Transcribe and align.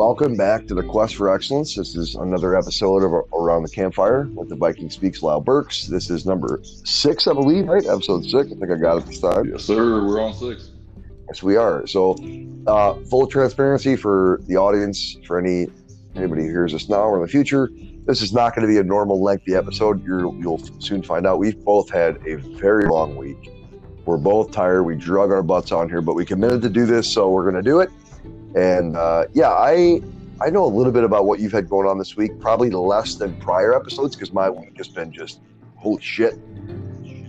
Welcome 0.00 0.34
back 0.34 0.66
to 0.68 0.74
the 0.74 0.82
Quest 0.82 1.16
for 1.16 1.28
Excellence. 1.28 1.74
This 1.74 1.94
is 1.94 2.14
another 2.14 2.56
episode 2.56 3.04
of 3.04 3.12
Around 3.34 3.64
the 3.64 3.68
Campfire 3.68 4.30
with 4.34 4.48
the 4.48 4.56
Viking 4.56 4.88
Speaks 4.88 5.22
Lyle 5.22 5.42
Burks. 5.42 5.88
This 5.88 6.08
is 6.08 6.24
number 6.24 6.58
six, 6.62 7.26
I 7.26 7.34
believe, 7.34 7.66
right? 7.68 7.84
Episode 7.84 8.24
six. 8.24 8.50
I 8.50 8.54
think 8.54 8.70
I 8.72 8.76
got 8.76 8.96
it 8.96 9.04
this 9.04 9.20
time. 9.20 9.50
Yes, 9.50 9.64
sir. 9.64 10.02
We're 10.02 10.22
on 10.22 10.32
six. 10.32 10.70
Yes, 11.28 11.42
we 11.42 11.56
are. 11.56 11.86
So, 11.86 12.16
uh, 12.66 12.94
full 13.10 13.26
transparency 13.26 13.94
for 13.94 14.40
the 14.46 14.56
audience, 14.56 15.18
for 15.26 15.38
any 15.38 15.66
anybody 16.16 16.44
who 16.44 16.48
hears 16.48 16.72
us 16.72 16.88
now 16.88 17.02
or 17.02 17.16
in 17.16 17.22
the 17.22 17.28
future. 17.28 17.68
This 18.06 18.22
is 18.22 18.32
not 18.32 18.54
going 18.54 18.66
to 18.66 18.72
be 18.72 18.78
a 18.78 18.82
normal 18.82 19.22
lengthy 19.22 19.54
episode. 19.54 20.02
You're, 20.02 20.34
you'll 20.36 20.62
soon 20.80 21.02
find 21.02 21.26
out. 21.26 21.38
We've 21.38 21.62
both 21.62 21.90
had 21.90 22.26
a 22.26 22.36
very 22.36 22.88
long 22.88 23.16
week. 23.16 23.50
We're 24.06 24.16
both 24.16 24.50
tired. 24.50 24.84
We 24.84 24.96
drug 24.96 25.30
our 25.30 25.42
butts 25.42 25.72
on 25.72 25.90
here, 25.90 26.00
but 26.00 26.14
we 26.14 26.24
committed 26.24 26.62
to 26.62 26.70
do 26.70 26.86
this, 26.86 27.06
so 27.06 27.28
we're 27.28 27.42
going 27.42 27.62
to 27.62 27.70
do 27.70 27.80
it. 27.80 27.90
And 28.54 28.96
uh, 28.96 29.26
yeah, 29.32 29.50
I 29.50 30.00
I 30.40 30.50
know 30.50 30.64
a 30.64 30.72
little 30.74 30.92
bit 30.92 31.04
about 31.04 31.26
what 31.26 31.38
you've 31.40 31.52
had 31.52 31.68
going 31.68 31.86
on 31.88 31.98
this 31.98 32.16
week. 32.16 32.32
Probably 32.40 32.70
less 32.70 33.16
than 33.16 33.34
prior 33.36 33.74
episodes 33.74 34.16
because 34.16 34.32
my 34.32 34.48
week 34.50 34.76
has 34.78 34.88
been 34.88 35.12
just 35.12 35.40
holy 35.76 36.02
shit. 36.02 36.34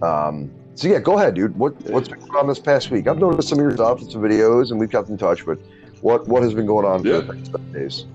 Um, 0.02 0.52
so 0.76 0.88
yeah, 0.88 1.00
go 1.00 1.18
ahead, 1.18 1.36
dude. 1.36 1.56
What 1.58 1.80
what's 1.92 2.08
been 2.10 2.20
going 2.20 2.40
on 2.40 2.48
this 2.48 2.60
past 2.60 2.90
week? 2.90 3.08
I've 3.08 3.20
noticed 3.20 3.50
some 3.50 3.60
of 3.60 3.64
your 3.64 3.72
stuff, 3.74 4.00
some 4.02 4.22
videos, 4.22 4.72
and 4.72 4.80
we've 4.80 4.90
kept 4.90 5.10
in 5.10 5.18
touch. 5.18 5.46
But 5.46 5.60
what 6.02 6.28
what 6.28 6.42
has 6.44 6.54
been 6.54 6.66
going 6.66 6.86
on 6.86 7.04
Yeah. 7.04 7.22
for 7.22 7.34
the 7.34 7.34
past 7.34 7.74
days? 7.74 8.06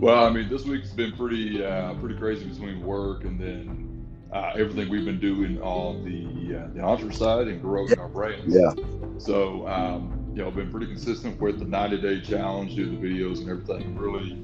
Well, 0.00 0.24
I 0.24 0.30
mean, 0.30 0.48
this 0.48 0.64
week's 0.64 0.90
been 0.90 1.12
pretty 1.12 1.64
uh, 1.64 1.94
pretty 1.94 2.16
crazy 2.16 2.46
between 2.46 2.80
work 2.82 3.24
and 3.24 3.38
then 3.38 4.06
uh, 4.32 4.52
everything 4.54 4.88
we've 4.88 5.04
been 5.04 5.20
doing 5.20 5.60
on 5.62 6.04
the 6.04 6.56
uh, 6.58 6.68
the 6.74 6.80
entre 6.80 7.12
side 7.12 7.48
and 7.48 7.60
growing 7.60 7.98
our 7.98 8.08
brands. 8.08 8.54
Yeah, 8.54 8.72
So, 9.18 9.66
um, 9.68 10.17
you 10.38 10.44
know, 10.44 10.52
been 10.52 10.70
pretty 10.70 10.86
consistent 10.86 11.40
with 11.40 11.58
the 11.58 11.64
90 11.64 12.00
day 12.00 12.20
challenge, 12.20 12.76
do 12.76 12.88
the 12.88 12.96
videos 12.96 13.40
and 13.40 13.50
everything. 13.50 13.96
Really 13.96 14.34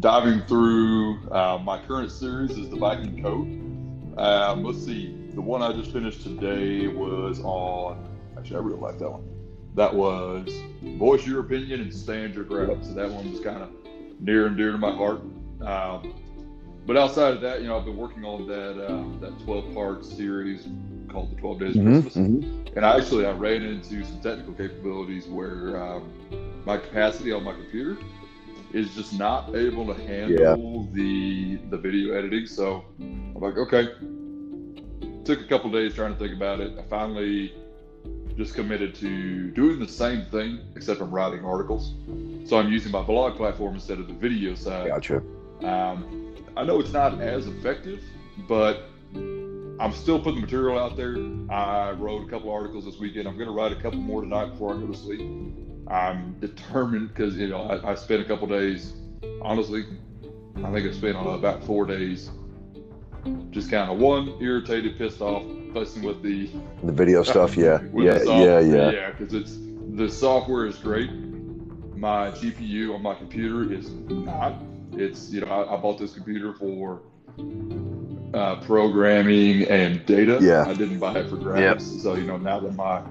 diving 0.00 0.42
through 0.46 1.20
uh, 1.30 1.56
my 1.62 1.80
current 1.86 2.10
series 2.10 2.50
is 2.58 2.68
the 2.68 2.76
Viking 2.76 3.22
Code. 3.22 4.18
Um, 4.18 4.64
let's 4.64 4.84
see, 4.84 5.14
the 5.34 5.40
one 5.40 5.62
I 5.62 5.72
just 5.72 5.92
finished 5.92 6.24
today 6.24 6.88
was 6.88 7.38
on. 7.44 8.08
Actually, 8.36 8.56
I 8.56 8.58
really 8.58 8.80
like 8.80 8.98
that 8.98 9.08
one. 9.08 9.22
That 9.76 9.94
was 9.94 10.52
voice 10.82 11.24
your 11.24 11.38
opinion 11.42 11.80
and 11.80 11.94
stand 11.94 12.34
your 12.34 12.42
ground. 12.42 12.84
So 12.84 12.92
that 12.94 13.08
one 13.08 13.30
was 13.30 13.38
kind 13.38 13.62
of 13.62 13.70
near 14.18 14.48
and 14.48 14.56
dear 14.56 14.72
to 14.72 14.78
my 14.78 14.90
heart. 14.90 15.20
Um, 15.60 16.12
but 16.86 16.96
outside 16.96 17.34
of 17.34 17.40
that, 17.42 17.60
you 17.60 17.68
know, 17.68 17.78
I've 17.78 17.84
been 17.84 17.96
working 17.96 18.24
on 18.24 18.48
that 18.48 18.84
uh, 18.84 19.04
that 19.20 19.38
12 19.44 19.74
part 19.74 20.04
series 20.04 20.66
called 21.10 21.30
the 21.30 21.36
12 21.36 21.60
Days 21.60 21.78
of 21.78 21.82
Mhm, 21.82 21.84
Christmas. 21.84 22.16
mhm. 22.16 22.44
And 22.76 22.84
actually 22.84 23.26
I 23.26 23.32
ran 23.32 23.62
into 23.62 24.04
some 24.04 24.20
technical 24.20 24.54
capabilities 24.54 25.28
where 25.28 25.76
um, 25.82 26.12
my 26.64 26.78
capacity 26.78 27.32
on 27.32 27.44
my 27.44 27.52
computer 27.54 27.98
is 28.72 28.94
just 28.94 29.12
not 29.12 29.54
able 29.54 29.86
to 29.86 29.94
handle 29.94 30.88
the 30.92 31.58
the 31.70 31.78
video 31.78 32.14
editing. 32.14 32.46
So 32.46 32.84
I'm 33.34 33.42
like, 33.42 33.56
okay. 33.58 33.88
Took 35.24 35.40
a 35.40 35.44
couple 35.44 35.70
days 35.70 35.94
trying 35.94 36.12
to 36.12 36.18
think 36.18 36.32
about 36.34 36.60
it. 36.60 36.72
I 36.78 36.82
finally 36.82 37.52
just 38.36 38.54
committed 38.54 38.94
to 38.96 39.50
doing 39.50 39.78
the 39.78 39.88
same 39.88 40.24
thing, 40.26 40.60
except 40.76 41.00
I'm 41.00 41.10
writing 41.10 41.44
articles. 41.44 41.94
So 42.44 42.56
I'm 42.58 42.68
using 42.68 42.92
my 42.92 43.02
blog 43.02 43.36
platform 43.36 43.74
instead 43.74 43.98
of 43.98 44.08
the 44.08 44.14
video 44.14 44.54
side. 44.54 44.88
gotcha. 44.88 45.22
Um, 45.62 46.06
I 46.56 46.64
know 46.64 46.80
it's 46.80 46.92
not 46.92 47.20
as 47.20 47.46
effective, 47.46 48.02
but 48.48 48.89
I'm 49.80 49.92
still 49.92 50.20
putting 50.20 50.42
material 50.42 50.78
out 50.78 50.94
there. 50.94 51.16
I 51.50 51.92
wrote 51.92 52.26
a 52.26 52.30
couple 52.30 52.52
articles 52.52 52.84
this 52.84 52.98
weekend. 52.98 53.26
I'm 53.26 53.36
going 53.36 53.48
to 53.48 53.54
write 53.54 53.72
a 53.72 53.80
couple 53.80 53.98
more 53.98 54.20
tonight 54.20 54.50
before 54.50 54.74
I 54.74 54.78
go 54.78 54.86
to 54.86 54.94
sleep. 54.94 55.22
I'm 55.88 56.38
determined 56.38 57.08
because 57.08 57.36
you 57.36 57.48
know 57.48 57.62
I, 57.62 57.92
I 57.92 57.94
spent 57.94 58.20
a 58.20 58.24
couple 58.26 58.46
days. 58.46 58.92
Honestly, 59.40 59.86
I 60.62 60.70
think 60.70 60.86
I 60.86 60.92
spent 60.92 61.16
uh, 61.16 61.30
about 61.30 61.64
four 61.64 61.86
days 61.86 62.30
just 63.50 63.70
kind 63.70 63.90
of 63.90 63.98
one 63.98 64.36
irritated, 64.40 64.98
pissed 64.98 65.22
off, 65.22 65.44
fussing 65.72 66.02
with 66.02 66.22
the 66.22 66.50
The 66.84 66.92
video 66.92 67.22
stuff, 67.32 67.56
yeah, 67.56 67.80
yeah, 67.94 68.22
yeah, 68.22 68.60
yeah. 68.60 68.90
yeah, 68.90 69.10
because 69.12 69.32
it's 69.32 69.56
the 69.96 70.10
software 70.10 70.66
is 70.66 70.76
great. 70.76 71.10
My 71.96 72.30
GPU 72.32 72.94
on 72.94 73.02
my 73.02 73.14
computer 73.14 73.72
is 73.72 73.90
not. 73.90 74.54
It's 74.92 75.30
you 75.30 75.40
know 75.40 75.46
I, 75.46 75.74
I 75.74 75.76
bought 75.78 75.98
this 75.98 76.12
computer 76.12 76.52
for 76.52 77.00
uh, 78.34 78.56
programming 78.56 79.64
and 79.64 80.04
data. 80.06 80.38
Yeah. 80.40 80.64
I 80.66 80.74
didn't 80.74 80.98
buy 80.98 81.18
it 81.18 81.28
for 81.28 81.36
graphics. 81.36 82.02
So 82.02 82.14
you 82.14 82.26
know 82.26 82.36
now 82.36 82.60
that 82.60 82.74
my 82.74 83.02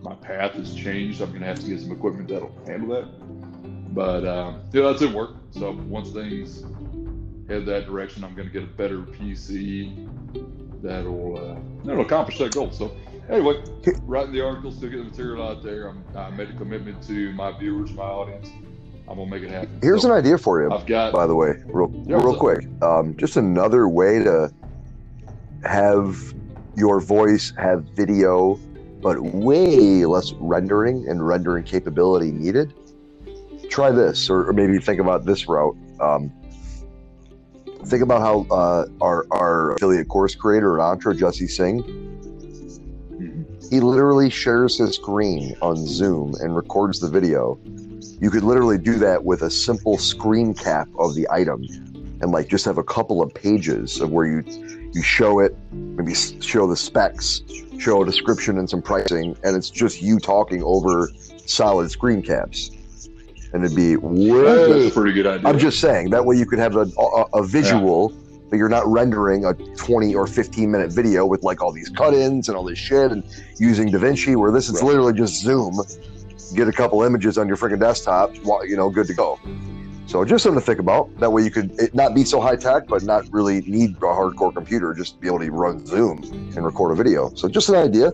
my 0.00 0.14
path 0.14 0.52
has 0.52 0.74
changed, 0.74 1.20
I'm 1.20 1.32
gonna 1.32 1.46
have 1.46 1.60
to 1.60 1.66
get 1.66 1.80
some 1.80 1.92
equipment 1.92 2.28
that'll 2.28 2.56
handle 2.66 2.94
that. 2.94 3.94
But 3.94 4.26
um, 4.26 4.62
yeah, 4.72 4.82
that's 4.82 5.02
in 5.02 5.12
work. 5.12 5.30
So 5.50 5.72
once 5.72 6.10
things 6.10 6.62
head 7.48 7.66
that 7.66 7.86
direction, 7.86 8.24
I'm 8.24 8.34
gonna 8.34 8.50
get 8.50 8.62
a 8.62 8.66
better 8.66 8.98
PC 8.98 10.08
that'll 10.82 11.38
uh, 11.38 11.60
that'll 11.84 12.04
accomplish 12.04 12.38
that 12.38 12.52
goal. 12.52 12.70
So 12.70 12.94
anyway, 13.28 13.62
writing 14.02 14.32
the 14.32 14.44
article, 14.44 14.70
still 14.70 14.90
getting 14.90 15.06
the 15.06 15.10
material 15.10 15.48
out 15.48 15.62
there. 15.62 15.88
I'm, 15.88 16.04
I 16.16 16.30
made 16.30 16.50
a 16.50 16.54
commitment 16.54 17.02
to 17.08 17.32
my 17.32 17.56
viewers, 17.58 17.92
my 17.92 18.04
audience. 18.04 18.50
I'm 19.08 19.16
gonna 19.16 19.30
make 19.30 19.42
it 19.42 19.50
happen. 19.50 19.78
Here's 19.82 20.02
So 20.02 20.12
an 20.12 20.18
idea 20.18 20.36
for 20.36 20.62
you. 20.62 20.70
I've 20.70 20.86
got 20.86 21.12
by 21.12 21.26
the 21.26 21.34
way, 21.34 21.54
real, 21.66 21.90
Yeah, 22.06 22.16
real 22.16 22.36
quick. 22.36 22.66
Um, 22.82 23.16
just 23.16 23.36
another 23.36 23.88
way 23.88 24.22
to 24.22 24.52
have 25.64 26.16
your 26.76 27.00
voice 27.00 27.52
have 27.56 27.84
video, 27.96 28.60
but 29.00 29.20
way 29.20 30.04
less 30.04 30.32
rendering 30.38 31.06
and 31.08 31.26
rendering 31.26 31.64
capability 31.64 32.30
needed. 32.32 32.74
Try 33.70 33.90
this, 33.90 34.28
or, 34.28 34.48
or 34.48 34.52
maybe 34.52 34.78
think 34.78 35.00
about 35.00 35.24
this 35.24 35.48
route. 35.48 35.76
Um, 36.00 36.30
think 37.86 38.02
about 38.02 38.20
how 38.20 38.46
uh, 38.54 38.86
our 39.00 39.26
our 39.30 39.72
affiliate 39.72 40.08
course 40.08 40.34
creator 40.34 40.78
at 40.78 40.84
Entre, 40.84 41.14
Jesse 41.14 41.48
Singh, 41.48 41.82
Mhm. 43.18 43.46
he 43.70 43.80
literally 43.80 44.30
shares 44.30 44.76
his 44.78 44.94
screen 44.96 45.54
on 45.62 45.76
Zoom 45.76 46.34
and 46.40 46.54
records 46.54 47.00
the 47.00 47.08
video. 47.08 47.58
You 48.20 48.30
could 48.30 48.42
literally 48.44 48.78
do 48.78 48.96
that 48.98 49.24
with 49.24 49.42
a 49.42 49.50
simple 49.50 49.98
screen 49.98 50.54
cap 50.54 50.88
of 50.98 51.14
the 51.14 51.26
item 51.30 51.64
and 52.20 52.32
like 52.32 52.48
just 52.48 52.64
have 52.64 52.78
a 52.78 52.84
couple 52.84 53.22
of 53.22 53.32
pages 53.32 54.00
of 54.00 54.10
where 54.10 54.26
you 54.26 54.44
you 54.92 55.02
show 55.02 55.38
it, 55.40 55.54
maybe 55.72 56.14
show 56.14 56.66
the 56.66 56.76
specs, 56.76 57.42
show 57.78 58.02
a 58.02 58.06
description 58.06 58.58
and 58.58 58.68
some 58.68 58.80
pricing, 58.82 59.36
and 59.44 59.56
it's 59.56 59.70
just 59.70 60.00
you 60.00 60.18
talking 60.18 60.62
over 60.62 61.10
solid 61.46 61.90
screen 61.90 62.22
caps. 62.22 62.70
And 63.52 63.64
it'd 63.64 63.76
be 63.76 63.96
That's 63.96 64.86
a 64.86 64.90
pretty 64.90 65.12
good 65.12 65.26
idea. 65.26 65.48
I'm 65.48 65.58
just 65.58 65.80
saying 65.80 66.10
that 66.10 66.24
way 66.24 66.36
you 66.36 66.44
could 66.46 66.58
have 66.58 66.76
a, 66.76 66.90
a, 66.98 67.24
a 67.34 67.46
visual, 67.46 68.12
but 68.50 68.56
you're 68.56 68.68
not 68.68 68.86
rendering 68.86 69.44
a 69.44 69.54
20 69.54 70.14
or 70.14 70.26
15 70.26 70.70
minute 70.70 70.92
video 70.92 71.24
with 71.26 71.42
like 71.42 71.62
all 71.62 71.72
these 71.72 71.88
cut-ins 71.90 72.48
and 72.48 72.56
all 72.56 72.64
this 72.64 72.78
shit 72.78 73.10
and 73.12 73.22
using 73.58 73.90
DaVinci. 73.90 74.36
Where 74.36 74.50
this 74.50 74.68
is 74.68 74.76
Right. 74.76 74.84
literally 74.84 75.12
just 75.14 75.40
Zoom, 75.42 75.80
get 76.54 76.68
a 76.68 76.72
couple 76.72 77.02
images 77.02 77.38
on 77.38 77.48
your 77.48 77.56
freaking 77.56 77.80
desktop, 77.80 78.34
you 78.34 78.76
know, 78.76 78.90
good 78.90 79.06
to 79.06 79.14
go. 79.14 79.38
So 80.06 80.24
just 80.24 80.42
something 80.42 80.58
to 80.60 80.64
think 80.64 80.78
about. 80.78 81.14
That 81.20 81.30
way 81.30 81.42
you 81.42 81.50
could 81.50 81.70
it 81.78 81.94
not 81.94 82.14
be 82.14 82.24
so 82.24 82.40
high 82.40 82.56
tech, 82.56 82.86
but 82.88 83.02
not 83.02 83.30
really 83.30 83.60
need 83.62 83.96
a 83.96 84.00
hardcore 84.00 84.54
computer. 84.54 84.94
Just 84.94 85.20
be 85.20 85.26
able 85.28 85.40
to 85.40 85.50
run 85.50 85.84
Zoom 85.84 86.22
and 86.56 86.64
record 86.64 86.92
a 86.92 86.94
video. 86.94 87.30
So 87.34 87.46
just 87.48 87.68
an 87.68 87.74
idea. 87.74 88.12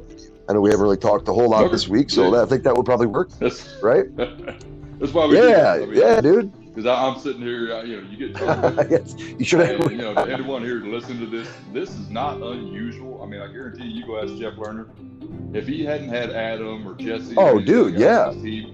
I 0.48 0.52
know 0.52 0.60
we 0.60 0.70
haven't 0.70 0.82
really 0.82 0.96
talked 0.96 1.28
a 1.28 1.32
whole 1.32 1.48
lot 1.50 1.70
this 1.70 1.88
week, 1.88 2.10
so 2.10 2.34
Yeah. 2.34 2.42
I 2.42 2.46
think 2.46 2.64
that 2.64 2.76
would 2.76 2.84
probably 2.84 3.06
work, 3.06 3.30
that's 3.38 3.76
right? 3.82 4.04
that's 4.16 5.12
why 5.12 5.26
we 5.26 5.36
Yeah, 5.38 5.78
do 5.78 5.86
this. 5.86 5.98
yeah, 5.98 6.20
dude. 6.20 6.52
Because 6.74 6.86
I'm 6.86 7.20
sitting 7.20 7.40
here, 7.40 7.72
uh, 7.72 7.82
you 7.84 8.00
know, 8.02 8.08
you 8.08 8.16
get 8.16 8.34
told, 8.38 8.90
yes, 8.90 9.14
you 9.38 9.44
should 9.44 9.60
have. 9.60 9.92
you 9.92 9.98
know, 9.98 10.12
anyone 10.24 10.62
here 10.62 10.80
to 10.80 10.88
listen 10.88 11.20
to 11.20 11.26
this, 11.26 11.48
this 11.72 11.90
is 11.90 12.10
not 12.10 12.42
unusual. 12.42 13.22
I 13.22 13.26
mean, 13.26 13.40
I 13.40 13.46
guarantee 13.46 13.84
you, 13.84 14.00
you 14.00 14.06
go 14.06 14.20
ask 14.20 14.34
Jeff 14.36 14.54
Lerner. 14.54 14.88
If 15.54 15.66
he 15.68 15.84
hadn't 15.84 16.08
had 16.08 16.30
Adam 16.30 16.86
or 16.86 16.94
Jesse, 16.94 17.34
Oh, 17.36 17.60
dude, 17.60 17.92
guys 17.94 18.00
yeah. 18.02 18.28
on 18.28 18.44
his 18.44 18.66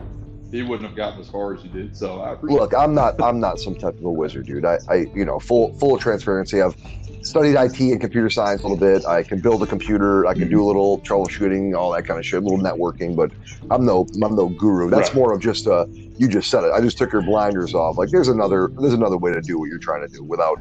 he 0.50 0.62
wouldn't 0.62 0.88
have 0.88 0.97
gotten 0.97 1.21
as 1.21 1.29
far 1.29 1.55
as 1.55 1.62
he 1.62 1.69
did. 1.69 1.97
So 1.97 2.21
I 2.21 2.32
appreciate. 2.32 2.59
Look, 2.61 2.75
I'm 2.75 2.94
not 2.94 3.23
I'm 3.23 3.38
not 3.38 3.61
some 3.61 3.77
type 3.77 3.97
of 3.99 4.05
a 4.05 4.11
wizard, 4.11 4.47
dude. 4.47 4.65
I, 4.65 4.79
I 4.88 5.06
you 5.15 5.25
know, 5.25 5.38
full 5.38 5.75
full 5.79 5.94
of 5.94 6.00
transparency. 6.00 6.61
I've 6.61 6.75
studied 7.23 7.55
IT 7.56 7.79
and 7.79 8.00
computer 8.00 8.31
science 8.31 8.62
a 8.62 8.67
little 8.67 8.77
bit. 8.79 9.06
I 9.06 9.23
can 9.23 9.41
build 9.41 9.62
a 9.62 9.67
computer. 9.67 10.27
I 10.27 10.35
can 10.35 10.49
do 10.49 10.65
a 10.65 10.67
little 10.67 11.00
troubleshooting, 11.03 11.77
all 11.79 11.93
that 11.93 12.05
kind 12.05 12.19
of 12.19 12.27
shit, 12.27 12.43
a 12.43 12.44
little 12.44 12.59
networking. 12.59 13.15
But 13.15 13.31
I'm 13.71 13.85
no 13.85 14.06
I'm 14.23 14.35
no 14.35 14.49
guru. 14.49 14.91
That's 14.91 15.11
Right. 15.11 15.17
more 15.17 15.33
of 15.33 15.41
just 15.41 15.67
uh 15.69 15.85
you 16.19 16.26
just 16.26 16.50
said 16.50 16.65
it. 16.65 16.73
I 16.73 16.81
just 16.81 16.99
took 16.99 17.12
your 17.12 17.23
blinders 17.23 17.73
off. 17.75 17.97
Like 17.97 18.11
there's 18.11 18.29
another 18.29 18.73
there's 18.79 18.94
another 18.94 19.19
way 19.19 19.33
to 19.33 19.41
do 19.41 19.59
what 19.59 19.67
you're 19.67 19.79
trying 19.79 20.03
to 20.03 20.09
do 20.09 20.25
without 20.25 20.59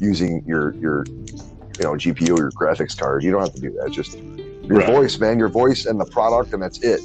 using 0.00 0.42
your 0.46 0.74
your 0.80 1.06
you 1.78 1.84
know 1.84 1.92
GPU 1.92 2.30
or 2.36 2.40
your 2.42 2.52
graphics 2.52 2.94
card. 2.96 3.24
You 3.24 3.30
don't 3.30 3.40
have 3.40 3.54
to 3.54 3.60
do 3.60 3.70
that. 3.82 3.90
Just 3.90 4.18
your 4.64 4.78
Right. 4.78 4.86
voice, 4.86 5.18
man. 5.18 5.38
Your 5.38 5.48
voice 5.48 5.86
and 5.86 6.00
the 6.00 6.04
product, 6.06 6.52
and 6.52 6.62
that's 6.62 6.78
it. 6.82 7.00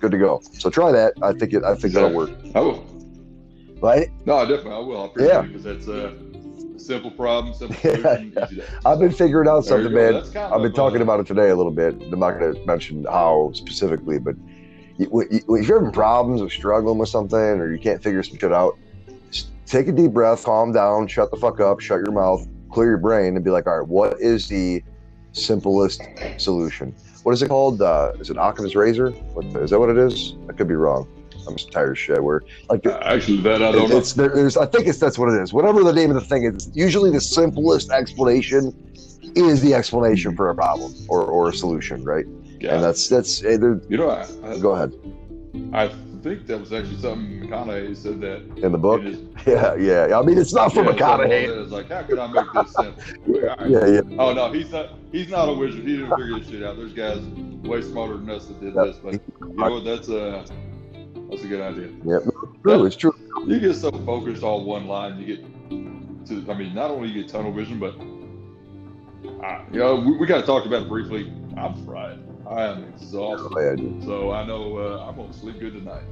Good 0.00 0.12
to 0.12 0.18
go. 0.18 0.40
So 0.52 0.70
try 0.70 0.92
that. 0.92 1.14
I 1.22 1.32
think 1.32 1.52
it. 1.52 1.62
I 1.64 1.74
think 1.74 1.94
that'll 1.94 2.12
work. 2.12 2.30
I 2.54 2.60
will. 2.60 2.84
Right? 3.82 4.08
No, 4.26 4.36
I 4.36 4.44
definitely 4.46 4.72
I 4.72 4.78
will. 4.78 5.02
I 5.02 5.06
appreciate 5.06 5.32
Yeah. 5.32 5.40
it 5.44 5.46
because 5.48 5.62
that's 5.64 5.86
a 5.88 6.12
simple 6.78 7.10
problem, 7.10 7.54
simple 7.54 7.76
Yeah. 7.84 7.96
solution, 7.96 8.34
easy 8.44 8.56
to 8.56 8.64
I've 8.86 8.98
been 8.98 9.12
figuring 9.12 9.48
out 9.48 9.64
something, 9.64 9.92
man. 9.92 10.16
I've 10.16 10.62
been 10.62 10.72
talking 10.72 11.00
uh, 11.00 11.04
about 11.04 11.20
it 11.20 11.26
today 11.26 11.50
a 11.50 11.56
little 11.56 11.72
bit. 11.72 11.94
I'm 12.12 12.18
not 12.18 12.38
going 12.38 12.54
to 12.54 12.66
mention 12.66 13.04
how 13.04 13.50
specifically, 13.54 14.18
but 14.18 14.34
if 14.98 15.08
you're 15.68 15.78
having 15.78 15.92
problems 15.92 16.42
or 16.42 16.50
struggling 16.50 16.98
with 16.98 17.08
something 17.08 17.38
or 17.38 17.72
you 17.72 17.78
can't 17.78 18.02
figure 18.02 18.22
some 18.22 18.38
shit 18.38 18.52
out, 18.52 18.78
take 19.66 19.88
a 19.88 19.92
deep 19.92 20.12
breath, 20.12 20.44
calm 20.44 20.72
down, 20.72 21.06
shut 21.06 21.30
the 21.30 21.36
fuck 21.38 21.60
up, 21.60 21.80
shut 21.80 22.00
your 22.00 22.12
mouth, 22.12 22.46
clear 22.70 22.88
your 22.88 22.98
brain, 22.98 23.34
and 23.36 23.44
be 23.44 23.50
like, 23.50 23.66
all 23.66 23.78
right, 23.78 23.88
what 23.88 24.20
is 24.20 24.48
the 24.48 24.82
simplest 25.32 26.02
solution? 26.36 26.94
What 27.22 27.32
is 27.32 27.42
it 27.42 27.48
called? 27.48 27.82
Uh, 27.82 28.12
is 28.18 28.30
it 28.30 28.36
Occam's 28.38 28.74
razor? 28.74 29.10
What, 29.10 29.44
is 29.62 29.70
that 29.70 29.78
what 29.78 29.90
it 29.90 29.98
is? 29.98 30.34
I 30.48 30.52
could 30.52 30.68
be 30.68 30.74
wrong. 30.74 31.06
I'm 31.46 31.56
just 31.56 31.70
tired 31.72 31.90
of 31.90 31.98
shit. 31.98 32.22
Where 32.22 32.42
like 32.68 32.86
Uh, 32.86 32.98
Actually, 33.02 33.38
that 33.42 33.62
I 33.62 33.72
don't 33.72 33.88
know. 33.90 33.96
it's 33.98 34.12
there, 34.12 34.28
there's 34.28 34.56
I 34.56 34.66
think 34.66 34.86
it's 34.86 34.98
that's 34.98 35.18
what 35.18 35.28
it 35.32 35.40
is. 35.42 35.52
Whatever 35.52 35.82
the 35.82 35.92
name 35.92 36.10
of 36.10 36.14
the 36.14 36.20
thing 36.26 36.44
is, 36.44 36.70
usually 36.74 37.10
the 37.10 37.20
simplest 37.20 37.90
explanation 37.90 38.74
is 39.34 39.60
the 39.62 39.74
explanation 39.74 40.36
for 40.36 40.50
a 40.50 40.54
problem 40.54 40.92
or, 41.08 41.22
or 41.22 41.48
a 41.48 41.52
solution, 41.52 42.04
right? 42.04 42.26
Yeah. 42.60 42.74
And 42.74 42.84
that's 42.84 43.08
that's 43.08 43.42
eh, 43.44 43.56
there- 43.56 43.80
you 43.88 43.96
know, 43.96 44.10
I, 44.10 44.26
I, 44.44 44.58
go 44.58 44.72
ahead 44.72 44.92
I 45.72 45.88
think 46.22 46.46
that 46.46 46.58
was 46.58 46.72
actually 46.72 46.98
something 46.98 47.40
McConaughey 47.40 47.96
said 47.96 48.20
that. 48.20 48.42
in 48.62 48.72
the 48.72 48.78
book. 48.78 49.02
Yeah, 49.46 49.74
yeah. 49.76 50.18
I 50.18 50.22
mean, 50.22 50.36
it's 50.36 50.52
not 50.52 50.72
from 50.72 50.86
yeah, 50.86 50.92
McConaughey. 50.92 51.62
It's 51.62 51.72
like, 51.72 51.88
how 51.88 52.02
could 52.02 52.18
I 52.18 52.26
make 52.26 52.52
this 52.52 52.72
simple? 52.74 53.02
Right. 53.26 53.60
Yeah, 53.70 53.86
yeah. 53.86 54.00
Oh 54.18 54.32
no, 54.34 54.52
he's 54.52 54.70
not. 54.70 54.90
He's 55.12 55.28
not 55.28 55.48
a 55.48 55.52
wizard. 55.52 55.80
He 55.86 55.96
didn't 55.96 56.10
figure 56.10 56.38
this 56.38 56.48
shit 56.48 56.62
out. 56.62 56.76
There's 56.76 56.92
guys 56.92 57.20
way 57.62 57.80
smarter 57.82 58.18
than 58.18 58.30
us 58.30 58.46
that 58.46 58.60
did 58.60 58.74
this. 58.74 58.96
But 58.96 59.14
you 59.14 59.20
know 59.40 59.70
what? 59.70 59.84
That's 59.84 60.08
a 60.08 60.44
that's 61.30 61.42
a 61.42 61.48
good 61.48 61.60
idea. 61.60 61.88
Yep. 62.04 62.22
True. 62.62 62.84
It's 62.84 62.96
true. 62.96 63.14
You 63.46 63.60
get 63.60 63.74
so 63.74 63.90
focused 63.90 64.42
on 64.42 64.66
one 64.66 64.86
line, 64.86 65.18
you 65.18 65.36
get 65.36 66.26
to. 66.26 66.50
I 66.50 66.54
mean, 66.54 66.74
not 66.74 66.90
only 66.90 67.08
you 67.08 67.22
get 67.22 67.32
tunnel 67.32 67.52
vision, 67.52 67.78
but 67.78 67.94
I, 69.42 69.64
you 69.72 69.78
know, 69.78 69.96
we, 69.96 70.18
we 70.18 70.26
kind 70.26 70.40
of 70.40 70.46
talked 70.46 70.66
about 70.66 70.82
it 70.82 70.88
briefly. 70.88 71.32
I'm 71.56 71.74
fried. 71.86 72.18
I 72.50 72.64
am 72.64 72.84
exhausted. 72.84 73.52
Oh, 73.56 73.60
yeah. 73.60 74.04
So 74.04 74.32
I 74.32 74.44
know 74.44 74.76
uh, 74.76 75.06
I'm 75.08 75.16
gonna 75.16 75.32
sleep 75.32 75.60
good 75.60 75.74
tonight. 75.74 76.02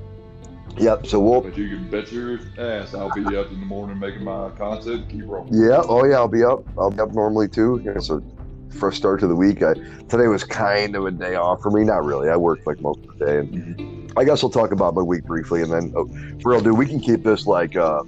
Yep. 0.76 1.06
So 1.06 1.18
we'll. 1.18 1.40
But 1.40 1.56
you 1.56 1.68
can 1.68 1.90
bet 1.90 2.12
your 2.12 2.38
ass 2.58 2.94
I'll 2.94 3.12
be 3.12 3.36
up 3.36 3.50
in 3.50 3.58
the 3.60 3.66
morning 3.66 3.98
making 3.98 4.22
my 4.22 4.50
content. 4.50 5.08
Keep 5.08 5.24
rolling. 5.26 5.52
Yeah. 5.52 5.82
Oh, 5.84 6.04
yeah. 6.04 6.16
I'll 6.16 6.28
be 6.28 6.44
up. 6.44 6.64
I'll 6.78 6.90
be 6.90 7.00
up 7.00 7.12
normally 7.12 7.48
too. 7.48 7.80
Know, 7.80 7.98
so 7.98 8.22
first 8.70 8.96
start 8.96 9.18
to 9.20 9.26
the 9.26 9.34
week. 9.34 9.62
I, 9.62 9.74
today 10.08 10.28
was 10.28 10.44
kind 10.44 10.94
of 10.94 11.06
a 11.06 11.10
day 11.10 11.34
off 11.34 11.60
for 11.60 11.70
me. 11.70 11.82
Not 11.82 12.04
really. 12.04 12.28
I 12.28 12.36
worked 12.36 12.66
like 12.68 12.80
most 12.80 13.00
of 13.00 13.18
the 13.18 13.26
day, 13.26 13.38
and 13.38 14.12
I 14.16 14.22
guess 14.22 14.42
we'll 14.42 14.50
talk 14.50 14.70
about 14.70 14.94
my 14.94 15.02
week 15.02 15.24
briefly, 15.24 15.62
and 15.62 15.72
then 15.72 15.92
oh, 15.96 16.06
for 16.40 16.52
real, 16.52 16.60
dude, 16.60 16.78
we 16.78 16.86
can 16.86 17.00
keep 17.00 17.24
this 17.24 17.46
like 17.48 17.74
uh, 17.74 18.02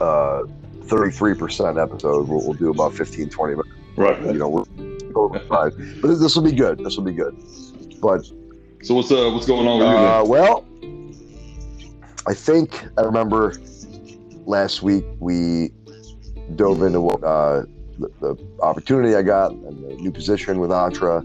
uh, 0.00 0.44
33% 0.88 1.82
episode. 1.82 2.28
We'll, 2.28 2.40
we'll 2.40 2.54
do 2.54 2.70
about 2.70 2.94
15, 2.94 3.28
20 3.28 3.54
minutes. 3.54 3.68
Right. 3.96 4.20
You 4.22 4.32
know, 4.34 4.97
But 5.48 5.72
this 6.02 6.36
will 6.36 6.42
be 6.44 6.52
good. 6.52 6.78
This 6.84 6.96
will 6.96 7.04
be 7.04 7.12
good. 7.12 7.34
But 8.00 8.24
So 8.82 8.94
what's 8.94 9.10
uh 9.10 9.30
what's 9.32 9.46
going 9.46 9.66
on 9.66 9.78
with 9.80 9.88
you? 9.88 9.94
uh, 9.94 10.20
then? 10.22 10.28
well, 10.28 10.64
I 12.26 12.34
think 12.34 12.86
I 12.96 13.02
remember 13.02 13.54
last 14.46 14.82
week 14.82 15.04
we 15.18 15.70
dove 16.56 16.82
into 16.82 17.00
what 17.00 17.22
uh, 17.24 17.62
the, 17.98 18.08
the 18.20 18.36
opportunity 18.62 19.14
I 19.14 19.22
got 19.22 19.50
and 19.52 19.84
the 19.84 19.96
new 20.02 20.12
position 20.12 20.60
with 20.60 20.70
Entre. 20.72 21.22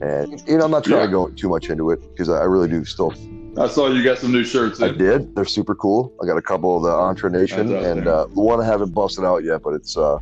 And, 0.00 0.42
you 0.46 0.56
know, 0.58 0.64
I'm 0.64 0.70
not 0.70 0.84
trying 0.84 1.00
Yeah. 1.00 1.06
to 1.06 1.12
go 1.12 1.28
too 1.28 1.48
much 1.48 1.68
into 1.70 1.90
it 1.90 2.00
because 2.12 2.28
I 2.28 2.44
really 2.44 2.68
do 2.68 2.84
still. 2.84 3.12
I 3.58 3.66
saw 3.68 3.88
you 3.88 4.04
got 4.04 4.18
some 4.18 4.32
new 4.32 4.44
shirts. 4.44 4.80
I 4.82 4.88
did. 4.92 5.34
They're 5.34 5.44
super 5.46 5.74
cool. 5.74 6.12
I 6.22 6.26
got 6.26 6.36
a 6.36 6.42
couple 6.42 6.76
of 6.76 6.82
the 6.82 6.90
Entre 6.90 7.30
Nation 7.30 7.74
and 7.74 8.06
uh, 8.06 8.26
the 8.34 8.40
one 8.40 8.60
I 8.60 8.66
haven't 8.66 8.92
busted 8.92 9.24
out 9.24 9.42
yet, 9.44 9.62
but 9.62 9.74
it's. 9.74 9.96
uh 9.96 10.18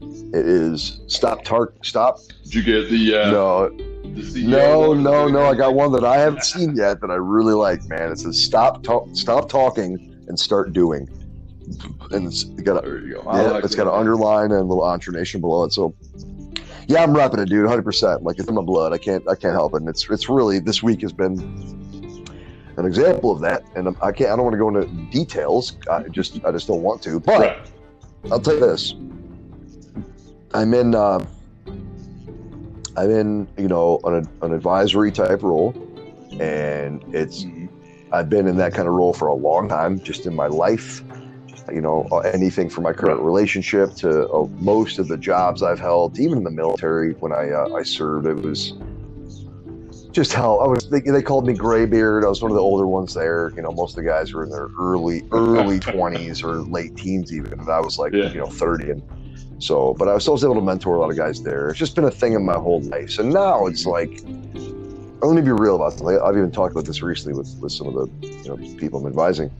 it 0.00 0.46
is 0.46 1.00
stop 1.06 1.44
tar 1.44 1.72
stop 1.82 2.18
Did 2.44 2.54
you 2.54 2.62
get 2.62 2.90
the 2.90 3.14
uh, 3.14 3.30
no 3.30 3.70
the 4.14 4.46
No, 4.46 4.94
no, 4.94 5.28
no. 5.28 5.44
I 5.44 5.54
got 5.54 5.74
one 5.74 5.92
that 5.92 6.04
I 6.04 6.16
haven't 6.16 6.44
seen 6.44 6.74
yet 6.74 7.00
that 7.00 7.10
I 7.10 7.14
really 7.14 7.54
like, 7.54 7.84
man. 7.84 8.10
It 8.10 8.18
says 8.18 8.42
stop 8.42 8.82
talk, 8.82 9.08
stop 9.12 9.48
talking 9.48 10.24
and 10.28 10.38
start 10.38 10.72
doing. 10.72 11.08
And 12.10 12.26
it's 12.26 12.44
got 12.44 12.84
a 12.84 12.88
There 12.88 13.00
you 13.00 13.14
go. 13.14 13.22
Yeah, 13.24 13.42
like 13.50 13.64
it's 13.64 13.74
got 13.74 13.86
an 13.86 13.98
underline 13.98 14.50
and 14.52 14.60
a 14.60 14.64
little 14.64 14.82
Entre 14.82 15.12
Nation 15.12 15.40
below 15.40 15.64
it. 15.64 15.72
So 15.72 15.94
yeah, 16.86 17.02
I'm 17.02 17.12
repping 17.12 17.40
it, 17.40 17.48
dude, 17.48 17.64
100. 17.64 17.82
percent 17.82 18.22
Like 18.22 18.38
it's 18.38 18.48
in 18.48 18.54
my 18.54 18.62
blood. 18.62 18.92
I 18.92 18.98
can't 18.98 19.26
I 19.28 19.34
can't 19.34 19.54
help 19.54 19.74
it. 19.74 19.78
And 19.78 19.88
it's 19.88 20.08
it's 20.08 20.28
really 20.28 20.58
this 20.58 20.82
week 20.82 21.02
has 21.02 21.12
been 21.12 21.38
an 22.76 22.86
example 22.86 23.30
of 23.30 23.40
that. 23.40 23.62
And 23.76 23.88
I 24.02 24.12
can't 24.12 24.30
I 24.30 24.36
don't 24.36 24.44
want 24.44 24.54
to 24.54 24.58
go 24.58 24.68
into 24.68 24.86
details. 25.10 25.76
I 25.90 26.04
just 26.04 26.42
I 26.44 26.52
just 26.52 26.66
don't 26.66 26.82
want 26.82 27.02
to. 27.02 27.20
But 27.20 27.40
Right. 27.40 27.58
I'll 28.32 28.40
tell 28.40 28.54
you 28.54 28.60
this. 28.60 28.94
I'm 30.54 30.74
in. 30.74 30.94
Uh, 30.94 31.24
I'm 32.96 33.10
in, 33.10 33.48
you 33.56 33.68
know, 33.68 34.00
an, 34.04 34.28
an 34.42 34.52
advisory 34.52 35.12
type 35.12 35.42
role, 35.42 35.74
and 36.40 37.02
it's. 37.14 37.44
I've 38.10 38.30
been 38.30 38.46
in 38.46 38.56
that 38.56 38.72
kind 38.72 38.88
of 38.88 38.94
role 38.94 39.12
for 39.12 39.28
a 39.28 39.34
long 39.34 39.68
time, 39.68 40.00
just 40.00 40.24
in 40.26 40.34
my 40.34 40.46
life. 40.46 41.02
You 41.70 41.82
know, 41.82 42.08
uh, 42.10 42.20
anything 42.20 42.70
from 42.70 42.84
my 42.84 42.94
current 42.94 43.20
relationship 43.20 43.94
to 43.96 44.26
uh, 44.30 44.46
most 44.58 44.98
of 44.98 45.08
the 45.08 45.18
jobs 45.18 45.62
I've 45.62 45.78
held, 45.78 46.18
even 46.18 46.38
in 46.38 46.44
the 46.44 46.50
military 46.50 47.12
when 47.14 47.32
I 47.32 47.50
uh, 47.50 47.68
I 47.74 47.82
served, 47.82 48.26
it 48.26 48.36
was 48.42 48.72
just 50.12 50.32
how 50.32 50.56
I 50.58 50.66
was. 50.66 50.88
They, 50.88 51.00
they 51.00 51.20
called 51.20 51.46
me 51.46 51.52
graybeard. 51.52 52.24
I 52.24 52.28
was 52.28 52.40
one 52.40 52.50
of 52.50 52.56
the 52.56 52.62
older 52.62 52.86
ones 52.86 53.12
there. 53.12 53.52
You 53.54 53.62
know, 53.62 53.70
most 53.70 53.98
of 53.98 54.02
the 54.02 54.08
guys 54.08 54.32
were 54.32 54.44
in 54.44 54.50
their 54.50 54.68
early 54.80 55.22
early 55.30 55.78
twenties 55.92 56.42
or 56.42 56.62
late 56.62 56.96
teens, 56.96 57.32
even. 57.34 57.52
And 57.52 57.68
I 57.70 57.80
was 57.80 57.98
like, 57.98 58.14
Yeah. 58.14 58.32
you 58.32 58.38
know, 58.40 58.46
thirty. 58.46 58.90
And 58.90 59.02
so, 59.58 59.94
but 59.98 60.08
I 60.08 60.14
was 60.14 60.28
always 60.28 60.44
able 60.44 60.56
to 60.56 60.62
mentor 60.62 60.96
a 60.96 61.00
lot 61.00 61.10
of 61.10 61.16
guys 61.16 61.42
there. 61.42 61.70
It's 61.70 61.78
just 61.78 61.94
been 61.94 62.04
a 62.04 62.10
thing 62.10 62.34
in 62.34 62.44
my 62.44 62.54
whole 62.54 62.82
life. 62.82 63.10
So 63.10 63.22
now 63.22 63.66
it's 63.66 63.86
like, 63.86 64.22
I'm 65.22 65.30
gonna 65.30 65.42
be 65.42 65.50
real 65.52 65.76
about 65.76 65.92
this. 65.92 66.02
I've 66.02 66.36
even 66.36 66.52
talked 66.52 66.72
about 66.72 66.86
this 66.86 67.02
recently 67.02 67.36
with 67.38 67.54
with 67.60 67.72
some 67.72 67.88
of 67.88 67.94
the 67.94 68.08
you 68.44 68.50
know 68.50 68.58
people 68.78 69.00
I'm 69.00 69.06
advising. 69.06 69.50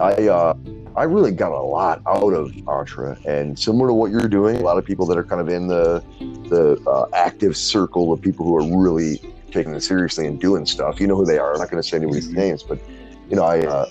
I 0.00 0.28
uh, 0.28 0.54
I 0.96 1.04
really 1.04 1.32
got 1.32 1.52
a 1.52 1.62
lot 1.62 2.02
out 2.08 2.32
of 2.32 2.52
Entre, 2.66 3.18
and 3.26 3.58
similar 3.58 3.88
to 3.88 3.94
what 3.94 4.10
you're 4.10 4.28
doing, 4.28 4.56
a 4.56 4.60
lot 4.62 4.78
of 4.78 4.84
people 4.84 5.06
that 5.06 5.18
are 5.18 5.24
kind 5.24 5.40
of 5.40 5.48
in 5.48 5.68
the 5.68 6.04
the 6.48 6.78
uh, 6.86 7.06
active 7.14 7.56
circle 7.56 8.12
of 8.12 8.20
people 8.20 8.46
who 8.46 8.56
are 8.56 8.64
really 8.82 9.20
taking 9.52 9.74
it 9.74 9.82
seriously 9.82 10.26
and 10.26 10.40
doing 10.40 10.66
stuff. 10.66 11.00
You 11.00 11.06
know 11.06 11.16
who 11.16 11.24
they 11.26 11.38
are. 11.38 11.54
I'm 11.54 11.60
not 11.60 11.70
going 11.70 11.82
to 11.82 11.88
say 11.88 11.96
anybody's 11.98 12.28
Mhm. 12.28 12.36
names, 12.36 12.64
but 12.64 12.80
you 13.28 13.36
know, 13.36 13.44
I 13.44 13.60
uh, 13.66 13.86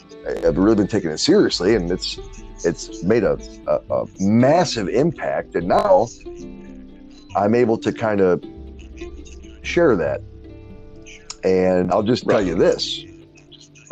I've 0.46 0.58
really 0.58 0.76
been 0.76 0.88
taking 0.88 1.12
it 1.12 1.20
seriously, 1.20 1.76
and 1.76 1.92
it's 1.92 2.20
it's 2.66 3.04
made 3.04 3.24
a, 3.24 3.38
a, 3.68 3.94
a 3.94 4.06
massive 4.20 4.90
impact. 4.90 5.56
And 5.56 5.68
now 5.68 6.08
I'm 7.36 7.56
able 7.56 7.78
to 7.80 7.92
kind 7.92 8.22
of 8.22 8.44
share 9.62 9.96
that. 9.96 10.22
And 11.44 11.92
I'll 11.92 12.04
just 12.04 12.28
tell 12.28 12.42
you 12.42 12.56
this: 12.56 13.04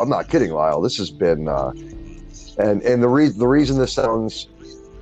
I'm 0.00 0.08
not 0.08 0.28
kidding, 0.28 0.52
Lyle. 0.52 0.80
This 0.80 0.96
has 0.96 1.10
been, 1.10 1.48
uh, 1.48 1.72
and 2.58 2.82
and 2.82 3.02
the 3.02 3.08
reason 3.08 3.38
the 3.38 3.48
reason 3.48 3.78
this 3.78 3.92
sounds 3.92 4.48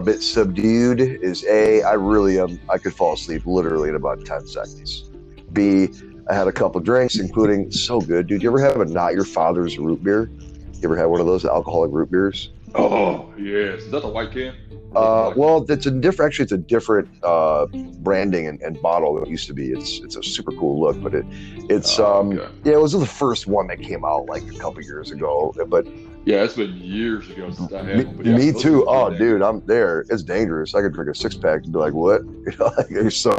a 0.00 0.03
bit 0.03 0.23
subdued 0.23 1.00
is 1.00 1.45
a 1.45 1.83
I 1.83 1.93
really 1.93 2.41
am 2.41 2.59
I 2.69 2.79
could 2.79 2.95
fall 2.95 3.12
asleep 3.12 3.47
literally 3.47 3.89
in 3.89 3.95
about 3.95 4.25
ten 4.25 4.47
seconds. 4.47 5.11
B 5.53 5.89
I 6.29 6.35
had 6.35 6.47
a 6.47 6.53
couple 6.53 6.81
drinks, 6.81 7.19
including 7.19 7.71
so 7.73 8.00
good, 8.00 8.29
dude. 8.29 8.43
You 8.43 8.50
ever 8.50 8.61
have 8.61 8.81
a 8.81 8.85
not 8.85 9.15
your 9.15 9.25
father's 9.25 9.79
root 9.79 10.03
beer? 10.03 10.31
You 10.31 10.81
ever 10.85 10.97
had 10.97 11.07
one 11.07 11.21
of 11.21 11.27
those 11.27 11.45
alcoholic 11.45 11.91
root 11.93 12.11
beers? 12.11 12.50
Oh 12.75 13.33
yes, 13.37 13.81
is 13.83 13.91
that 13.91 14.03
the 14.03 14.09
white 14.09 14.31
can? 14.33 14.55
Uh, 14.95 15.33
well, 15.37 15.65
it's 15.71 15.87
a 15.87 15.91
different. 15.91 16.31
Actually, 16.31 16.45
it's 16.45 16.53
a 16.53 16.59
different 16.59 17.09
uh, 17.23 17.67
branding 17.99 18.47
and, 18.49 18.61
and 18.61 18.81
bottle 18.83 19.15
than 19.15 19.25
it 19.25 19.29
used 19.31 19.47
to 19.47 19.55
be. 19.55 19.71
It's 19.71 20.00
it's 20.00 20.17
a 20.17 20.23
super 20.23 20.53
cool 20.53 20.81
look, 20.81 21.00
but 21.03 21.15
it 21.15 21.25
it's 21.69 21.99
Oh, 21.99 22.21
um 22.21 22.39
okay. 22.39 22.53
yeah, 22.65 22.73
it 22.75 22.81
was 22.81 22.93
the 22.93 23.07
first 23.07 23.47
one 23.47 23.67
that 23.69 23.81
came 23.81 24.05
out 24.05 24.27
like 24.27 24.43
a 24.43 24.59
couple 24.59 24.83
years 24.83 25.11
ago. 25.11 25.53
But 25.69 25.87
yeah, 26.25 26.43
it's 26.43 26.55
been 26.55 26.77
years 26.77 27.29
ago 27.31 27.50
since 27.50 27.73
I 27.73 27.83
had 27.85 27.99
me, 27.99 28.05
one. 28.05 28.27
Yeah, 28.27 28.37
me 28.37 28.53
too. 28.53 28.85
Oh, 28.89 29.17
dude, 29.17 29.43
I'm 29.43 29.62
there. 29.67 30.05
It's 30.11 30.23
dangerous. 30.23 30.75
I 30.75 30.81
could 30.83 30.93
drink 30.93 31.11
a 31.11 31.15
six 31.15 31.37
pack 31.37 31.62
and 31.65 31.73
be 31.73 31.79
like, 31.79 31.93
what? 31.95 32.23
You 32.47 32.53
know, 32.59 32.73
like, 32.77 32.89
they're 32.89 33.11
so 33.11 33.31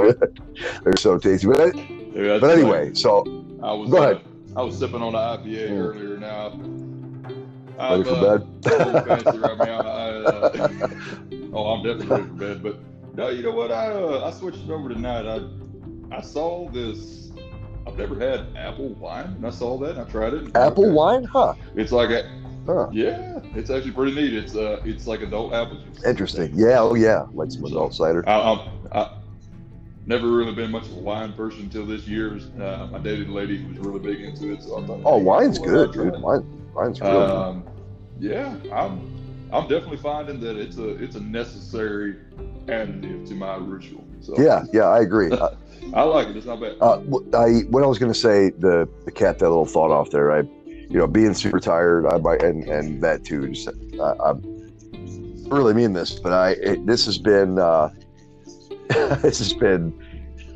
they're 0.84 0.96
so 0.98 1.18
tasty. 1.18 1.48
But 1.48 1.60
I, 1.62 1.66
Yeah, 2.16 2.38
but 2.40 2.44
like- 2.44 2.58
anyway, 2.60 2.94
so 2.94 3.24
I 3.62 3.74
was 3.74 3.90
Go 3.90 3.98
uh, 3.98 4.12
ahead. 4.12 4.22
I 4.56 4.62
was 4.64 4.78
sipping 4.78 5.02
on 5.02 5.14
the 5.14 5.20
IPA 5.20 5.70
Mm. 5.70 5.80
earlier. 5.80 6.18
Now, 6.18 6.50
ready 7.90 8.04
for 8.04 8.16
uh, 8.16 8.38
bed. 8.40 8.48
a 8.66 8.78
little 8.78 8.96
fancy 9.04 9.38
right 9.40 9.58
now. 9.58 9.82
I, 9.82 10.10
uh, 10.12 10.50
oh, 11.54 11.66
I'm 11.72 11.84
definitely 11.84 12.08
ready 12.08 12.28
for 12.28 12.34
bed. 12.34 12.64
But 12.64 12.80
no, 13.16 13.30
you 13.30 13.44
know 13.44 13.52
what? 13.52 13.72
I 13.72 13.88
uh, 13.92 14.26
I 14.26 14.32
switched 14.32 14.60
it 14.60 14.70
over 14.70 14.90
tonight. 14.90 15.26
I 15.26 15.42
I 16.16 16.22
saw 16.22 16.70
this. 16.70 17.32
I've 17.88 17.98
never 17.98 18.16
had 18.20 18.46
apple 18.56 18.90
wine, 18.90 19.26
and 19.38 19.46
I 19.46 19.50
saw 19.50 19.78
that. 19.80 19.92
and 19.92 20.00
I 20.02 20.04
tried 20.06 20.34
it. 20.34 20.56
Apple 20.56 20.86
Okay. 20.86 20.92
wine, 20.92 21.24
huh? 21.26 21.54
It's 21.76 21.92
like 21.92 22.10
a 22.10 22.24
Huh. 22.68 22.88
yeah. 22.92 23.40
It's 23.56 23.70
actually 23.70 23.92
pretty 23.92 24.14
neat. 24.16 24.34
It's 24.34 24.56
uh, 24.56 24.82
it's 24.86 25.08
like 25.08 25.22
adult 25.22 25.54
apple 25.54 25.78
juice. 25.78 26.04
Interesting. 26.06 26.52
Yeah. 26.54 26.80
Oh, 26.80 26.96
yeah. 26.96 27.26
Like 27.34 27.52
some 27.52 27.62
So, 27.64 27.68
adult 27.68 27.94
cider. 27.96 28.24
I, 28.28 28.34
I'm, 28.52 28.60
I 28.92 29.10
never 30.06 30.28
really 30.28 30.54
been 30.54 30.72
much 30.72 30.86
of 30.88 30.94
a 30.98 31.00
wine 31.00 31.34
person 31.34 31.62
until 31.62 31.86
this 31.86 32.08
year. 32.08 32.40
Uh, 32.60 32.88
I 32.94 33.00
dated 33.00 33.30
a 33.30 33.32
lady 33.32 33.58
who 33.58 33.70
was 33.70 33.78
really 33.80 34.00
big 34.00 34.22
into 34.22 34.54
it, 34.54 34.62
so 34.64 34.82
I 34.82 34.86
thought, 34.86 35.02
Oh, 35.06 35.18
wine's 35.18 35.58
you 35.60 35.66
know 35.66 35.72
what, 35.72 35.92
good, 35.92 35.92
dude. 35.94 36.22
Wine, 36.22 36.46
wine's 36.76 37.00
good. 37.00 37.30
Um, 37.30 37.64
yeah, 38.22 38.56
I'm 38.72 39.50
I'm 39.52 39.68
definitely 39.68 39.98
finding 39.98 40.40
that 40.42 40.56
it's 40.56 40.78
a 40.78 40.90
it's 41.04 41.16
a 41.16 41.20
necessary 41.20 42.18
additive 42.68 43.28
to 43.28 43.34
my 43.34 43.56
ritual. 43.56 44.06
So 44.22 44.36
Yeah, 44.38 44.64
yeah, 44.72 44.84
I 44.84 45.02
agree. 45.02 45.32
Uh, 45.42 45.56
I 45.96 46.04
like 46.04 46.28
it. 46.28 46.38
It's 46.38 46.46
not 46.46 46.62
bad. 46.62 46.78
uh, 46.80 47.00
I 47.36 47.62
what 47.72 47.84
I 47.84 47.88
was 47.88 47.98
going 47.98 48.14
to 48.14 48.18
say 48.18 48.52
the 48.52 48.88
the 49.04 49.12
cat 49.12 49.40
that 49.40 49.50
little 49.50 49.66
thought 49.66 49.90
off 49.90 50.12
there. 50.12 50.32
I, 50.32 50.42
you 50.66 51.00
know, 51.00 51.08
being 51.08 51.34
super 51.34 51.60
tired. 51.60 52.06
I 52.06 52.18
might 52.18 52.44
and 52.44 52.64
and 52.66 53.02
that 53.02 53.26
too. 53.26 53.50
Just 53.50 53.70
I, 54.00 54.14
I 54.24 54.34
really 55.50 55.74
mean 55.74 55.94
this, 55.94 56.20
but 56.20 56.34
I 56.34 56.52
it, 56.52 56.86
this 56.86 57.06
has 57.08 57.18
been 57.18 57.58
uh, 57.58 57.90
this 59.22 59.40
has 59.40 59.54
been. 59.54 59.92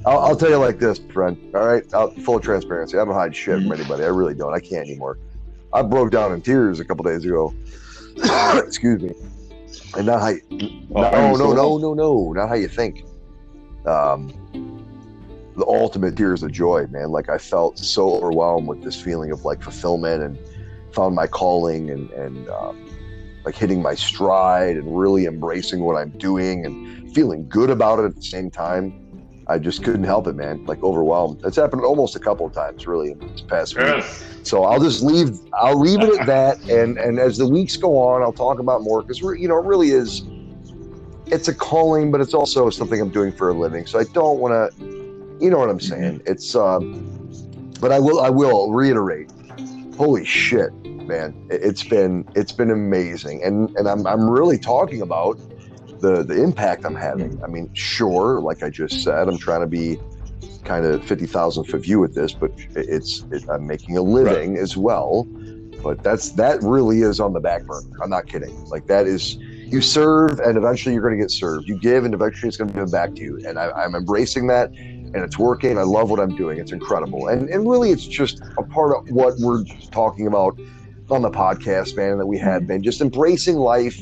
I'll, 0.06 0.20
I'll 0.20 0.36
tell 0.38 0.52
you 0.52 0.58
like 0.58 0.78
this, 0.78 1.00
friend. 1.12 1.36
All 1.56 1.66
right, 1.66 1.84
I'll, 1.92 2.12
full 2.12 2.40
transparency. 2.40 2.96
I 2.96 3.04
don't 3.04 3.16
hide 3.16 3.36
shit 3.36 3.64
from 3.64 3.72
anybody. 3.72 4.04
I 4.04 4.10
really 4.10 4.36
don't. 4.36 4.54
I 4.54 4.60
can't 4.60 4.88
anymore. 4.88 5.18
I 5.76 5.82
broke 5.82 6.12
down 6.12 6.32
in 6.32 6.42
tears 6.42 6.80
a 6.80 6.86
couple 6.86 7.04
days 7.04 7.26
ago. 7.26 7.54
Excuse 8.66 9.02
me. 9.02 9.14
And 9.98 10.06
not 10.06 10.22
how. 10.22 10.30
You, 10.30 10.86
Oh, 10.96 11.02
no, 11.02 11.36
no, 11.36 11.54
no, 11.54 11.78
no, 11.78 11.94
no, 11.94 12.32
not 12.32 12.48
how 12.48 12.56
you 12.56 12.70
think. 12.70 13.04
Um, 13.86 14.30
the 15.58 15.66
ultimate 15.68 16.16
tears 16.16 16.44
of 16.44 16.54
joy, 16.54 16.88
man. 16.88 17.10
Like 17.10 17.28
I 17.28 17.38
felt 17.38 17.78
so 17.78 18.16
overwhelmed 18.16 18.68
with 18.68 18.84
this 18.84 19.00
feeling 19.00 19.32
of 19.32 19.44
like 19.44 19.62
fulfillment 19.62 20.24
and 20.24 20.40
found 20.94 21.14
my 21.14 21.28
calling 21.28 21.90
and 21.90 22.10
and 22.12 22.48
um, 22.50 22.90
like 23.44 23.56
hitting 23.56 23.82
my 23.82 23.96
stride 23.96 24.78
and 24.78 24.98
really 24.98 25.26
embracing 25.26 25.82
what 25.82 25.98
I'm 25.98 26.12
doing 26.12 26.66
and 26.66 27.14
feeling 27.14 27.50
good 27.50 27.70
about 27.70 28.00
it 28.00 28.06
at 28.06 28.16
the 28.16 28.24
same 28.24 28.50
time. 28.50 29.05
I 29.48 29.60
just 29.60 29.84
couldn't 29.84 30.04
help 30.06 30.28
it, 30.28 30.36
man. 30.36 30.66
Like 30.66 30.84
overwhelmed. 30.84 31.42
It's 31.46 31.56
happened 31.58 31.84
almost 31.84 32.16
a 32.16 32.20
couple 32.20 32.46
of 32.46 32.54
times, 32.54 32.88
really, 32.88 33.12
in 33.12 33.20
this 33.20 33.42
past 33.42 33.76
week. 33.78 33.86
Yes. 33.86 34.24
So 34.44 34.64
I'll 34.64 34.80
just 34.80 35.04
leave. 35.04 35.38
I'll 35.54 35.80
leave 35.80 36.02
it 36.02 36.20
at 36.20 36.26
that. 36.26 36.60
And 36.70 36.98
and 36.98 37.20
as 37.20 37.38
the 37.38 37.48
weeks 37.48 37.78
go 37.78 37.98
on, 38.00 38.22
I'll 38.22 38.34
talk 38.34 38.60
about 38.60 38.82
more 38.82 39.02
because 39.02 39.22
we're 39.22 39.36
you 39.36 39.48
know 39.48 39.58
it 39.60 39.66
really 39.66 39.90
is. 39.92 40.24
It's 41.28 41.48
a 41.48 41.54
calling, 41.56 42.12
but 42.12 42.22
it's 42.22 42.34
also 42.34 42.70
something 42.70 43.00
I'm 43.02 43.10
doing 43.12 43.32
for 43.32 43.50
a 43.50 43.54
living. 43.54 43.86
So 43.86 44.00
I 44.00 44.04
don't 44.14 44.40
want 44.40 44.54
to. 44.54 44.86
You 45.40 45.50
know 45.50 45.60
what 45.60 45.70
I'm 45.70 45.80
saying? 45.80 46.22
It's. 46.26 46.56
Um, 46.56 47.04
but 47.80 47.92
I 47.92 48.00
will. 48.00 48.22
I 48.22 48.30
will 48.30 48.72
reiterate. 48.72 49.30
Holy 49.98 50.26
shit, 50.26 50.72
man! 50.84 51.36
It- 51.50 51.62
It's 51.64 51.84
been 51.84 52.26
it's 52.36 52.52
been 52.52 52.72
amazing, 52.72 53.44
and 53.44 53.70
and 53.78 53.88
I'm 53.88 54.06
I'm 54.08 54.30
really 54.30 54.58
talking 54.58 55.02
about 55.02 55.40
the 56.00 56.24
the 56.24 56.42
impact 56.42 56.86
I'm 56.86 56.96
having. 56.96 57.42
I 57.44 57.48
mean, 57.48 57.74
sure, 57.74 58.40
like 58.42 58.64
I 58.64 58.70
just 58.70 59.04
said, 59.04 59.28
I'm 59.28 59.38
trying 59.38 59.62
to 59.62 59.68
be 59.68 59.98
kind 60.64 60.86
of 60.86 61.06
50,000 61.06 61.64
foot 61.66 61.82
view 61.82 62.00
with 62.00 62.16
this, 62.16 62.34
but 62.34 62.52
it's 62.76 63.24
it, 63.32 63.48
I'm 63.50 63.68
making 63.68 63.98
a 63.98 64.02
living 64.02 64.58
as 64.58 64.76
well. 64.76 65.24
But 65.84 66.04
that's 66.04 66.32
that 66.32 66.62
really 66.64 67.02
is 67.02 67.20
on 67.20 67.34
the 67.34 67.40
back 67.40 67.64
burner. 67.66 67.88
I'm 68.02 68.10
not 68.10 68.26
kidding. 68.26 68.66
Like 68.66 68.88
that 68.88 69.06
is 69.06 69.36
you 69.36 69.82
serve 69.82 70.40
and 70.40 70.58
eventually 70.58 70.94
you're 70.94 71.04
going 71.04 71.18
to 71.18 71.24
get 71.24 71.32
served. 71.32 71.68
You 71.68 71.78
give 71.78 72.06
and 72.06 72.14
eventually 72.14 72.48
it's 72.48 72.58
going 72.58 72.70
to 72.70 72.74
be 72.74 72.80
given 72.80 72.92
back 72.92 73.16
to 73.16 73.22
you. 73.22 73.44
And 73.48 73.60
I, 73.60 73.72
I'm 73.72 73.94
embracing 73.94 74.48
that 74.48 74.72
and 74.72 75.18
it's 75.18 75.38
working. 75.38 75.78
I 75.78 75.84
love 75.84 76.10
what 76.10 76.20
I'm 76.20 76.36
doing. 76.36 76.60
It's 76.60 76.72
incredible. 76.72 77.28
And 77.28 77.50
and 77.50 77.70
really 77.70 77.92
it's 77.92 78.06
just 78.08 78.42
a 78.58 78.64
part 78.64 78.96
of 78.96 79.10
what 79.12 79.36
we're 79.40 79.64
talking 79.92 80.28
about 80.28 80.60
on 81.12 81.22
the 81.22 81.30
podcast, 81.30 81.96
man, 81.96 82.18
that 82.18 82.26
we 82.26 82.38
had 82.38 82.62
mm-hmm. 82.62 82.68
been 82.68 82.84
just 82.84 83.02
embracing 83.02 83.58
life, 83.58 84.00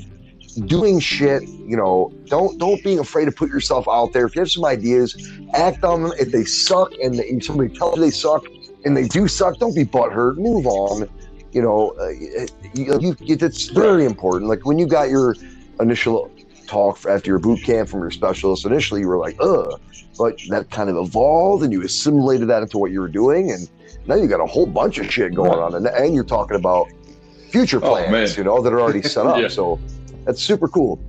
doing 0.53 0.99
shit. 0.99 1.43
You 1.43 1.77
know, 1.77 2.13
don't 2.25 2.57
don't 2.59 2.83
being 2.83 2.99
afraid 2.99 3.25
to 3.25 3.31
put 3.31 3.49
yourself 3.49 3.87
out 3.89 4.13
there. 4.13 4.25
If 4.25 4.35
you 4.35 4.41
have 4.41 4.51
some 4.51 4.65
ideas, 4.65 5.15
act 5.53 5.83
on 5.83 6.03
them. 6.03 6.13
If 6.19 6.31
they 6.31 6.45
suck 6.45 6.93
and 7.01 7.15
they, 7.15 7.39
somebody 7.39 7.73
tells 7.75 7.95
you 7.97 8.01
they 8.03 8.11
suck 8.11 8.45
and 8.85 8.95
they 8.95 9.07
do 9.07 9.27
suck, 9.27 9.57
don't 9.59 9.75
be 9.75 9.85
butthurt. 9.85 10.37
Move 10.37 10.65
on. 10.67 11.09
You 11.51 11.61
know, 11.61 11.91
uh, 11.99 12.09
you, 12.73 12.99
you, 12.99 13.15
it's 13.19 13.67
very 13.69 14.05
important. 14.05 14.49
Like 14.49 14.65
when 14.65 14.79
you 14.79 14.87
got 14.87 15.09
your 15.09 15.35
initial 15.79 16.31
talk 16.67 17.05
after 17.05 17.29
your 17.29 17.39
boot 17.39 17.61
camp 17.63 17.89
from 17.89 17.99
your 18.01 18.09
specialist, 18.11 18.65
initially 18.65 19.01
you 19.01 19.07
were 19.07 19.19
like, 19.19 19.35
ugh, 19.39 19.79
but 20.17 20.39
that 20.49 20.71
kind 20.71 20.89
of 20.89 20.97
evolved 20.97 21.63
and 21.63 21.71
you 21.71 21.83
assimilated 21.83 22.47
that 22.49 22.63
into 22.63 22.79
what 22.79 22.89
you 22.91 22.99
were 23.01 23.07
doing. 23.07 23.51
And 23.51 23.69
now 24.07 24.15
you 24.15 24.27
got 24.27 24.39
a 24.41 24.45
whole 24.47 24.65
bunch 24.65 24.97
of 24.97 25.11
shit 25.11 25.35
going 25.35 25.59
on. 25.59 25.75
And, 25.75 25.85
and 25.85 26.15
you're 26.15 26.23
talking 26.23 26.55
about 26.57 26.87
future 27.51 27.77
Oh, 27.83 27.91
plans, 27.91 28.11
man. 28.11 28.29
you 28.35 28.43
know, 28.45 28.59
that 28.61 28.73
are 28.73 28.81
already 28.81 29.03
set 29.03 29.25
up. 29.27 29.39
Yeah. 29.39 29.47
So 29.47 29.79
that's 30.25 30.41
super 30.41 30.67
cool. 30.67 30.99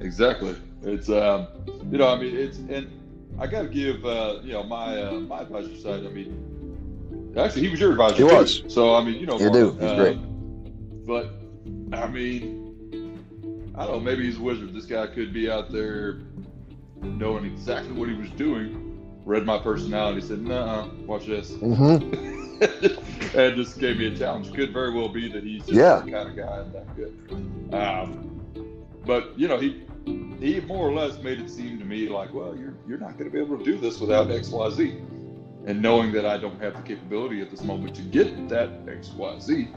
Exactly. 0.00 0.54
It's 0.82 1.08
um, 1.08 1.48
you 1.90 1.98
know, 1.98 2.08
I 2.08 2.18
mean, 2.18 2.36
it's 2.36 2.58
and 2.58 2.88
I 3.38 3.46
got 3.46 3.62
to 3.62 3.68
give 3.68 4.04
uh, 4.04 4.38
you 4.42 4.52
know 4.52 4.62
my 4.62 5.00
uh, 5.00 5.12
my 5.20 5.40
advisor 5.42 5.76
side. 5.76 6.04
I 6.06 6.08
mean, 6.08 7.34
actually, 7.36 7.62
he 7.62 7.68
was 7.68 7.80
your 7.80 7.92
advisor. 7.92 8.16
He 8.16 8.22
too. 8.22 8.34
was. 8.34 8.62
So 8.68 8.94
I 8.94 9.02
mean, 9.02 9.14
you 9.14 9.26
know, 9.26 9.38
You 9.38 9.50
do. 9.52 9.70
He's 9.72 9.82
uh, 9.82 9.96
great. 9.96 10.18
But 11.06 11.30
I 11.92 12.06
mean, 12.06 13.72
I 13.74 13.86
don't 13.86 13.96
know. 13.96 14.00
Maybe 14.00 14.24
he's 14.24 14.38
a 14.38 14.42
wizard. 14.42 14.74
This 14.74 14.86
guy 14.86 15.06
could 15.06 15.32
be 15.32 15.50
out 15.50 15.72
there 15.72 16.18
knowing 17.02 17.44
exactly 17.44 17.92
what 17.92 18.08
he 18.08 18.14
was 18.14 18.30
doing. 18.30 18.84
Read 19.24 19.44
my 19.44 19.58
personality. 19.58 20.20
Said, 20.20 20.40
"Nah, 20.42 20.88
watch 21.06 21.26
this." 21.26 21.54
hmm 21.54 21.98
and 23.36 23.56
just 23.56 23.78
gave 23.78 23.98
me 23.98 24.06
a 24.06 24.16
challenge. 24.16 24.52
Could 24.52 24.72
very 24.72 24.92
well 24.92 25.08
be 25.08 25.30
that 25.32 25.44
he's 25.44 25.60
just 25.60 25.72
Yeah. 25.72 26.02
that 26.04 26.10
kind 26.10 26.28
of 26.28 26.36
guy 26.36 26.62
that 26.72 26.96
good. 26.96 27.74
Um, 27.74 28.37
but 29.06 29.38
you 29.38 29.48
know, 29.48 29.58
he 29.58 29.82
he 30.40 30.60
more 30.60 30.88
or 30.88 30.92
less 30.92 31.18
made 31.22 31.40
it 31.40 31.50
seem 31.50 31.78
to 31.78 31.84
me 31.84 32.08
like, 32.08 32.32
well, 32.32 32.56
you're 32.56 32.74
you're 32.86 32.98
not 32.98 33.18
going 33.18 33.24
to 33.24 33.30
be 33.30 33.38
able 33.42 33.58
to 33.58 33.64
do 33.64 33.76
this 33.78 34.00
without 34.00 34.30
X, 34.30 34.48
Y, 34.50 34.70
Z. 34.70 34.96
And 35.66 35.82
knowing 35.82 36.12
that 36.12 36.24
I 36.24 36.38
don't 36.38 36.60
have 36.62 36.76
the 36.76 36.82
capability 36.82 37.42
at 37.42 37.50
this 37.50 37.62
moment 37.62 37.94
to 37.96 38.02
get 38.02 38.48
that 38.48 38.70
X, 38.88 39.10
Y, 39.10 39.38
Z, 39.40 39.68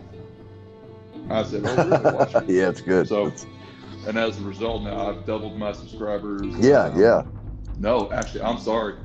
I 1.30 1.44
said, 1.44 1.64
oh, 1.66 1.76
really? 1.76 2.46
Yeah, 2.60 2.70
it's 2.70 2.82
good. 2.82 3.08
So, 3.08 3.34
and 4.08 4.18
as 4.18 4.40
a 4.40 4.44
result, 4.44 4.84
now 4.84 5.10
I've 5.10 5.26
doubled 5.26 5.58
my 5.58 5.72
subscribers. 5.74 6.44
yeah, 6.60 6.84
Um, 6.86 7.00
yeah. 7.00 7.24
no, 7.78 8.10
actually, 8.12 8.44
I'm 8.44 8.58
sorry. 8.60 8.96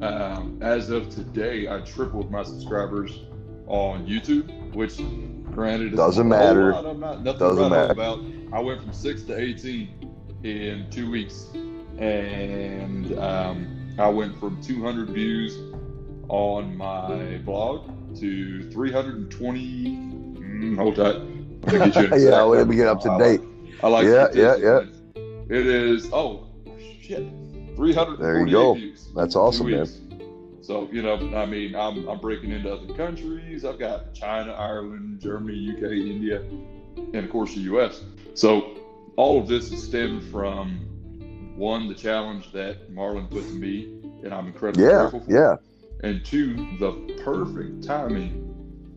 Um, 0.00 0.58
as 0.62 0.88
of 0.90 1.10
today, 1.10 1.68
I 1.68 1.80
tripled 1.80 2.30
my 2.30 2.42
subscribers 2.42 3.20
on 3.66 4.06
YouTube, 4.06 4.72
which, 4.74 4.98
granted, 5.52 5.96
Doesn't 5.96 6.28
not 6.28 6.34
a 6.36 6.38
whole 6.46 6.54
matter. 6.54 6.72
lot. 6.72 7.22
Not 7.24 7.38
Doesn't 7.38 7.70
matter. 7.70 7.92
about. 7.92 8.20
I 8.52 8.60
went 8.60 8.82
from 8.82 8.92
six 8.92 9.22
to 9.24 9.38
eighteen 9.38 9.88
in 10.42 10.86
two 10.90 11.10
weeks, 11.10 11.46
and 11.98 13.18
um, 13.18 13.94
I 13.98 14.08
went 14.08 14.38
from 14.40 14.62
200 14.62 15.10
views 15.10 15.58
on 16.28 16.76
my 16.76 17.38
blog 17.44 17.90
to 18.18 18.70
320. 18.70 19.86
Mm, 20.40 20.76
hold 20.76 20.96
tight. 20.96 21.20
Get 21.92 22.20
Yeah, 22.20 22.40
let 22.42 22.66
me 22.66 22.76
get 22.76 22.86
up 22.88 23.00
to 23.02 23.08
now. 23.08 23.14
I 23.16 23.18
date. 23.18 23.40
like- 23.40 23.50
I 23.82 23.88
like 23.88 24.06
Yeah, 24.06 24.28
yeah, 24.34 24.54
statistics. 24.54 24.98
It 25.50 25.66
is. 25.66 26.10
Oh 26.12 26.46
shit, 27.00 27.18
348 27.76 28.18
There 28.20 28.46
you 28.46 28.50
go. 28.52 28.74
views. 28.74 29.08
That's 29.14 29.36
awesome, 29.36 29.70
man. 29.70 29.86
So 30.62 30.88
you 30.92 31.02
know, 31.02 31.14
I 31.36 31.46
mean, 31.46 31.74
I'm 31.74 32.08
I'm 32.08 32.20
breaking 32.20 32.50
into 32.52 32.72
other 32.72 32.92
countries. 32.94 33.64
I've 33.64 33.78
got 33.78 34.14
China, 34.14 34.52
Ireland, 34.52 35.20
Germany, 35.20 35.74
UK, 35.76 35.82
India, 35.92 36.42
and 36.96 37.16
of 37.16 37.30
course 37.30 37.54
the 37.54 37.60
US. 37.74 38.02
So 38.34 38.76
all 39.16 39.38
of 39.40 39.48
this 39.48 39.72
is 39.72 39.82
stemmed 39.82 40.22
from 40.30 40.86
one, 41.56 41.88
the 41.88 41.94
challenge 41.94 42.52
that 42.52 42.90
Marlon 42.90 43.30
put 43.30 43.42
to 43.48 43.54
me, 43.54 43.84
and 44.22 44.32
I'm 44.32 44.46
incredibly 44.46 44.84
Yeah, 44.84 44.92
grateful 44.92 45.20
for. 45.20 45.32
yeah. 45.32 45.56
And 46.02 46.24
two, 46.24 46.54
the 46.78 46.92
perfect 47.22 47.82
timing 47.82 48.46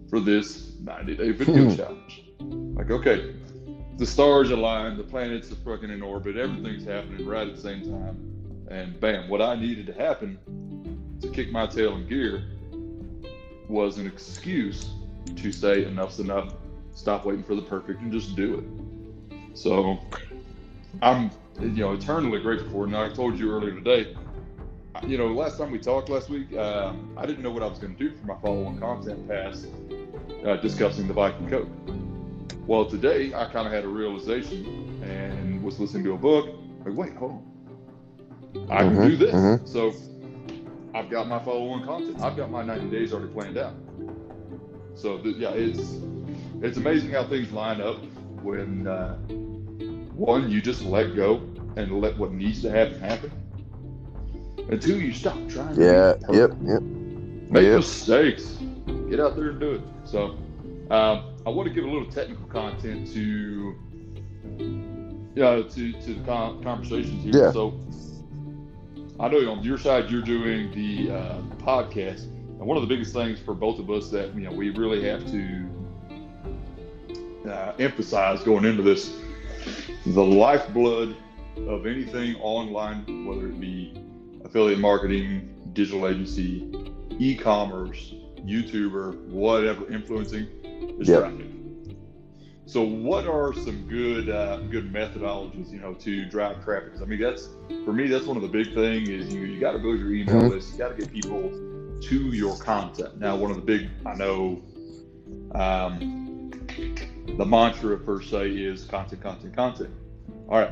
for 0.10 0.20
this 0.20 0.74
90 0.82 1.16
day 1.16 1.32
video 1.32 1.66
Hmm. 1.66 1.76
challenge. 1.76 2.24
Like, 2.76 2.92
okay, 2.92 3.36
the 3.98 4.06
stars 4.06 4.52
align, 4.52 4.98
the 4.98 5.04
planets 5.04 5.52
are 5.52 5.56
fucking 5.56 5.90
in 5.90 6.02
orbit, 6.02 6.38
everything's 6.38 6.86
happening 6.86 7.26
right 7.26 7.48
at 7.48 7.56
the 7.56 7.62
same 7.62 7.82
time. 7.84 8.18
And 8.70 9.00
bam, 9.00 9.30
what 9.30 9.42
I 9.42 9.56
needed 9.56 9.86
to 9.88 9.94
happen 9.94 10.38
to 11.24 11.30
kick 11.30 11.52
my 11.52 11.68
tail 11.68 11.96
in 11.98 12.08
gear 12.08 12.46
was 13.68 13.98
an 13.98 14.08
excuse 14.08 14.96
to 15.36 15.52
say 15.52 15.86
enough's 15.86 16.20
enough, 16.20 16.54
stop 16.94 17.26
waiting 17.26 17.44
for 17.44 17.56
the 17.56 17.64
perfect 17.64 18.02
and 18.02 18.12
just 18.12 18.36
do 18.36 18.58
it. 18.60 18.66
So 19.54 20.00
I'm 21.02 21.32
you 21.62 21.70
know 21.84 21.94
eternally 21.94 22.40
grateful 22.40 22.70
for 22.70 22.84
it. 22.84 22.88
And 22.88 22.98
I 22.98 23.10
told 23.10 23.40
you 23.40 23.52
earlier 23.52 23.74
today, 23.74 24.08
you 25.06 25.18
know, 25.18 25.28
last 25.34 25.58
time 25.58 25.72
we 25.72 25.80
talked 25.80 26.10
last 26.10 26.30
week, 26.30 26.56
um, 26.56 27.10
I 27.18 27.26
didn't 27.26 27.44
know 27.44 27.52
what 27.52 27.64
I 27.64 27.68
was 27.68 27.80
going 27.80 27.96
to 27.96 28.00
do 28.00 28.12
for 28.16 28.26
my 28.26 28.36
follow-on 28.36 28.78
content 28.78 29.28
pass 29.28 29.68
uh, 30.46 30.58
discussing 30.58 31.08
the 31.08 31.14
Viking 31.14 31.48
Code. 31.48 31.70
Well, 32.68 32.86
today 32.86 33.34
I 33.34 33.46
kind 33.46 33.68
of 33.68 33.74
had 33.74 33.86
a 33.86 33.90
realization 33.90 34.68
and 35.02 35.62
was 35.62 35.80
listening 35.80 36.04
to 36.06 36.14
a 36.14 36.18
book. 36.18 36.50
Like, 36.86 36.96
wait, 36.96 37.16
hold 37.16 37.32
on, 37.34 37.44
I 38.70 38.84
can 38.84 39.00
Mhm, 39.00 39.12
do 39.12 39.18
this. 39.18 39.58
mhm. 39.58 39.62
So 39.64 39.96
I've 40.94 41.10
got 41.10 41.28
my 41.28 41.40
follow-on 41.40 41.86
content. 41.86 42.22
I've 42.22 42.38
got 42.38 42.52
my 42.52 42.64
90 42.64 42.90
days 42.90 43.14
already 43.14 43.32
planned 43.34 43.58
out. 43.58 43.74
So 44.96 45.18
th- 45.18 45.38
yeah, 45.38 45.50
it's 45.50 45.96
it's 46.62 46.78
amazing 46.78 47.12
how 47.12 47.26
things 47.28 47.52
line 47.52 47.82
up 47.82 47.98
when 48.44 48.88
uh, 48.88 49.16
one 50.16 50.50
you 50.52 50.62
just 50.62 50.84
let 50.84 51.16
go 51.16 51.42
and 51.76 52.00
let 52.00 52.18
what 52.18 52.32
needs 52.32 52.62
to 52.62 52.70
happen 52.70 53.00
happen, 53.00 53.32
and 54.70 54.82
two 54.82 55.00
you 55.00 55.12
stop 55.14 55.36
trying. 55.50 55.80
Yeah, 55.80 56.14
yep, 56.32 56.52
yep. 56.64 56.82
Make 56.82 57.64
Yep. 57.64 57.76
mistakes. 57.78 58.58
Get 59.10 59.20
out 59.20 59.36
there 59.36 59.50
and 59.50 59.60
do 59.60 59.72
it. 59.74 59.82
So, 60.06 60.38
um, 60.92 61.24
I 61.46 61.50
want 61.50 61.68
to 61.68 61.74
give 61.74 61.84
a 61.86 61.88
little 61.88 62.10
technical 62.10 62.46
content 62.48 63.12
to, 63.14 63.76
yeah, 65.36 65.56
to 65.62 65.92
to 65.94 66.14
the 66.14 66.24
con- 66.26 66.64
conversations 66.64 67.24
here. 67.24 67.34
Yeah. 67.46 67.52
So, 67.52 67.74
I 69.20 69.28
know 69.30 69.50
on 69.52 69.64
your 69.64 69.78
side 69.78 70.10
you're 70.10 70.22
doing 70.22 70.72
the 70.72 71.10
uh, 71.12 71.42
podcast, 71.58 72.26
and 72.60 72.68
one 72.68 72.78
of 72.78 72.82
the 72.82 72.88
biggest 72.88 73.14
things 73.14 73.40
for 73.40 73.54
both 73.54 73.80
of 73.80 73.90
us 73.90 74.10
that 74.10 74.34
you 74.34 74.42
know 74.42 74.52
we 74.52 74.70
really 74.70 75.02
have 75.02 75.24
to 75.26 75.70
uh, 77.48 77.74
emphasize 77.80 78.44
going 78.44 78.66
into 78.66 78.82
this, 78.84 79.12
the 80.06 80.24
lifeblood 80.24 81.18
of 81.68 81.86
anything 81.86 82.36
online, 82.36 83.06
whether 83.24 83.48
it 83.48 83.60
be 83.60 83.92
affiliate 84.44 84.80
marketing, 84.80 85.44
digital 85.74 86.08
agency, 86.08 86.66
e-commerce, 87.20 88.14
YouTuber, 88.46 89.16
whatever, 89.26 89.88
influencing, 89.90 90.50
is 90.98 91.10
Yep. 91.10 91.20
traffic. 91.20 91.53
So, 92.66 92.82
what 92.82 93.26
are 93.28 93.54
some 93.54 93.86
good 93.88 94.30
uh, 94.30 94.60
good 94.72 94.92
methodologies, 94.92 95.72
you 95.72 95.80
know, 95.80 95.94
to 95.96 96.26
drive 96.26 96.64
traffic? 96.64 96.94
I 97.02 97.06
mean, 97.06 97.20
that's 97.20 97.50
for 97.84 97.94
me. 97.94 98.08
That's 98.08 98.26
one 98.26 98.38
of 98.38 98.44
the 98.44 98.50
big 98.50 98.74
things 98.74 99.10
is 99.10 99.34
you 99.34 99.42
you 99.42 99.60
got 99.60 99.74
to 99.74 99.80
build 99.80 100.00
your 100.00 100.12
email 100.12 100.44
Mhm. 100.44 100.50
list. 100.50 100.72
You 100.72 100.78
got 100.78 100.90
to 100.90 100.96
get 100.96 101.12
people 101.12 101.52
to 102.02 102.16
your 102.34 102.58
content. 102.58 103.18
Now, 103.20 103.36
one 103.36 103.52
of 103.52 103.58
the 103.58 103.62
big 103.64 103.90
I 104.06 104.16
know, 104.16 104.62
um, 105.54 106.52
the 107.38 107.46
mantra 107.46 107.98
per 107.98 108.22
se 108.22 108.52
is 108.52 108.86
content, 108.86 109.22
content, 109.22 109.56
content. 109.56 109.90
All 110.50 110.60
right, 110.60 110.72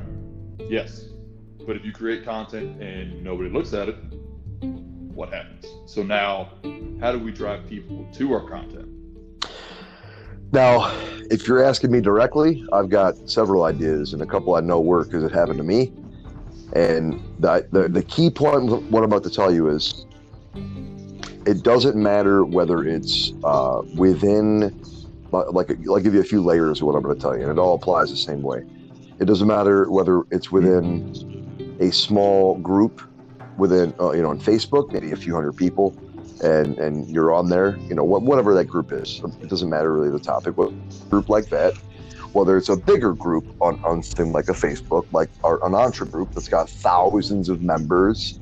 yes, 0.69 1.07
but 1.65 1.75
if 1.75 1.83
you 1.85 1.91
create 1.91 2.23
content 2.23 2.81
and 2.81 3.23
nobody 3.23 3.49
looks 3.49 3.73
at 3.73 3.89
it, 3.89 3.97
what 5.13 5.29
happens? 5.29 5.65
So 5.85 6.03
now, 6.03 6.49
how 7.01 7.11
do 7.11 7.19
we 7.19 7.31
drive 7.31 7.65
people 7.65 8.07
to 8.13 8.33
our 8.33 8.41
content? 8.41 8.90
Now, 10.53 10.93
if 11.29 11.47
you're 11.47 11.63
asking 11.63 11.91
me 11.91 12.01
directly, 12.01 12.65
I've 12.73 12.89
got 12.89 13.29
several 13.29 13.63
ideas, 13.63 14.11
and 14.11 14.21
a 14.21 14.25
couple 14.25 14.55
I 14.55 14.59
know 14.59 14.81
work 14.81 15.07
because 15.07 15.23
it 15.23 15.31
happened 15.31 15.57
to 15.57 15.63
me. 15.63 15.93
And 16.73 17.21
the, 17.39 17.65
the 17.71 17.87
the 17.87 18.03
key 18.03 18.29
point, 18.29 18.69
what 18.91 19.03
I'm 19.03 19.11
about 19.11 19.23
to 19.23 19.29
tell 19.29 19.53
you 19.53 19.69
is, 19.69 20.05
it 21.45 21.63
doesn't 21.63 21.95
matter 21.95 22.43
whether 22.43 22.83
it's 22.83 23.31
uh, 23.43 23.81
within, 23.95 24.77
like, 25.31 25.71
I'll 25.87 25.99
give 25.99 26.13
you 26.13 26.19
a 26.19 26.25
few 26.25 26.41
layers 26.41 26.81
of 26.81 26.87
what 26.87 26.95
I'm 26.95 27.01
going 27.01 27.15
to 27.15 27.21
tell 27.21 27.35
you, 27.35 27.43
and 27.43 27.51
it 27.51 27.57
all 27.57 27.75
applies 27.75 28.09
the 28.09 28.17
same 28.17 28.41
way. 28.41 28.63
It 29.19 29.25
doesn't 29.25 29.47
matter 29.47 29.89
whether 29.89 30.23
it's 30.31 30.51
within 30.51 31.77
a 31.79 31.91
small 31.91 32.57
group, 32.57 33.01
within, 33.57 33.93
uh, 33.99 34.11
you 34.11 34.21
know, 34.21 34.29
on 34.29 34.39
Facebook, 34.39 34.91
maybe 34.91 35.11
a 35.11 35.15
few 35.15 35.33
hundred 35.33 35.53
people, 35.53 35.97
and 36.41 36.77
and 36.79 37.09
you're 37.09 37.33
on 37.33 37.49
there, 37.49 37.77
you 37.89 37.95
know, 37.95 38.03
what, 38.03 38.23
whatever 38.23 38.53
that 38.55 38.65
group 38.65 38.91
is. 38.91 39.21
It 39.41 39.47
doesn't 39.49 39.69
matter 39.69 39.93
really 39.93 40.11
the 40.11 40.19
topic. 40.19 40.57
What 40.57 40.71
group 41.09 41.29
like 41.29 41.49
that, 41.49 41.73
whether 42.33 42.57
it's 42.57 42.69
a 42.69 42.77
bigger 42.77 43.13
group 43.13 43.45
on 43.61 43.79
on 43.83 44.03
something 44.03 44.31
like 44.33 44.47
a 44.49 44.53
Facebook, 44.53 45.05
like 45.11 45.29
our, 45.43 45.63
an 45.65 45.75
Entre 45.75 46.07
group 46.07 46.33
that's 46.33 46.47
got 46.47 46.69
thousands 46.69 47.49
of 47.49 47.61
members, 47.61 48.39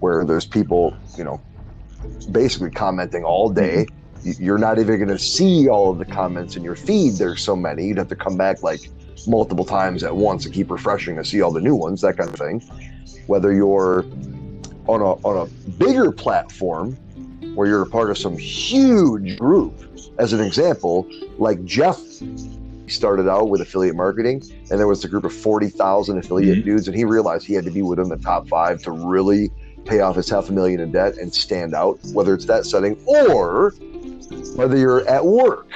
where 0.00 0.24
there's 0.24 0.46
people, 0.46 0.96
you 1.16 1.24
know, 1.24 1.40
basically 2.32 2.70
commenting 2.70 3.24
all 3.24 3.50
day. 3.50 3.86
You- 4.22 4.34
You're 4.38 4.58
not 4.58 4.78
even 4.78 4.96
going 4.96 5.08
to 5.08 5.18
see 5.18 5.68
all 5.68 5.90
of 5.90 5.98
the 5.98 6.06
comments 6.06 6.56
in 6.56 6.64
your 6.64 6.76
feed. 6.76 7.14
There's 7.14 7.42
so 7.42 7.54
many. 7.54 7.86
You'd 7.86 7.98
have 7.98 8.08
to 8.08 8.16
come 8.16 8.38
back 8.38 8.62
like 8.62 8.80
multiple 9.26 9.64
times 9.66 10.02
at 10.02 10.16
once 10.16 10.44
and 10.46 10.54
keep 10.54 10.70
refreshing 10.70 11.16
to 11.16 11.24
see 11.24 11.42
all 11.42 11.52
the 11.52 11.60
new 11.60 11.74
ones, 11.74 12.00
that 12.00 12.16
kind 12.16 12.30
of 12.30 12.36
thing. 12.36 12.62
Whether 13.26 13.52
you're 13.52 14.06
on 14.86 15.00
a 15.00 15.12
on 15.26 15.48
a 15.48 15.70
bigger 15.72 16.10
platform 16.12 16.98
where 17.54 17.66
you're 17.66 17.82
a 17.82 17.86
part 17.86 18.10
of 18.10 18.18
some 18.18 18.36
huge 18.36 19.38
group. 19.38 19.74
As 20.18 20.32
an 20.32 20.40
example, 20.40 21.06
like 21.38 21.64
Jeff 21.64 22.00
started 22.86 23.28
out 23.28 23.48
with 23.48 23.60
affiliate 23.60 23.96
marketing, 23.96 24.42
and 24.70 24.78
there 24.78 24.86
was 24.86 25.04
a 25.04 25.08
group 25.08 25.24
of 25.24 25.32
40,000 25.32 26.18
affiliate 26.18 26.58
Mhm. 26.58 26.64
dudes, 26.64 26.86
and 26.86 26.96
he 26.96 27.04
realized 27.04 27.46
he 27.46 27.54
had 27.54 27.64
to 27.64 27.70
be 27.70 27.82
within 27.82 28.08
the 28.08 28.16
top 28.16 28.46
five 28.48 28.82
to 28.82 28.90
really 28.90 29.50
pay 29.86 30.00
off 30.00 30.16
his 30.16 30.28
half 30.28 30.48
a 30.48 30.52
million 30.52 30.80
in 30.80 30.92
debt 30.92 31.16
and 31.18 31.32
stand 31.32 31.74
out, 31.74 31.98
whether 32.12 32.34
it's 32.34 32.44
that 32.46 32.66
setting 32.66 32.96
or 33.06 33.74
whether 34.56 34.76
you're 34.76 35.06
at 35.08 35.24
work 35.24 35.66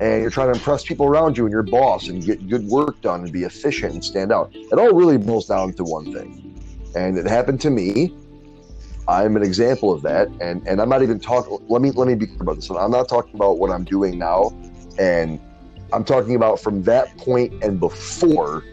and 0.00 0.22
you're 0.22 0.30
trying 0.30 0.48
to 0.48 0.54
impress 0.54 0.84
people 0.84 1.06
around 1.06 1.36
you 1.36 1.44
and 1.44 1.52
your 1.52 1.62
boss 1.62 2.08
and 2.08 2.24
get 2.24 2.48
good 2.48 2.66
work 2.68 3.00
done 3.02 3.22
and 3.22 3.32
be 3.32 3.44
efficient 3.44 3.92
and 3.94 4.04
stand 4.04 4.32
out. 4.32 4.50
It 4.54 4.78
all 4.78 4.92
really 4.92 5.16
boils 5.16 5.46
down 5.46 5.72
to 5.74 5.84
one 5.84 6.12
thing. 6.12 6.54
And 6.94 7.16
it 7.18 7.26
happened 7.26 7.60
to 7.62 7.70
me 7.70 8.14
I'm 9.08 9.36
an 9.36 9.42
example 9.42 9.92
of 9.92 10.02
that, 10.02 10.28
and 10.40 10.66
and 10.66 10.80
I'm 10.80 10.88
not 10.88 11.02
even 11.02 11.18
talking. 11.18 11.58
Let 11.68 11.82
me 11.82 11.90
let 11.90 12.06
me 12.06 12.14
be 12.14 12.26
clear 12.26 12.42
about 12.42 12.56
this. 12.56 12.70
I'm 12.70 12.90
not 12.90 13.08
talking 13.08 13.34
about 13.34 13.58
what 13.58 13.70
I'm 13.70 13.84
doing 13.84 14.18
now, 14.18 14.52
and 14.98 15.40
I'm 15.92 16.04
talking 16.04 16.36
about 16.36 16.60
from 16.60 16.82
that 16.84 17.16
point 17.16 17.64
and 17.64 17.80
before, 17.80 18.64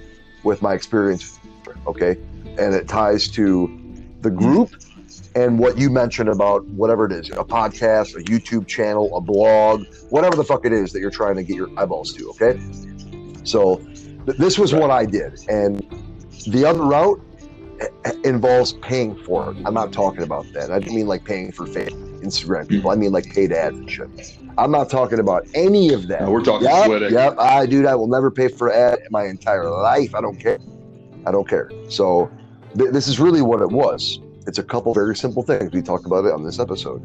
with 0.44 0.62
my 0.62 0.74
experience. 0.74 1.40
Okay, 1.88 2.18
and 2.58 2.76
it 2.76 2.88
ties 2.88 3.28
to 3.30 3.76
the 4.22 4.30
group 4.30 4.76
and 5.36 5.58
what 5.60 5.78
you 5.78 5.90
mentioned 5.90 6.30
about 6.30 6.66
whatever 6.68 7.06
it 7.06 7.12
is, 7.12 7.30
a 7.30 7.44
podcast, 7.44 8.16
a 8.16 8.24
YouTube 8.24 8.68
channel, 8.68 9.16
a 9.16 9.22
blog, 9.22 9.86
whatever 10.10 10.36
the 10.36 10.44
fuck 10.44 10.66
it 10.66 10.74
is 10.74 10.92
that 10.92 11.00
you're 11.00 11.10
trying 11.10 11.36
to 11.36 11.44
get 11.44 11.56
your 11.56 11.70
eyeballs 11.80 12.14
to. 12.14 12.30
Okay, 12.32 12.60
so 13.44 13.78
th- 13.78 14.38
this 14.38 14.60
was 14.60 14.74
what 14.74 14.92
I 14.92 15.06
did, 15.06 15.40
and 15.50 15.80
the 16.48 16.66
other 16.66 16.84
route 16.84 17.22
involves 18.24 18.74
paying 18.74 19.16
for 19.24 19.52
it. 19.52 19.58
I'm 19.66 19.74
not 19.74 19.92
talking 19.92 20.24
about 20.24 20.52
that. 20.54 20.72
I 20.72 20.80
don't 20.80 20.94
mean 20.94 21.08
like 21.08 21.24
paying 21.24 21.52
for 21.52 21.66
fake 21.66 21.94
Instagram 22.22 22.68
people. 22.68 22.92
I 22.92 22.96
mean 22.96 23.12
like 23.12 23.32
paid 23.34 23.52
ads 23.52 23.78
and 23.78 23.90
shit. 23.90 24.10
I'm 24.58 24.72
not 24.72 24.90
talking 24.90 25.20
about 25.20 25.48
any 25.54 25.94
of 25.94 26.08
that. 26.08 26.24
No, 26.24 26.32
we're 26.32 26.44
talking 26.44 26.68
yep, 26.68 26.86
sweat 26.86 27.04
equity. 27.04 27.16
Yep, 27.16 27.40
I 27.40 27.66
dude, 27.66 27.86
I 27.86 27.96
will 27.96 28.08
never 28.08 28.30
pay 28.30 28.50
for 28.50 28.72
ad 28.72 29.00
in 29.00 29.08
my 29.12 29.26
entire 29.26 29.70
life. 29.70 30.14
I 30.14 30.22
don't 30.22 30.38
care. 30.38 30.60
I 31.26 31.32
don't 31.32 31.48
care. 31.48 31.72
So 31.90 32.30
th- 32.78 32.92
this 32.92 33.08
is 33.08 33.20
really 33.20 33.42
what 33.42 33.62
it 33.62 33.70
was. 33.70 34.20
It's 34.48 34.58
a 34.58 34.64
couple 34.64 34.94
very 34.94 35.16
simple 35.16 35.44
things. 35.44 35.72
We 35.72 35.82
talked 35.82 36.06
about 36.06 36.26
it 36.26 36.34
on 36.34 36.44
this 36.44 36.60
episode. 36.60 37.02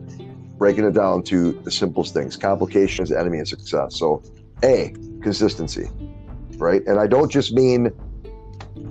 Breaking 0.58 0.84
it 0.84 0.94
down 0.94 1.22
to 1.24 1.52
the 1.52 1.70
simplest 1.70 2.14
things. 2.14 2.36
Complication 2.36 3.02
is 3.02 3.10
the 3.10 3.18
enemy 3.18 3.40
of 3.40 3.48
success. 3.48 3.96
So 3.96 4.22
A, 4.64 4.94
consistency. 5.22 5.88
Right? 6.56 6.82
And 6.86 6.98
I 6.98 7.06
don't 7.06 7.30
just 7.30 7.52
mean 7.52 7.90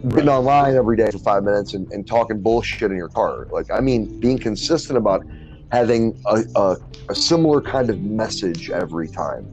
getting 0.09 0.29
online 0.29 0.75
every 0.75 0.97
day 0.97 1.09
for 1.11 1.19
five 1.19 1.43
minutes 1.43 1.73
and, 1.73 1.87
and 1.91 2.07
talking 2.07 2.41
bullshit 2.41 2.91
in 2.91 2.97
your 2.97 3.09
car. 3.09 3.47
Like, 3.51 3.67
I 3.73 3.81
mean, 3.81 4.09
being 4.21 4.39
consistent 4.39 4.97
about 4.97 5.25
having 5.71 6.13
a, 6.29 6.43
a, 6.55 6.77
a 7.09 7.15
similar 7.15 7.61
kind 7.61 7.89
of 7.89 8.01
message 8.01 8.69
every 8.69 9.09
time, 9.09 9.49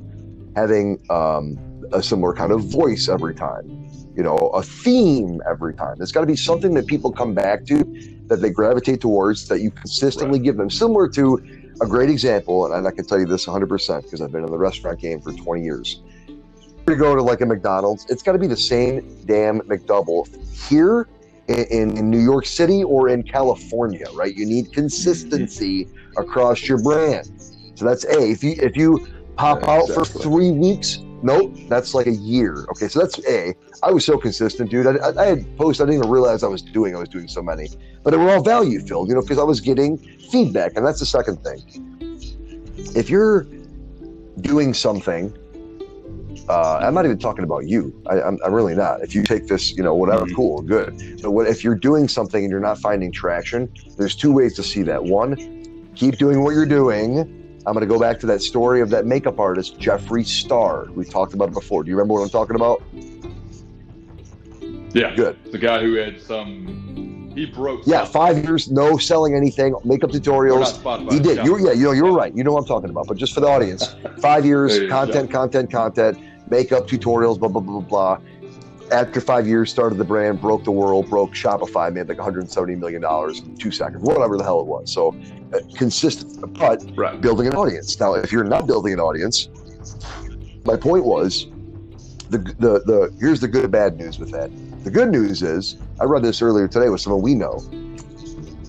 having 0.56 0.98
um, 1.10 1.60
a 1.92 2.02
similar 2.02 2.34
kind 2.34 2.52
of 2.52 2.62
voice 2.64 3.08
every 3.08 3.34
time, 3.34 3.62
you 4.16 4.22
know, 4.22 4.36
a 4.54 4.62
theme 4.62 5.40
every 5.50 5.74
time. 5.74 5.94
There's 5.98 6.12
got 6.12 6.22
to 6.22 6.26
be 6.26 6.36
something 6.36 6.74
that 6.74 6.86
people 6.86 7.12
come 7.12 7.34
back 7.34 7.66
to 7.66 7.84
that 8.28 8.42
they 8.42 8.50
gravitate 8.50 9.00
towards 9.00 9.46
that 9.48 9.60
you 9.60 9.72
consistently 9.72 10.38
Right. 10.38 10.44
give 10.44 10.56
them. 10.56 10.70
Similar 10.70 11.08
to 11.10 11.40
a 11.82 11.86
great 11.86 12.10
example, 12.10 12.72
and 12.72 12.86
I 12.86 12.92
can 12.92 13.06
tell 13.06 13.20
you 13.20 13.26
this 13.26 13.46
100% 13.46 14.02
because 14.04 14.20
I've 14.22 14.32
been 14.32 14.44
in 14.44 14.50
the 14.50 14.58
restaurant 14.58 15.00
game 15.00 15.20
for 15.20 15.32
20 15.32 15.62
years 15.62 16.02
to 16.90 16.96
go 16.96 17.14
to 17.14 17.22
like 17.22 17.40
a 17.40 17.46
McDonald's, 17.46 18.06
it's 18.08 18.22
got 18.22 18.32
to 18.32 18.38
be 18.38 18.46
the 18.46 18.56
same 18.56 19.24
damn 19.24 19.60
McDouble 19.60 20.26
here 20.68 21.08
in, 21.48 21.96
in, 21.96 22.10
New 22.10 22.20
York 22.20 22.46
City 22.46 22.84
or 22.84 23.08
in 23.08 23.22
California, 23.22 24.06
right? 24.14 24.34
You 24.34 24.46
need 24.46 24.72
consistency 24.72 25.88
across 26.16 26.68
your 26.68 26.82
brand. 26.82 27.26
So 27.74 27.84
that's 27.84 28.04
A. 28.04 28.30
If 28.30 28.44
you 28.44 28.56
if 28.58 28.76
you 28.76 29.06
pop 29.36 29.62
Yeah, 29.62 29.70
out 29.70 29.88
for 29.88 30.04
three 30.04 30.50
weeks, 30.50 30.98
nope, 31.22 31.56
that's 31.68 31.94
like 31.94 32.06
a 32.06 32.14
year. 32.14 32.66
Okay, 32.72 32.88
so 32.88 33.00
that's 33.00 33.18
A. 33.26 33.54
I 33.82 33.90
was 33.90 34.04
so 34.04 34.18
consistent, 34.18 34.70
dude. 34.70 34.86
I, 34.86 35.12
I 35.18 35.26
had 35.26 35.56
posts 35.56 35.80
I 35.80 35.84
didn't 35.84 36.00
even 36.00 36.10
realize 36.10 36.42
I 36.42 36.48
was 36.48 36.62
doing. 36.62 36.94
I 36.94 36.98
was 36.98 37.08
doing 37.08 37.28
so 37.28 37.42
many, 37.42 37.68
but 38.02 38.10
they 38.10 38.18
were 38.18 38.30
all 38.30 38.42
value 38.42 38.80
filled, 38.80 39.08
you 39.08 39.14
know, 39.14 39.22
because 39.22 39.38
I 39.38 39.44
was 39.44 39.60
getting 39.60 39.98
feedback, 40.30 40.72
and 40.76 40.86
that's 40.86 41.00
the 41.00 41.06
second 41.06 41.38
thing. 41.42 41.62
If 42.94 43.08
you're 43.08 43.46
doing 44.40 44.74
something 44.74 45.34
uh, 46.48 46.78
I'm 46.78 46.94
not 46.94 47.04
even 47.04 47.18
talking 47.18 47.44
about 47.44 47.66
you. 47.66 47.94
I, 48.08 48.20
I'm, 48.22 48.38
I'm 48.44 48.52
really 48.52 48.74
not. 48.74 49.02
If 49.02 49.14
you 49.14 49.22
take 49.22 49.46
this, 49.46 49.76
you 49.76 49.82
know, 49.82 49.94
whatever, 49.94 50.26
Mhm. 50.26 50.34
cool, 50.34 50.62
good. 50.62 51.20
But 51.22 51.30
what 51.32 51.46
if 51.46 51.62
you're 51.62 51.74
doing 51.76 52.08
something 52.08 52.42
and 52.42 52.50
you're 52.50 52.60
not 52.60 52.78
finding 52.78 53.12
traction? 53.12 53.68
There's 53.96 54.16
two 54.16 54.32
ways 54.32 54.54
to 54.56 54.62
see 54.62 54.82
that. 54.84 55.04
One, 55.04 55.36
keep 55.94 56.16
doing 56.18 56.42
what 56.42 56.54
you're 56.54 56.66
doing. 56.66 57.18
I'm 57.66 57.74
going 57.74 57.86
to 57.86 57.92
go 57.94 58.00
back 58.00 58.18
to 58.20 58.26
that 58.26 58.40
story 58.42 58.80
of 58.80 58.88
that 58.90 59.04
makeup 59.06 59.38
artist, 59.38 59.78
Jeffree 59.78 60.26
Star. 60.26 60.86
We 60.94 61.04
talked 61.04 61.34
about 61.34 61.48
it 61.48 61.54
before. 61.54 61.84
Do 61.84 61.90
you 61.90 61.96
remember 61.96 62.14
what 62.14 62.22
I'm 62.22 62.30
talking 62.30 62.56
about? 62.56 62.82
Yeah, 64.92 65.14
Good. 65.14 65.38
the 65.52 65.58
guy 65.58 65.80
who 65.82 65.94
had 65.94 66.20
some, 66.20 67.09
he 67.34 67.46
broke. 67.46 67.82
Yeah, 67.86 68.04
something. 68.04 68.12
five 68.12 68.44
years, 68.44 68.70
no 68.70 68.96
selling 68.98 69.34
anything, 69.34 69.74
makeup 69.84 70.10
tutorials. 70.10 70.72
He 71.12 71.20
did. 71.20 71.38
Shopify. 71.38 71.44
You're, 71.44 71.60
yeah, 71.60 71.72
you 71.72 71.84
know, 71.84 71.92
you're 71.92 72.12
right. 72.12 72.34
You 72.34 72.44
know 72.44 72.52
what 72.52 72.60
I'm 72.60 72.66
talking 72.66 72.90
about. 72.90 73.06
But 73.06 73.16
just 73.16 73.34
for 73.34 73.40
the 73.40 73.48
audience, 73.48 73.94
five 74.20 74.44
years, 74.44 74.88
content, 74.90 75.30
content, 75.30 75.70
content, 75.70 76.18
makeup 76.50 76.86
tutorials, 76.86 77.38
blah 77.38 77.48
blah 77.48 77.60
blah 77.60 77.80
blah. 77.80 78.16
blah. 78.16 78.26
After 78.92 79.20
five 79.20 79.46
years, 79.46 79.70
started 79.70 79.98
the 79.98 80.04
brand, 80.04 80.40
broke 80.40 80.64
the 80.64 80.72
world, 80.72 81.08
broke 81.08 81.32
Shopify, 81.32 81.92
made 81.92 82.08
like 82.08 82.18
170 82.18 82.74
million 82.74 83.00
dollars 83.00 83.38
in 83.38 83.56
two 83.56 83.70
seconds, 83.70 84.02
whatever 84.02 84.36
the 84.36 84.42
hell 84.42 84.60
it 84.60 84.66
was. 84.66 84.92
So 84.92 85.14
uh, 85.54 85.60
consistent, 85.76 86.52
but 86.58 86.82
Right. 86.96 87.20
building 87.20 87.46
an 87.46 87.54
audience. 87.54 88.00
Now, 88.00 88.14
if 88.14 88.32
you're 88.32 88.42
not 88.42 88.66
building 88.66 88.92
an 88.92 88.98
audience, 88.98 89.48
my 90.64 90.76
point 90.76 91.04
was 91.04 91.46
the 92.30 92.38
the 92.58 92.82
the 92.86 93.12
here's 93.20 93.40
the 93.40 93.48
good 93.48 93.64
and 93.64 93.72
bad 93.72 93.96
news 93.98 94.18
with 94.20 94.30
that. 94.32 94.52
The 94.84 94.92
good 94.92 95.10
news 95.10 95.42
is 95.42 95.76
I 96.00 96.04
read 96.06 96.24
this 96.24 96.42
earlier 96.42 96.68
today 96.68 96.90
with 96.90 97.02
someone 97.02 97.22
we 97.22 97.34
know. 97.36 97.66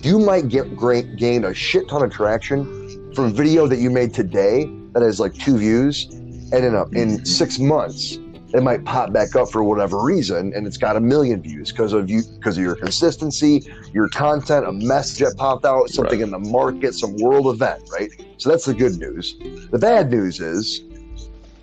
you 0.04 0.19
might 0.19 0.50
get 0.50 0.76
great 0.76 1.15
gain 1.17 1.45
a 1.45 1.54
shit 1.54 1.88
ton 1.89 2.04
of 2.04 2.12
traction 2.12 2.69
from 3.13 3.26
a 3.26 3.32
video 3.32 3.67
that 3.67 3.80
you 3.80 3.91
made 3.91 4.13
today 4.13 4.74
that 4.93 5.04
has 5.04 5.19
like 5.19 5.38
two 5.38 5.58
views, 5.58 6.08
and 6.52 6.65
in 6.65 6.76
a, 6.76 6.86
in 6.95 7.24
six 7.26 7.60
months 7.60 8.19
it 8.54 8.63
might 8.63 8.84
pop 8.86 9.13
back 9.13 9.36
up 9.36 9.50
for 9.52 9.63
whatever 9.63 10.02
reason, 10.04 10.54
and 10.56 10.67
it's 10.67 10.78
got 10.78 10.97
a 10.97 11.02
million 11.02 11.41
views 11.41 11.71
because 11.71 11.93
of 11.93 12.10
you 12.10 12.24
because 12.39 12.58
of 12.58 12.63
your 12.63 12.76
consistency, 12.76 13.63
your 13.93 14.10
content, 14.10 14.67
a 14.67 14.74
message 14.74 15.19
that 15.19 15.38
popped 15.38 15.65
out, 15.65 15.89
something 15.89 16.19
Right. 16.19 16.26
in 16.26 16.32
the 16.32 16.39
market, 16.39 16.95
some 16.95 17.17
world 17.19 17.47
event, 17.47 17.82
right? 17.91 18.12
So 18.38 18.50
that's 18.50 18.65
the 18.65 18.76
good 18.76 18.97
news. 19.00 19.38
The 19.71 19.80
bad 19.80 20.12
news 20.12 20.39
is, 20.41 20.82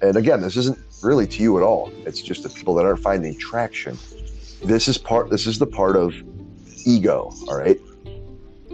and 0.02 0.16
again, 0.16 0.40
this 0.42 0.56
isn't 0.56 0.78
really 1.02 1.26
to 1.26 1.42
you 1.42 1.56
at 1.56 1.62
all. 1.62 1.90
It's 2.06 2.20
just 2.20 2.42
the 2.42 2.48
people 2.48 2.74
that 2.74 2.84
aren't 2.84 3.00
finding 3.00 3.38
traction. 3.38 3.98
This 4.62 4.88
is 4.88 4.98
part. 4.98 5.30
This 5.30 5.46
is 5.46 5.58
the 5.58 5.66
part 5.66 5.96
of 5.96 6.14
ego. 6.84 7.32
All 7.48 7.56
right. 7.56 7.80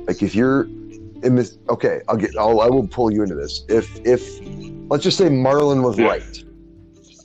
Like 0.06 0.22
if 0.22 0.34
you're 0.34 0.62
in 1.22 1.34
this, 1.37 1.58
okay, 1.68 2.00
I'll 2.08 2.16
get. 2.16 2.37
I'll, 2.37 2.60
I 2.60 2.66
will 2.68 2.87
pull 2.87 3.12
you 3.12 3.22
into 3.22 3.34
this. 3.34 3.64
If 3.68 3.98
if 4.06 4.22
let's 4.90 5.02
just 5.04 5.18
say 5.18 5.28
Marlon 5.28 5.82
was 5.82 5.98
Yeah. 5.98 6.06
right. 6.06 6.44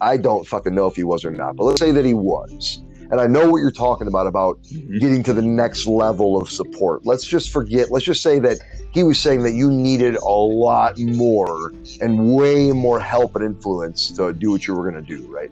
I 0.01 0.15
don't 0.17 0.47
fucking 0.47 0.73
know 0.73 0.87
if 0.87 0.95
he 0.95 1.03
was 1.03 1.25
or 1.25 1.31
not, 1.31 1.55
but 1.57 1.65
let's 1.65 1.79
say 1.79 1.91
that 1.91 2.05
he 2.05 2.13
was. 2.13 2.81
And 3.11 3.19
I 3.19 3.27
know 3.27 3.49
what 3.49 3.57
you're 3.57 3.71
talking 3.71 4.07
about 4.07 4.27
about 4.27 4.59
getting 4.99 5.23
to 5.23 5.33
the 5.33 5.41
next 5.41 5.87
level 5.87 6.39
of 6.39 6.49
support. 6.49 7.05
Let's 7.05 7.25
just 7.25 7.49
forget, 7.49 7.91
let's 7.91 8.05
just 8.05 8.21
say 8.21 8.39
that 8.39 8.59
he 8.93 9.03
was 9.03 9.19
saying 9.19 9.43
that 9.43 9.53
you 9.53 9.71
needed 9.71 10.15
a 10.15 10.29
lot 10.29 10.97
more 10.99 11.73
and 12.01 12.35
way 12.35 12.71
more 12.71 12.99
help 12.99 13.35
and 13.35 13.43
influence 13.43 14.11
to 14.11 14.33
do 14.33 14.51
what 14.51 14.67
you 14.67 14.75
were 14.75 14.89
going 14.89 15.03
to 15.03 15.15
do, 15.17 15.25
right? 15.27 15.51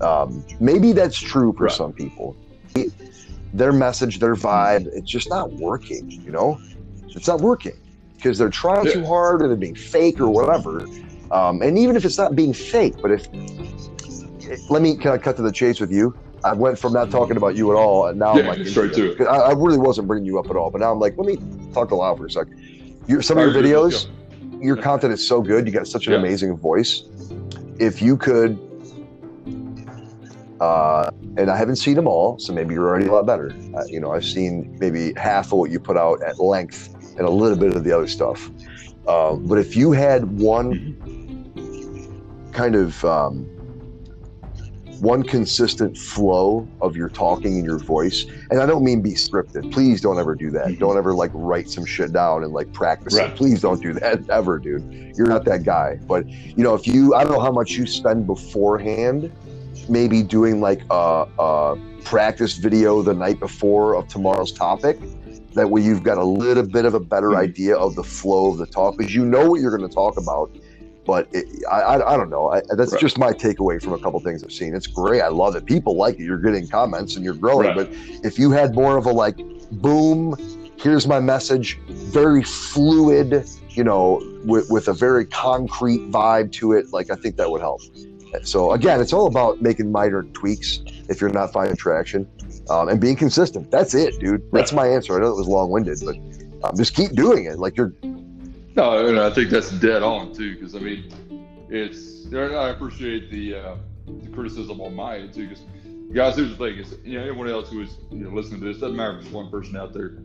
Um, 0.00 0.44
maybe 0.60 0.92
that's 0.92 1.18
true 1.18 1.52
for 1.56 1.64
Right. 1.64 1.72
some 1.72 1.92
people. 1.92 2.36
Their 3.52 3.72
message, 3.72 4.18
their 4.18 4.34
vibe, 4.34 4.86
it's 4.92 5.10
just 5.10 5.30
not 5.30 5.52
working, 5.52 6.10
you 6.24 6.32
know? 6.32 6.58
It's 7.14 7.28
not 7.28 7.40
working 7.40 7.72
because 8.16 8.38
they're 8.38 8.50
trying 8.50 8.86
too 8.86 9.04
hard 9.04 9.42
or 9.42 9.48
they're 9.48 9.56
being 9.56 9.76
fake 9.76 10.20
or 10.20 10.28
whatever. 10.28 10.86
Um, 11.30 11.62
and 11.62 11.78
even 11.78 11.96
if 11.96 12.04
it's 12.04 12.18
not 12.18 12.34
being 12.34 12.52
fake, 12.52 12.94
but 13.00 13.10
if 13.10 13.28
let 14.70 14.82
me 14.82 14.96
can 14.96 15.12
I 15.12 15.18
cut 15.18 15.36
to 15.36 15.42
the 15.42 15.52
chase 15.52 15.80
with 15.80 15.92
you? 15.92 16.16
I 16.44 16.52
went 16.52 16.78
from 16.78 16.92
not 16.92 17.10
talking 17.10 17.36
about 17.38 17.56
you 17.56 17.70
at 17.72 17.76
all, 17.76 18.06
and 18.06 18.18
now 18.18 18.38
I'm 18.38 18.46
like 18.46 18.66
straight 18.66 18.92
to 18.94 19.12
it. 19.12 19.20
I, 19.22 19.36
I 19.38 19.52
really 19.52 19.78
wasn't 19.78 20.06
bringing 20.06 20.26
you 20.26 20.38
up 20.38 20.50
at 20.50 20.56
all, 20.56 20.70
but 20.70 20.80
now 20.80 20.92
I'm 20.92 20.98
like, 21.00 21.16
let 21.16 21.26
me 21.26 21.38
talk 21.72 21.88
to 21.88 21.94
Lyle 21.94 22.16
for 22.16 22.26
a 22.26 22.30
sec. 22.30 22.46
Your, 23.06 23.22
some 23.22 23.38
of 23.38 23.44
your 23.44 23.52
videos, 23.52 24.06
your 24.62 24.76
content 24.76 25.12
is 25.12 25.26
so 25.26 25.40
good. 25.40 25.66
You 25.66 25.72
got 25.72 25.86
such 25.88 26.06
an 26.06 26.12
Yeah. 26.12 26.18
amazing 26.18 26.56
voice. 26.58 27.02
If 27.78 28.02
you 28.02 28.16
could, 28.16 28.58
uh, 30.60 31.10
and 31.36 31.50
I 31.50 31.56
haven't 31.56 31.76
seen 31.76 31.96
them 31.96 32.06
all, 32.06 32.38
so 32.38 32.52
maybe 32.52 32.74
you're 32.74 32.88
already 32.88 33.06
a 33.06 33.12
lot 33.12 33.26
better. 33.26 33.52
Uh, 33.74 33.82
you 33.88 33.98
know, 33.98 34.12
I've 34.12 34.24
seen 34.24 34.76
maybe 34.78 35.12
half 35.16 35.46
of 35.46 35.58
what 35.58 35.70
you 35.70 35.80
put 35.80 35.96
out 35.96 36.22
at 36.22 36.38
length 36.38 36.94
and 37.18 37.26
a 37.26 37.30
little 37.30 37.58
bit 37.58 37.74
of 37.74 37.84
the 37.84 37.92
other 37.92 38.06
stuff. 38.06 38.50
Um, 39.08 39.46
but 39.46 39.58
if 39.58 39.76
you 39.76 39.92
had 39.92 40.24
one 40.38 40.96
kind 42.52 42.76
of 42.76 43.04
um, 43.04 43.46
one 45.00 45.22
consistent 45.22 45.96
flow 45.98 46.66
of 46.80 46.96
your 46.96 47.08
talking 47.08 47.56
and 47.56 47.64
your 47.64 47.78
voice, 47.78 48.26
and 48.50 48.60
I 48.60 48.66
don't 48.66 48.84
mean 48.84 49.02
be 49.02 49.12
scripted. 49.12 49.72
Please 49.72 50.00
don't 50.00 50.18
ever 50.18 50.34
do 50.34 50.50
that. 50.52 50.66
Mhm. 50.68 50.78
Don't 50.78 50.96
ever 50.96 51.12
like 51.14 51.30
write 51.34 51.68
some 51.68 51.84
shit 51.84 52.12
down 52.12 52.44
and 52.44 52.52
like 52.52 52.72
practice 52.72 53.14
it. 53.16 53.34
Please 53.36 53.60
don't 53.60 53.82
do 53.82 53.92
that 53.94 54.20
ever, 54.30 54.58
dude. 54.58 55.14
You're 55.16 55.26
not 55.28 55.44
that 55.46 55.62
guy. 55.64 55.98
But 56.06 56.28
you 56.28 56.62
know, 56.64 56.74
if 56.74 56.86
you, 56.86 57.14
I 57.14 57.24
don't 57.24 57.32
know 57.32 57.40
how 57.40 57.52
much 57.52 57.72
you 57.72 57.86
spend 57.86 58.26
beforehand, 58.26 59.30
maybe 59.88 60.22
doing 60.22 60.60
like 60.60 60.82
a, 60.90 61.26
a 61.38 61.76
practice 62.04 62.54
video 62.54 63.02
the 63.02 63.14
night 63.14 63.38
before 63.40 63.94
of 63.94 64.08
tomorrow's 64.08 64.52
topic. 64.52 64.98
That 65.54 65.70
way, 65.70 65.82
you've 65.82 66.02
got 66.02 66.18
a 66.18 66.24
little 66.24 66.64
bit 66.64 66.84
of 66.84 66.94
a 66.94 67.00
better 67.00 67.30
Mhm. 67.30 67.36
idea 67.36 67.76
of 67.76 67.94
the 67.94 68.02
flow 68.02 68.50
of 68.50 68.58
the 68.58 68.66
talk 68.66 68.96
because 68.98 69.14
you 69.14 69.24
know 69.24 69.48
what 69.50 69.60
you're 69.60 69.76
going 69.76 69.88
to 69.88 69.94
talk 69.94 70.16
about. 70.18 70.50
But 71.06 71.28
it, 71.32 71.46
I, 71.70 71.80
I, 71.80 72.14
I 72.14 72.16
don't 72.16 72.30
know. 72.30 72.48
I, 72.48 72.62
that's 72.76 72.92
Right. 72.92 73.00
just 73.00 73.18
my 73.18 73.32
takeaway 73.32 73.82
from 73.82 73.92
a 73.92 73.98
couple 73.98 74.18
things 74.20 74.42
I've 74.42 74.52
seen. 74.52 74.74
It's 74.74 74.86
great. 74.86 75.20
I 75.20 75.28
love 75.28 75.54
it. 75.56 75.66
People 75.66 75.96
like 75.96 76.14
it. 76.14 76.22
You're 76.22 76.38
getting 76.38 76.66
comments 76.66 77.16
and 77.16 77.24
you're 77.24 77.34
growing. 77.34 77.68
Right. 77.68 77.76
But 77.76 77.88
if 78.24 78.38
you 78.38 78.50
had 78.50 78.74
more 78.74 78.96
of 78.96 79.06
a 79.06 79.12
like, 79.12 79.36
boom, 79.70 80.34
here's 80.78 81.06
my 81.06 81.20
message, 81.20 81.78
very 81.88 82.42
fluid, 82.42 83.46
you 83.70 83.84
know, 83.84 84.22
with, 84.44 84.70
with 84.70 84.88
a 84.88 84.92
very 84.94 85.24
concrete 85.26 86.10
vibe 86.10 86.52
to 86.52 86.72
it, 86.72 86.92
like 86.92 87.10
I 87.10 87.16
think 87.16 87.36
that 87.36 87.50
would 87.50 87.60
help. 87.60 87.80
So 88.42 88.72
again, 88.72 89.00
it's 89.00 89.12
all 89.12 89.26
about 89.26 89.62
making 89.62 89.92
minor 89.92 90.24
tweaks 90.24 90.80
if 91.08 91.20
you're 91.20 91.30
not 91.30 91.52
finding 91.52 91.76
traction 91.76 92.26
um, 92.68 92.88
and 92.88 93.00
being 93.00 93.14
consistent. 93.14 93.70
That's 93.70 93.94
it, 93.94 94.18
dude. 94.18 94.42
That's 94.52 94.72
my 94.72 94.88
answer. 94.88 95.16
I 95.16 95.20
know 95.20 95.30
it 95.32 95.36
was 95.36 95.46
long 95.46 95.70
winded, 95.70 96.02
but 96.04 96.16
um, 96.66 96.76
just 96.76 96.96
keep 96.96 97.12
doing 97.12 97.44
it. 97.44 97.58
Like 97.58 97.76
you're, 97.76 97.92
No, 98.84 99.06
and 99.06 99.18
I 99.18 99.30
think 99.30 99.48
that's 99.50 99.70
dead 99.70 100.02
on 100.02 100.34
too, 100.34 100.54
because 100.54 100.74
I 100.74 100.78
mean, 100.78 101.10
it's. 101.70 102.26
I 102.34 102.68
appreciate 102.70 103.30
the, 103.30 103.54
uh, 103.54 103.76
the 104.06 104.28
criticism 104.30 104.80
on 104.80 104.94
my 104.94 105.18
end 105.18 105.32
too, 105.32 105.48
because 105.48 105.64
guys, 106.12 106.36
here's 106.36 106.50
the 106.50 106.56
thing: 106.56 106.76
is 106.78 106.96
you 107.02 107.18
know 107.18 107.24
anyone 107.24 107.48
else 107.48 107.70
who 107.70 107.80
is 107.80 107.96
you 108.10 108.18
know 108.18 108.30
listening 108.30 108.60
to 108.60 108.66
this 108.66 108.78
doesn't 108.78 108.96
matter 108.96 109.18
if 109.18 109.24
it's 109.24 109.32
one 109.32 109.50
person 109.50 109.76
out 109.76 109.94
there. 109.94 110.18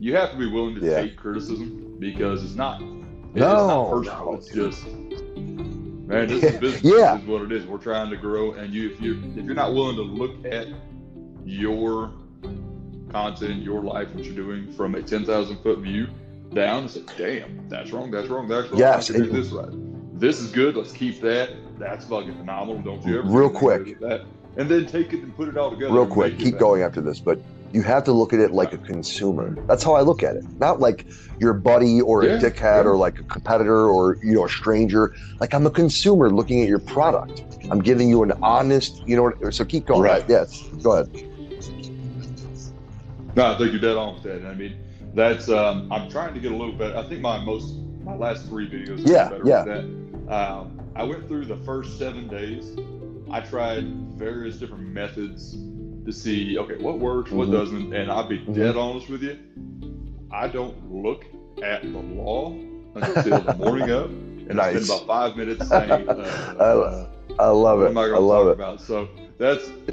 You 0.00 0.16
have 0.16 0.32
to 0.32 0.36
be 0.36 0.50
willing 0.50 0.74
to 0.80 0.84
Yeah. 0.84 1.02
take 1.02 1.16
criticism 1.16 1.96
because 2.00 2.42
it's 2.42 2.56
not. 2.56 2.80
it's 2.80 3.36
No, 3.36 3.66
not 3.66 3.90
personal. 3.90 4.24
no, 4.24 4.34
it's 4.34 4.48
just. 4.48 4.84
Man, 6.08 6.26
this 6.26 6.42
is 6.42 6.56
business. 6.60 6.82
Yeah. 6.82 7.14
This 7.14 7.22
is 7.22 7.28
what 7.28 7.42
it 7.42 7.52
is. 7.52 7.66
We're 7.66 7.78
trying 7.78 8.10
to 8.10 8.16
grow, 8.16 8.54
and 8.54 8.74
you 8.74 8.90
if 8.90 9.00
you 9.00 9.22
if 9.36 9.44
you're 9.44 9.54
not 9.54 9.74
willing 9.74 9.94
to 9.96 10.02
look 10.02 10.44
at 10.44 10.66
your 11.44 12.10
content, 13.10 13.62
your 13.62 13.80
life, 13.80 14.08
what 14.12 14.24
you're 14.24 14.34
doing 14.34 14.72
from 14.72 14.96
a 14.96 15.02
ten 15.02 15.24
thousand 15.24 15.58
foot 15.62 15.78
view 15.78 16.08
down 16.54 16.82
and 16.82 16.90
say, 16.90 17.02
damn, 17.16 17.68
that's 17.68 17.90
wrong, 17.90 18.10
that's 18.10 18.28
wrong, 18.28 18.48
that's 18.48 18.68
wrong. 18.70 18.78
Yes, 18.78 19.10
I 19.10 19.14
can 19.14 19.24
do 19.24 19.30
this 19.30 19.50
right. 19.50 19.68
This 20.18 20.40
is 20.40 20.52
good. 20.52 20.76
Let's 20.76 20.92
keep 20.92 21.20
that. 21.22 21.50
That's 21.78 22.04
fucking 22.04 22.36
phenomenal. 22.36 22.80
Don't 22.80 23.04
you 23.04 23.18
ever 23.18 23.28
Real 23.28 23.50
quick. 23.50 23.98
that. 24.00 24.24
And 24.56 24.68
then 24.68 24.86
take 24.86 25.12
it 25.12 25.22
and 25.22 25.34
put 25.34 25.48
it 25.48 25.56
all 25.56 25.70
together. 25.70 25.92
real 25.92 26.06
quick, 26.06 26.38
keep 26.38 26.58
going 26.58 26.82
after 26.82 27.00
this, 27.00 27.18
but 27.18 27.40
you 27.72 27.82
have 27.82 28.04
to 28.04 28.12
look 28.12 28.32
at 28.32 28.40
it 28.40 28.52
like 28.52 28.72
a 28.72 28.78
consumer. 28.78 29.56
That's 29.66 29.82
how 29.82 29.94
I 29.94 30.02
look 30.02 30.22
at 30.22 30.36
it. 30.36 30.44
Not 30.58 30.78
like 30.78 31.06
your 31.38 31.54
buddy 31.54 32.00
or 32.00 32.22
a 32.22 32.38
dickhead 32.38 32.84
yeah. 32.84 32.90
or 32.90 32.96
like 32.96 33.18
a 33.18 33.22
competitor 33.24 33.88
or 33.88 34.18
you 34.22 34.34
know 34.34 34.44
a 34.44 34.48
stranger. 34.48 35.14
Like 35.40 35.54
I'm 35.54 35.66
a 35.66 35.70
consumer 35.70 36.30
looking 36.30 36.62
at 36.62 36.68
your 36.68 36.80
product. 36.80 37.44
I'm 37.70 37.80
giving 37.80 38.08
you 38.08 38.22
an 38.22 38.32
honest, 38.42 39.02
you 39.08 39.16
know. 39.16 39.50
So 39.50 39.64
keep 39.64 39.86
going. 39.86 40.02
Right. 40.02 40.24
Yes, 40.28 40.62
go 40.82 40.92
ahead. 40.92 41.10
No, 43.34 43.52
I 43.52 43.56
think 43.56 43.72
you're 43.72 43.80
dead 43.80 43.96
on 43.96 44.14
with 44.14 44.22
that. 44.24 44.44
I 44.46 44.54
mean, 44.54 44.76
that's 45.14 45.48
um, 45.48 45.90
I'm 45.92 46.10
trying 46.10 46.34
to 46.34 46.40
get 46.40 46.52
a 46.52 46.56
little 46.56 46.74
better. 46.74 46.96
I 46.96 47.02
think 47.08 47.20
my 47.20 47.38
most 47.44 47.74
my 48.02 48.14
last 48.16 48.46
three 48.46 48.68
videos. 48.68 49.06
Yeah, 49.06 49.28
better 49.28 49.42
yeah. 49.46 49.64
That. 49.64 49.84
Um, 50.34 50.80
I 50.96 51.04
went 51.04 51.26
through 51.28 51.46
the 51.46 51.56
first 51.58 51.98
seven 51.98 52.28
days. 52.28 52.76
I 53.30 53.40
tried 53.40 53.84
various 54.16 54.56
different 54.56 54.84
methods 54.88 55.52
to 56.04 56.12
see 56.12 56.58
okay 56.58 56.76
what 56.82 56.98
works, 56.98 57.30
what 57.30 57.48
Mhm. 57.48 57.52
doesn't, 57.52 57.92
and 57.94 58.10
I'll 58.10 58.26
be 58.28 58.38
dead 58.38 58.76
honest 58.76 59.08
with 59.08 59.22
you. 59.22 59.38
I 60.30 60.48
don't 60.48 60.76
look 60.92 61.24
at 61.62 61.82
the 61.82 61.88
law 61.98 62.52
until 62.94 63.40
the 63.40 63.54
morning 63.54 63.90
of, 64.00 64.10
and 64.10 64.60
I 64.60 64.72
Nice. 64.72 64.86
spend 64.86 65.00
about 65.02 65.06
five 65.06 65.36
minutes 65.36 65.68
saying. 65.68 66.08
Uh, 66.08 67.06
I- 67.08 67.12
I 67.38 67.46
love 67.48 67.80
it. 67.80 67.96
I 67.96 68.02
I 68.02 68.18
love 68.18 68.48
it. 68.48 68.50
about? 68.52 68.78
So 68.82 69.08
that's, 69.38 69.66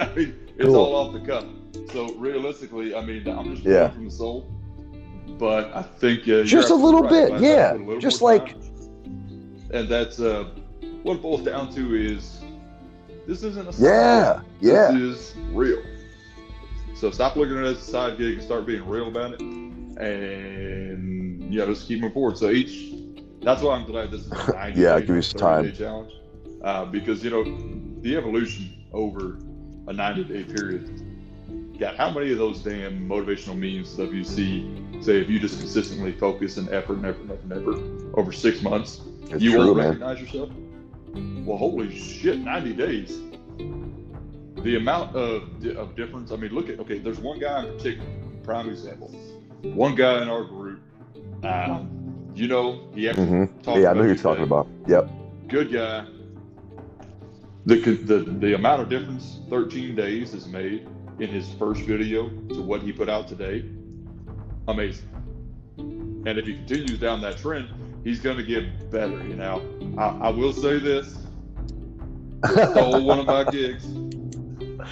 I 0.00 0.10
mean, 0.16 0.34
it's 0.56 0.64
Cool. 0.64 0.76
all 0.76 0.94
off 0.96 1.12
the 1.12 1.20
cuff. 1.20 1.44
So 1.92 2.12
realistically, 2.14 2.94
I 2.94 3.04
mean, 3.04 3.26
I'm 3.28 3.54
just 3.54 3.64
Yeah. 3.64 3.90
from 3.90 4.06
the 4.06 4.10
soul. 4.10 4.50
But 5.38 5.74
I 5.74 5.82
think 5.82 6.28
uh, 6.28 6.44
Just 6.44 6.70
a 6.70 6.74
little 6.74 7.02
right. 7.02 7.10
bit, 7.10 7.24
If 7.24 7.30
I 7.30 7.34
had 7.34 7.40
to 7.40 7.46
yeah. 7.46 7.72
little 7.84 8.00
Just 8.00 8.22
like- 8.22 8.52
time- 8.52 8.60
and 9.72 9.88
that's 9.88 10.20
uh, 10.20 10.44
what 11.02 11.16
it 11.16 11.22
boils 11.22 11.42
down 11.42 11.72
to 11.74 11.94
is 11.96 12.40
this 13.26 13.42
isn't 13.42 13.68
a 13.68 13.72
side 13.72 13.82
Yeah, 13.82 14.40
gig. 14.60 14.70
yeah. 14.72 14.90
This 14.92 15.32
is 15.32 15.34
real. 15.52 15.82
So 16.94 17.10
stop 17.10 17.34
looking 17.36 17.58
at 17.58 17.64
it 17.64 17.76
as 17.76 17.78
a 17.78 17.90
side 17.90 18.18
gig 18.18 18.34
and 18.34 18.42
start 18.42 18.66
being 18.66 18.86
real 18.88 19.08
about 19.08 19.32
it, 19.32 19.40
and 19.40 21.52
yeah, 21.52 21.64
just 21.66 21.88
keep 21.88 22.00
moving 22.00 22.14
forward. 22.14 22.38
So 22.38 22.50
each, 22.50 22.92
that's 23.42 23.62
why 23.62 23.74
I'm 23.74 23.86
glad 23.86 24.12
this 24.12 24.20
is 24.22 24.30
a 24.32 24.72
Yeah, 24.76 25.00
give 25.00 25.16
you 25.16 25.22
some 25.22 25.38
time. 25.40 25.72
challenge, 25.72 26.12
uh, 26.62 26.84
because 26.84 27.24
you 27.24 27.30
know 27.30 27.42
the 28.02 28.16
evolution 28.16 28.84
over 28.92 29.38
a 29.88 29.92
90 29.92 30.24
day 30.24 30.44
period. 30.44 31.00
God, 31.78 31.96
how 31.96 32.10
many 32.10 32.30
of 32.32 32.38
those 32.38 32.62
damn 32.62 33.08
motivational 33.08 33.56
memes 33.56 33.96
have 33.96 34.14
you 34.14 34.24
see 34.24 34.70
say 35.00 35.20
if 35.20 35.28
you 35.28 35.38
just 35.40 35.58
consistently 35.58 36.12
focus 36.12 36.56
and 36.56 36.68
effort 36.70 36.98
and 36.98 37.06
effort 37.06 37.22
and 37.22 37.30
effort 37.32 37.42
and 37.44 37.52
effort 37.52 38.18
over 38.18 38.32
six 38.32 38.62
months, 38.62 39.00
It's 39.30 39.42
you 39.42 39.52
true, 39.52 39.58
won't 39.58 39.76
man. 39.76 39.86
recognize 39.86 40.20
yourself? 40.20 40.50
Well, 41.44 41.58
holy 41.58 41.94
shit, 41.96 42.38
90 42.38 42.72
days. 42.74 43.20
The 44.62 44.76
amount 44.76 45.14
of, 45.16 45.42
of 45.76 45.94
difference, 45.96 46.30
I 46.32 46.36
mean, 46.36 46.52
look 46.54 46.68
at, 46.70 46.78
okay, 46.80 46.98
there's 46.98 47.18
one 47.18 47.38
guy 47.38 47.66
in 47.66 47.76
particular, 47.76 48.08
prime 48.42 48.68
example. 48.68 49.08
One 49.62 49.94
guy 49.94 50.22
in 50.22 50.28
our 50.28 50.44
group, 50.44 50.80
um, 51.42 52.32
you 52.34 52.48
know, 52.48 52.88
he 52.94 53.08
actually 53.08 53.26
hmm 53.26 53.44
talked 53.62 53.80
Yeah, 53.80 53.90
I 53.90 53.94
know 53.94 54.02
who 54.02 54.06
you're 54.08 54.16
talking 54.16 54.44
about. 54.44 54.68
Yep. 54.86 55.10
Good 55.48 55.72
guy. 55.72 56.06
The, 57.66 57.76
the, 57.76 58.18
the 58.18 58.54
amount 58.54 58.82
of 58.82 58.88
difference 58.88 59.40
13 59.50 59.94
days 59.94 60.32
has 60.32 60.46
made 60.46 60.86
in 61.18 61.28
his 61.28 61.52
first 61.54 61.82
video 61.82 62.28
to 62.28 62.62
what 62.62 62.82
he 62.82 62.92
put 62.92 63.08
out 63.08 63.28
today. 63.28 63.64
amazing. 64.68 65.08
And 65.78 66.38
if 66.38 66.46
he 66.46 66.54
continues 66.54 66.98
down 66.98 67.20
that 67.20 67.36
trend, 67.36 67.68
he's 68.02 68.20
going 68.20 68.36
to 68.38 68.42
get 68.42 68.90
better. 68.90 69.22
You 69.26 69.36
know, 69.36 69.62
I, 69.98 70.28
I 70.28 70.30
will 70.30 70.52
say 70.52 70.78
this: 70.78 71.18
stole 72.44 73.04
one 73.04 73.18
of 73.20 73.26
my 73.26 73.44
gigs. 73.44 73.84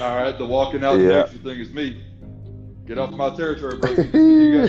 All 0.00 0.16
right, 0.16 0.36
the 0.36 0.46
walking 0.46 0.84
out 0.84 0.98
Yeah. 1.00 1.22
the 1.24 1.38
thing 1.38 1.60
is 1.60 1.70
me. 1.70 2.02
Get 2.86 2.98
off 2.98 3.10
my 3.12 3.34
territory, 3.34 3.78
bro. 3.78 3.90
You 3.92 4.68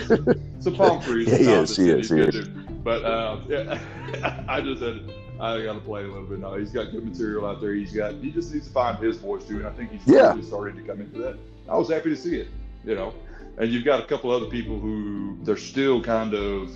some, 0.60 0.74
palm 0.74 1.00
trees. 1.02 1.28
Yeah, 1.32 1.38
he 1.38 1.44
No, 1.44 1.62
is, 1.62 1.76
he 1.76 1.90
is, 1.90 2.08
he 2.10 2.20
is. 2.20 2.48
But 2.82 3.04
uh, 3.04 3.40
yeah, 3.48 4.44
I 4.48 4.60
just 4.60 4.80
said 4.80 5.10
I 5.40 5.62
got 5.62 5.72
to 5.74 5.80
play 5.80 6.04
a 6.04 6.06
little 6.06 6.22
bit. 6.24 6.38
No, 6.38 6.54
he's 6.54 6.70
got 6.70 6.92
good 6.92 7.04
material 7.04 7.46
out 7.46 7.60
there. 7.60 7.74
He's 7.74 7.92
got. 7.92 8.14
He 8.14 8.30
just 8.30 8.52
needs 8.52 8.66
to 8.68 8.72
find 8.72 8.98
his 8.98 9.16
voice 9.16 9.44
too, 9.44 9.58
and 9.58 9.66
I 9.66 9.70
think 9.70 9.90
he's 9.90 10.06
Yeah. 10.06 10.28
really 10.30 10.42
starting 10.42 10.76
to 10.76 10.82
come 10.82 11.00
into 11.00 11.18
that. 11.18 11.36
I 11.68 11.76
was 11.76 11.88
happy 11.90 12.10
to 12.10 12.16
see 12.16 12.36
it. 12.36 12.48
You 12.84 12.94
know, 12.94 13.14
and 13.58 13.70
you've 13.72 13.84
got 13.84 14.00
a 14.00 14.06
couple 14.06 14.30
other 14.30 14.46
people 14.46 14.78
who 14.78 15.36
they're 15.42 15.56
still 15.56 16.02
kind 16.02 16.34
of 16.34 16.70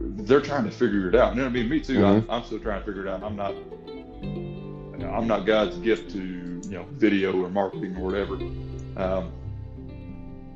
they're 0.00 0.40
trying 0.40 0.64
to 0.64 0.70
figure 0.70 1.08
it 1.08 1.14
out. 1.14 1.34
You 1.34 1.40
know 1.40 1.44
what 1.44 1.50
I 1.50 1.52
mean? 1.54 1.68
Me 1.68 1.80
too. 1.80 2.04
I'm, 2.04 2.26
I'm 2.28 2.44
still 2.44 2.58
trying 2.58 2.80
to 2.80 2.86
figure 2.86 3.06
it 3.06 3.08
out. 3.10 3.22
I'm 3.22 3.36
not. 3.36 3.54
I'm 5.10 5.26
not 5.26 5.46
God's 5.46 5.76
gift 5.78 6.10
to 6.12 6.18
you 6.18 6.70
know 6.70 6.84
video 6.92 7.32
or 7.42 7.48
marketing 7.48 7.96
or 7.96 8.04
whatever. 8.04 8.34
Um, 8.96 9.32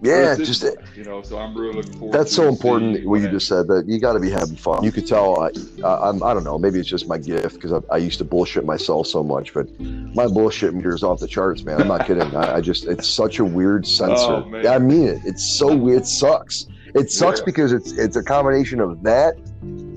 Yeah, 0.02 0.34
just 0.36 0.64
you 0.96 1.04
know. 1.04 1.22
So 1.22 1.38
I'm 1.38 1.56
really 1.56 1.74
looking 1.74 1.92
forward. 1.92 2.12
that's 2.12 2.34
so 2.34 2.48
important 2.48 3.06
what 3.06 3.20
you 3.20 3.28
just 3.28 3.46
said 3.46 3.68
that 3.68 3.86
you 3.86 4.00
got 4.00 4.14
to 4.14 4.20
be 4.20 4.30
having 4.30 4.56
fun. 4.56 4.82
You 4.82 4.90
could 4.90 5.06
tell 5.06 5.40
I, 5.40 5.50
I, 5.84 6.08
I'm, 6.08 6.22
I 6.24 6.34
don't 6.34 6.42
know, 6.42 6.58
maybe 6.58 6.80
it's 6.80 6.88
just 6.88 7.06
my 7.06 7.18
gift 7.18 7.54
because 7.54 7.72
I, 7.72 7.78
I 7.94 7.98
used 7.98 8.18
to 8.18 8.24
bullshit 8.24 8.64
myself 8.64 9.06
so 9.06 9.22
much, 9.22 9.54
but 9.54 9.68
my 9.80 10.26
bullshit 10.26 10.74
meter 10.74 10.92
is 10.92 11.04
off 11.04 11.20
the 11.20 11.28
charts, 11.28 11.62
man. 11.62 11.80
I'm 11.80 11.88
not 11.88 12.06
kidding. 12.06 12.34
I, 12.34 12.56
I 12.56 12.60
just, 12.60 12.86
it's 12.86 13.08
such 13.08 13.38
a 13.38 13.44
weird 13.44 13.86
sensor. 13.86 14.42
Oh. 14.44 14.62
I 14.68 14.78
mean 14.78 15.06
it. 15.06 15.20
It's 15.24 15.56
so 15.56 15.74
weird. 15.74 16.02
It 16.02 16.06
sucks. 16.06 16.66
It 16.94 17.10
sucks 17.10 17.38
Yeah. 17.38 17.44
because 17.46 17.72
it's, 17.72 17.92
it's 17.92 18.16
a 18.16 18.24
combination 18.24 18.80
of 18.80 19.02
that 19.04 19.34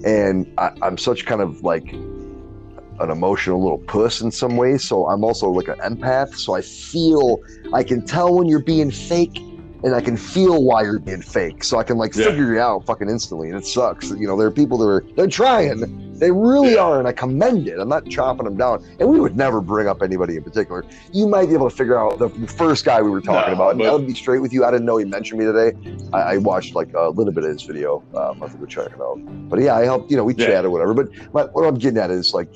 and 0.05 0.51
I, 0.59 0.71
I'm 0.83 0.99
such 0.99 1.25
kind 1.25 1.41
of 1.41 1.63
like 1.63 1.91
an 1.93 3.09
emotional 3.09 3.61
little 3.61 3.79
puss 3.79 4.21
in 4.21 4.31
some 4.31 4.55
ways. 4.55 4.83
So 4.83 5.07
I'm 5.07 5.23
also 5.23 5.49
like 5.49 5.67
an 5.67 5.79
empath. 5.79 6.35
So 6.35 6.53
I 6.53 6.61
feel, 6.61 7.39
I 7.73 7.83
can 7.83 8.05
tell 8.05 8.33
when 8.35 8.47
you're 8.47 8.59
being 8.63 8.91
fake 8.91 9.41
and 9.85 9.93
I 9.93 10.01
can 10.01 10.17
feel 10.17 10.63
why 10.63 10.81
you're 10.81 10.97
being 10.97 11.21
fake. 11.21 11.63
So 11.63 11.77
I 11.77 11.83
can 11.83 11.95
like 11.97 12.15
Yeah. 12.15 12.25
figure 12.25 12.55
it 12.55 12.59
out 12.59 12.87
fucking 12.87 13.07
instantly. 13.07 13.49
And 13.51 13.57
it 13.59 13.67
sucks. 13.67 14.09
You 14.09 14.25
know, 14.27 14.35
there 14.35 14.47
are 14.47 14.51
people 14.51 14.79
that 14.79 14.87
are, 14.87 15.05
they're 15.15 15.27
trying. 15.27 16.01
They 16.17 16.31
really 16.31 16.73
Yeah. 16.73 16.79
are. 16.79 16.97
And 16.97 17.07
I 17.07 17.11
commend 17.11 17.67
it. 17.67 17.77
I'm 17.79 17.87
not 17.87 18.09
chopping 18.09 18.45
them 18.45 18.57
down. 18.57 18.83
And 18.99 19.07
we 19.07 19.19
would 19.19 19.37
never 19.37 19.61
bring 19.61 19.87
up 19.87 20.01
anybody 20.01 20.37
in 20.37 20.43
particular. 20.43 20.83
You 21.11 21.27
might 21.27 21.49
be 21.49 21.53
able 21.53 21.69
to 21.69 21.75
figure 21.75 21.99
out 21.99 22.17
the 22.17 22.29
first 22.47 22.83
guy 22.83 22.99
we 23.03 23.11
were 23.11 23.21
talking 23.21 23.51
No, 23.51 23.55
about. 23.57 23.69
And 23.73 23.79
but- 23.79 23.87
I'll 23.89 23.99
be 23.99 24.15
straight 24.15 24.39
with 24.39 24.51
you. 24.51 24.65
I 24.65 24.71
didn't 24.71 24.87
know 24.87 24.97
he 24.97 25.05
mentioned 25.05 25.39
me 25.39 25.45
today. 25.45 25.73
I, 26.13 26.19
I 26.33 26.37
watched 26.37 26.73
like 26.73 26.91
a 26.95 27.09
little 27.09 27.31
bit 27.31 27.43
of 27.43 27.51
his 27.51 27.61
video. 27.61 28.01
Um, 28.15 28.41
I 28.41 28.47
think 28.47 28.61
we 28.61 28.67
check 28.67 28.87
it 28.87 28.99
out. 28.99 29.19
But 29.49 29.61
yeah, 29.61 29.75
I 29.75 29.83
helped, 29.85 30.09
you 30.09 30.17
know, 30.17 30.23
we 30.23 30.33
Yeah. 30.33 30.47
chatted 30.47 30.65
or 30.65 30.71
whatever. 30.71 30.95
But 30.95 31.09
my, 31.31 31.43
what 31.43 31.63
I'm 31.63 31.75
getting 31.75 31.99
at 31.99 32.09
is 32.09 32.33
like, 32.33 32.47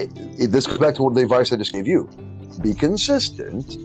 it, 0.00 0.10
it, 0.38 0.50
this 0.50 0.66
goes 0.66 0.78
back 0.78 0.94
to 0.94 1.02
what 1.02 1.14
the 1.14 1.20
advice 1.20 1.52
I 1.52 1.56
just 1.56 1.74
gave 1.74 1.86
you. 1.86 2.08
Be 2.62 2.72
consistent, 2.72 3.76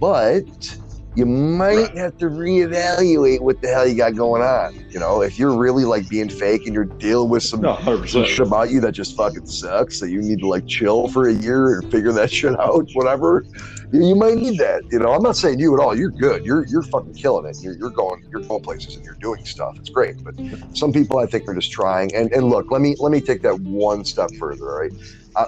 but 0.00 0.76
you 1.16 1.26
might 1.26 1.96
have 1.96 2.16
to 2.18 2.26
reevaluate 2.26 3.40
what 3.40 3.60
the 3.60 3.68
hell 3.68 3.86
you 3.86 3.96
got 3.96 4.16
going 4.16 4.42
on. 4.42 4.74
You 4.90 4.98
know, 4.98 5.22
if 5.22 5.38
you're 5.38 5.56
really 5.56 5.84
like 5.84 6.08
being 6.08 6.28
fake 6.28 6.62
and 6.66 6.74
you're 6.74 6.84
dealing 6.84 7.30
with 7.30 7.44
some, 7.44 7.60
No, 7.60 7.76
some 8.06 8.24
shit 8.24 8.40
about 8.40 8.70
you 8.70 8.80
that 8.80 8.92
just 8.92 9.16
fucking 9.16 9.46
sucks, 9.46 10.00
that 10.00 10.10
you 10.10 10.20
need 10.20 10.40
to 10.40 10.48
like 10.48 10.66
chill 10.66 11.06
for 11.06 11.28
a 11.28 11.32
year 11.32 11.78
and 11.78 11.90
figure 11.90 12.10
that 12.12 12.32
shit 12.32 12.58
out, 12.60 12.88
whatever. 12.94 13.44
You, 13.92 14.04
you 14.04 14.14
might 14.16 14.36
need 14.36 14.58
that. 14.58 14.82
You 14.90 14.98
know, 14.98 15.12
I'm 15.12 15.22
not 15.22 15.36
saying 15.36 15.60
you 15.60 15.74
at 15.74 15.80
all. 15.80 15.96
You're 15.96 16.10
good. 16.10 16.44
You're 16.44 16.66
you're 16.66 16.82
fucking 16.82 17.14
killing 17.14 17.46
it. 17.46 17.58
You're, 17.60 17.76
you're 17.76 17.90
going 17.90 18.24
you're 18.30 18.42
going 18.42 18.62
places 18.62 18.96
and 18.96 19.04
you're 19.04 19.14
doing 19.14 19.44
stuff. 19.44 19.76
It's 19.78 19.90
great. 19.90 20.16
But 20.24 20.34
some 20.76 20.92
people 20.92 21.18
I 21.18 21.26
think 21.26 21.48
are 21.48 21.54
just 21.54 21.70
trying. 21.70 22.12
And 22.14 22.32
and 22.32 22.48
look, 22.50 22.72
let 22.72 22.80
me 22.80 22.96
let 22.98 23.12
me 23.12 23.20
take 23.20 23.42
that 23.42 23.60
one 23.60 24.04
step 24.04 24.30
further. 24.38 24.64
Right. 24.64 24.92
Uh, 25.36 25.46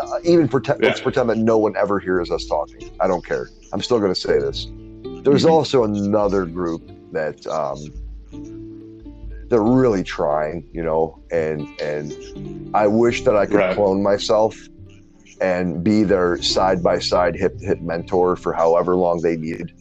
uh, 0.00 0.18
even 0.24 0.48
pretend, 0.48 0.80
let's 0.82 1.02
pretend 1.02 1.28
that 1.28 1.36
no 1.36 1.58
one 1.58 1.76
ever 1.76 1.98
hears 1.98 2.30
us 2.30 2.46
talking. 2.46 2.90
I 2.98 3.06
don't 3.06 3.24
care. 3.24 3.50
I'm 3.72 3.82
still 3.82 3.98
going 3.98 4.14
to 4.14 4.18
say 4.18 4.38
this. 4.38 4.66
There's 5.26 5.44
Mhm. 5.44 5.50
also 5.50 5.82
another 5.82 6.44
group 6.46 6.82
that 7.10 7.44
um, 7.48 7.78
they're 9.50 9.60
really 9.60 10.04
trying, 10.04 10.64
you 10.72 10.84
know, 10.84 11.18
and 11.32 11.66
and 11.82 12.14
I 12.74 12.86
wish 12.86 13.24
that 13.24 13.36
I 13.36 13.46
could 13.46 13.56
Right. 13.56 13.74
clone 13.74 14.04
myself 14.04 14.56
and 15.40 15.82
be 15.82 16.04
their 16.04 16.40
side 16.40 16.80
by 16.80 17.00
side 17.00 17.34
hip 17.34 17.58
to 17.58 17.66
hip 17.66 17.80
mentor 17.82 18.36
for 18.36 18.52
however 18.52 18.94
long 18.94 19.20
they 19.20 19.36
needed 19.36 19.72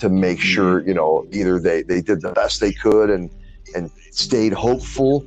to 0.00 0.10
make 0.10 0.38
Mhm. 0.38 0.42
sure, 0.42 0.86
you 0.86 0.92
know, 0.92 1.24
either 1.32 1.58
they 1.58 1.82
they 1.82 2.02
did 2.02 2.20
the 2.20 2.32
best 2.32 2.60
they 2.60 2.72
could 2.72 3.08
and 3.08 3.30
and 3.74 3.90
stayed 4.12 4.52
hopeful, 4.52 5.24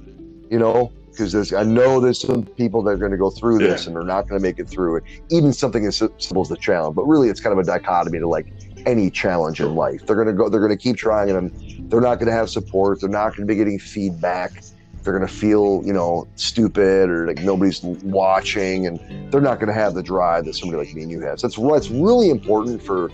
you 0.51 0.59
know, 0.59 0.91
because 1.11 1.31
there's 1.31 1.51
I 1.51 1.63
know 1.63 1.99
there's 1.99 2.19
some 2.21 2.43
people 2.57 2.83
that 2.83 2.91
are 2.91 2.97
going 2.97 3.11
to 3.11 3.17
go 3.17 3.31
through 3.31 3.57
this 3.59 3.81
Yeah. 3.81 3.87
and 3.89 3.95
they're 3.95 4.03
not 4.15 4.27
going 4.29 4.39
to 4.39 4.43
make 4.47 4.59
it 4.59 4.69
through 4.69 4.97
it. 4.97 5.03
Even 5.31 5.51
something 5.51 5.83
as 5.87 5.97
simple 5.97 6.41
as 6.41 6.49
the 6.49 6.57
challenge, 6.57 6.95
but 6.95 7.05
really 7.05 7.29
it's 7.29 7.39
kind 7.41 7.53
of 7.53 7.59
a 7.59 7.63
dichotomy 7.63 8.19
to 8.19 8.27
like 8.27 8.45
any 8.85 9.09
challenge 9.09 9.59
in 9.59 9.75
life. 9.75 10.05
They're 10.05 10.15
to 10.27 10.33
go. 10.33 10.49
They're 10.49 10.59
to 10.69 10.77
keep 10.77 10.97
trying, 10.97 11.31
and 11.31 11.51
they're 11.91 12.01
not 12.01 12.19
to 12.29 12.35
have 12.35 12.49
support. 12.49 13.01
They're 13.01 13.09
not 13.09 13.35
to 13.35 13.45
be 13.45 13.55
getting 13.55 13.79
feedback. 13.79 14.63
They're 15.03 15.13
to 15.27 15.33
feel, 15.33 15.81
you 15.85 15.91
know, 15.91 16.27
stupid 16.35 17.09
or 17.09 17.27
like 17.27 17.39
nobody's 17.41 17.81
watching, 17.83 18.87
and 18.87 18.99
they're 19.31 19.41
not 19.41 19.59
to 19.67 19.73
have 19.73 19.93
the 19.93 20.03
drive 20.03 20.45
that 20.45 20.53
somebody 20.55 20.85
like 20.85 20.95
me 20.95 21.03
and 21.03 21.11
you 21.11 21.21
have. 21.21 21.39
So 21.39 21.47
that's 21.47 21.57
it's 21.57 21.89
really 21.89 22.29
important 22.29 22.81
for 22.81 23.11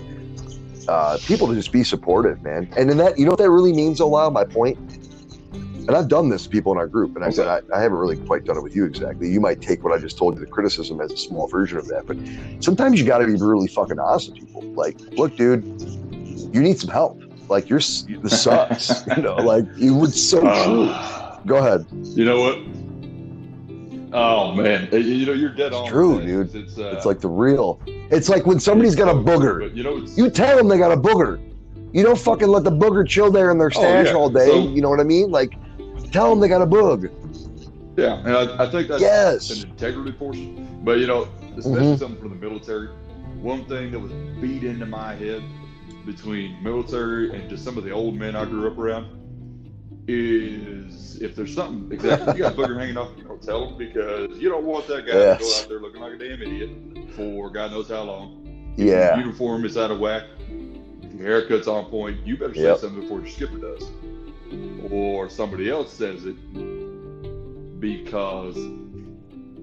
uh, 0.88 1.18
people 1.26 1.48
to 1.48 1.56
just 1.56 1.72
be 1.72 1.84
supportive, 1.84 2.42
man. 2.44 2.72
And 2.78 2.90
in 2.92 2.98
that, 2.98 3.18
you 3.18 3.26
know 3.26 3.32
what 3.32 3.40
that 3.40 3.50
really 3.50 3.74
means, 3.74 4.00
Olau? 4.00 4.32
My 4.32 4.44
point. 4.44 4.78
And 5.89 5.97
I've 5.97 6.08
done 6.08 6.30
this 6.30 6.43
to 6.43 6.49
people 6.49 6.71
in 6.71 6.78
our 6.78 6.86
group, 6.86 7.15
and 7.15 7.25
I 7.25 7.32
said 7.32 7.47
I, 7.47 7.62
I 7.75 7.82
haven't 7.82 7.97
really 7.97 8.15
quite 8.15 8.45
done 8.45 8.56
it 8.58 8.62
with 8.62 8.75
you 8.75 8.86
exactly. 8.86 9.28
You 9.28 9.39
might 9.41 9.60
take 9.60 9.84
what 9.84 9.91
I 9.91 9.97
just 9.97 10.19
told 10.19 10.36
you, 10.36 10.39
the 10.39 10.45
criticism, 10.45 11.02
as 11.02 11.12
a 11.12 11.17
small 11.17 11.47
version 11.47 11.80
of 11.80 11.88
that, 11.88 12.06
but 12.06 12.15
sometimes 12.63 12.99
you 12.99 13.08
got 13.08 13.17
to 13.17 13.25
be 13.25 13.34
really 13.34 13.67
fucking 13.67 13.97
honest 13.97 14.30
with 14.30 14.38
people. 14.39 14.62
Like, 14.73 14.99
look, 15.13 15.36
dude, 15.36 15.63
you 16.54 16.62
need 16.62 16.80
some 16.80 16.91
help. 16.91 17.19
Like, 17.49 17.69
you're 17.69 17.80
this 17.80 18.39
sucks. 18.43 19.02
you 19.17 19.23
know, 19.23 19.38
like 19.38 19.65
you 19.78 19.95
would 19.95 20.13
so 20.13 20.41
true. 20.41 20.84
Uh, 20.89 21.39
Go 21.47 21.56
ahead. 21.58 21.88
you 21.91 22.23
know 22.23 22.39
what? 22.39 22.60
Oh 24.13 24.54
man, 24.54 24.89
You- 24.91 25.25
know 25.25 25.34
you're 25.34 25.49
dead 25.49 25.67
It's 25.67 25.75
on. 25.75 25.88
true, 25.89 26.21
dude. 26.23 26.54
It's, 26.54 26.78
uh, 26.78 26.93
It's 26.95 27.08
like 27.08 27.19
the 27.19 27.30
real. 27.30 27.82
It's 27.88 28.30
like 28.30 28.45
when 28.45 28.60
somebody's 28.60 28.95
got 28.95 29.08
a 29.08 29.13
true, 29.13 29.23
booger. 29.23 29.75
You 29.75 29.82
know, 29.84 29.97
You 30.15 30.30
tell 30.30 30.56
them 30.56 30.67
they 30.67 30.78
got 30.78 30.91
a 30.91 30.97
booger. 30.97 31.39
You 31.93 32.04
don't 32.04 32.19
fucking 32.19 32.47
let 32.47 32.63
the 32.63 32.71
booger 32.71 33.08
chill 33.08 33.32
there 33.32 33.49
in 33.49 33.58
their 33.58 33.71
stash 33.71 34.08
Oh, 34.08 34.12
yeah. 34.12 34.15
all 34.15 34.30
day. 34.30 34.47
So- 34.49 34.67
you 34.67 34.82
know 34.84 34.89
what 34.91 34.99
I 34.99 35.04
mean? 35.04 35.32
Like, 35.32 35.56
tell 36.12 36.30
them 36.30 36.39
they 36.39 36.48
got 36.48 36.62
a 36.62 36.67
boog. 36.67 37.10
yeah, 37.98 38.17
and 38.26 38.30
I, 38.36 38.63
I 38.65 38.69
think 38.69 38.88
that's 38.88 39.02
Yes. 39.02 39.50
an 39.52 39.69
integrity 39.69 40.12
portion. 40.13 40.80
But 40.84 41.00
you 41.00 41.08
know, 41.08 41.28
especially 41.58 41.95
Mhm. 41.95 42.00
something 42.00 42.22
for 42.22 42.30
the 42.30 42.36
military. 42.36 42.88
One 43.41 43.65
thing 43.65 43.91
that 43.91 44.00
was 44.00 44.12
beat 44.41 44.63
into 44.63 44.86
my 44.86 45.15
head 45.15 45.41
between 46.06 46.62
military 46.63 47.34
and 47.36 47.50
just 47.50 47.63
some 47.63 47.78
of 47.78 47.84
the 47.84 47.91
old 47.91 48.15
men 48.15 48.36
I 48.36 48.45
grew 48.45 48.67
up 48.67 48.78
around 48.78 49.08
is 50.08 51.17
if 51.22 51.36
there's 51.36 51.54
something 51.54 51.91
exactly 51.91 52.34
you 52.34 52.39
got 52.43 52.54
a 52.54 52.56
booger 52.56 52.80
hanging 52.80 52.98
off, 52.98 53.10
you 53.17 53.24
don't 53.24 53.41
tell 53.41 53.65
them 53.67 53.78
because 53.78 54.38
you 54.39 54.50
don't 54.50 54.65
want 54.65 54.88
that 54.88 55.06
guy 55.06 55.12
to 55.13 55.38
go 55.39 55.56
out 55.58 55.65
there 55.69 55.80
looking 55.80 56.02
like 56.02 56.13
a 56.13 56.17
damn 56.17 56.41
idiot 56.41 56.69
for 57.15 57.50
God 57.50 57.72
knows 57.72 57.89
how 57.89 58.04
long. 58.04 58.74
Yeah. 58.78 59.15
Your 59.17 59.26
uniform 59.26 59.65
is 59.65 59.78
out 59.78 59.91
of 59.91 60.00
whack. 60.00 60.24
If 61.04 61.13
your 61.13 61.28
haircut's 61.28 61.67
on 61.67 61.86
point, 61.86 62.26
you 62.26 62.38
better 62.38 62.56
say 62.56 62.62
Yep. 62.63 62.80
something 62.80 63.02
before 63.02 63.19
your 63.19 63.28
skipper 63.28 63.58
does. 63.58 63.84
Or 64.92 65.30
somebody 65.30 65.70
else 65.70 65.94
says 65.94 66.26
it 66.26 66.36
because 67.80 68.58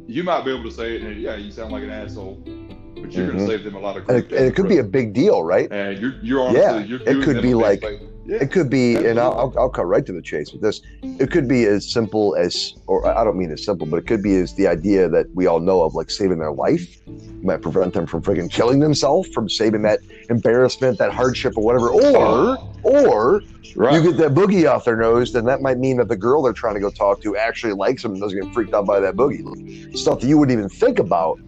you 0.07 0.22
might 0.22 0.44
be 0.44 0.53
able 0.53 0.64
to 0.64 0.70
say 0.70 0.96
it 0.96 1.03
and 1.03 1.20
yeah, 1.20 1.37
you 1.37 1.51
sound 1.51 1.72
like 1.72 1.83
an 1.83 1.90
asshole, 1.90 2.37
but 2.44 3.12
you're 3.12 3.27
Mhm. 3.27 3.33
going 3.33 3.38
to 3.38 3.46
save 3.46 3.64
them 3.64 3.75
a 3.75 3.81
lot 3.81 3.96
of 3.96 4.09
And 4.09 4.18
it, 4.18 4.33
and 4.33 4.46
it 4.46 4.55
could 4.55 4.68
be 4.68 4.79
a 4.79 4.85
big 4.85 5.12
deal, 5.12 5.42
right? 5.42 5.70
and 5.72 5.99
you're 5.99 6.14
you're 6.22 6.40
honestly 6.40 6.61
Yeah, 6.62 6.79
you're 6.85 7.01
it 7.03 7.22
could 7.25 7.42
be 7.42 7.55
like- 7.55 7.81
favor. 7.83 8.05
Yeah. 8.26 8.38
It 8.40 8.50
could 8.50 8.68
be, 8.68 8.96
and 8.96 9.18
I'll. 9.18 9.32
I'll, 9.32 9.54
I'll 9.58 9.68
cut 9.68 9.86
right 9.86 10.04
to 10.04 10.12
the 10.12 10.22
chase 10.22 10.52
with 10.52 10.60
this. 10.60 10.80
It 11.02 11.30
could 11.30 11.46
be 11.46 11.64
as 11.64 11.88
simple 11.90 12.34
as, 12.36 12.74
or 12.86 13.06
I 13.06 13.22
don't 13.24 13.38
mean 13.38 13.52
as 13.52 13.64
simple, 13.64 13.86
but 13.86 13.98
it 13.98 14.06
could 14.06 14.22
be 14.22 14.36
as 14.36 14.54
the 14.54 14.66
idea 14.66 15.08
that 15.08 15.32
we 15.34 15.46
all 15.46 15.60
know 15.60 15.82
of, 15.82 15.94
like 15.94 16.10
saving 16.10 16.38
their 16.38 16.52
life. 16.52 16.96
You 17.06 17.40
might 17.42 17.62
prevent 17.62 17.94
them 17.94 18.06
from 18.06 18.22
freaking 18.22 18.50
killing 18.50 18.80
themselves, 18.80 19.28
from 19.28 19.48
saving 19.48 19.82
that 19.82 20.00
embarrassment, 20.28 20.98
that 20.98 21.12
hardship, 21.12 21.56
or 21.56 21.64
whatever. 21.64 21.90
Or, 21.90 22.58
or 22.82 23.42
right. 23.76 23.94
you 23.94 24.10
get 24.10 24.18
that 24.18 24.34
boogie 24.34 24.68
off 24.68 24.84
their 24.84 24.96
nose, 24.96 25.32
then 25.32 25.44
that 25.44 25.60
might 25.62 25.78
mean 25.78 25.96
that 25.98 26.08
the 26.08 26.16
girl 26.16 26.42
they're 26.42 26.52
trying 26.52 26.74
to 26.74 26.80
go 26.80 26.90
talk 26.90 27.20
to 27.22 27.36
actually 27.36 27.74
likes 27.74 28.02
them 28.02 28.12
and 28.12 28.20
doesn't 28.20 28.40
get 28.40 28.52
freaked 28.52 28.74
out 28.74 28.86
by 28.86 28.98
that 29.00 29.14
boogie. 29.14 29.96
Stuff 29.96 30.20
that 30.20 30.26
you 30.26 30.38
wouldn't 30.38 30.56
even 30.56 30.68
think 30.68 30.98
about. 30.98 31.40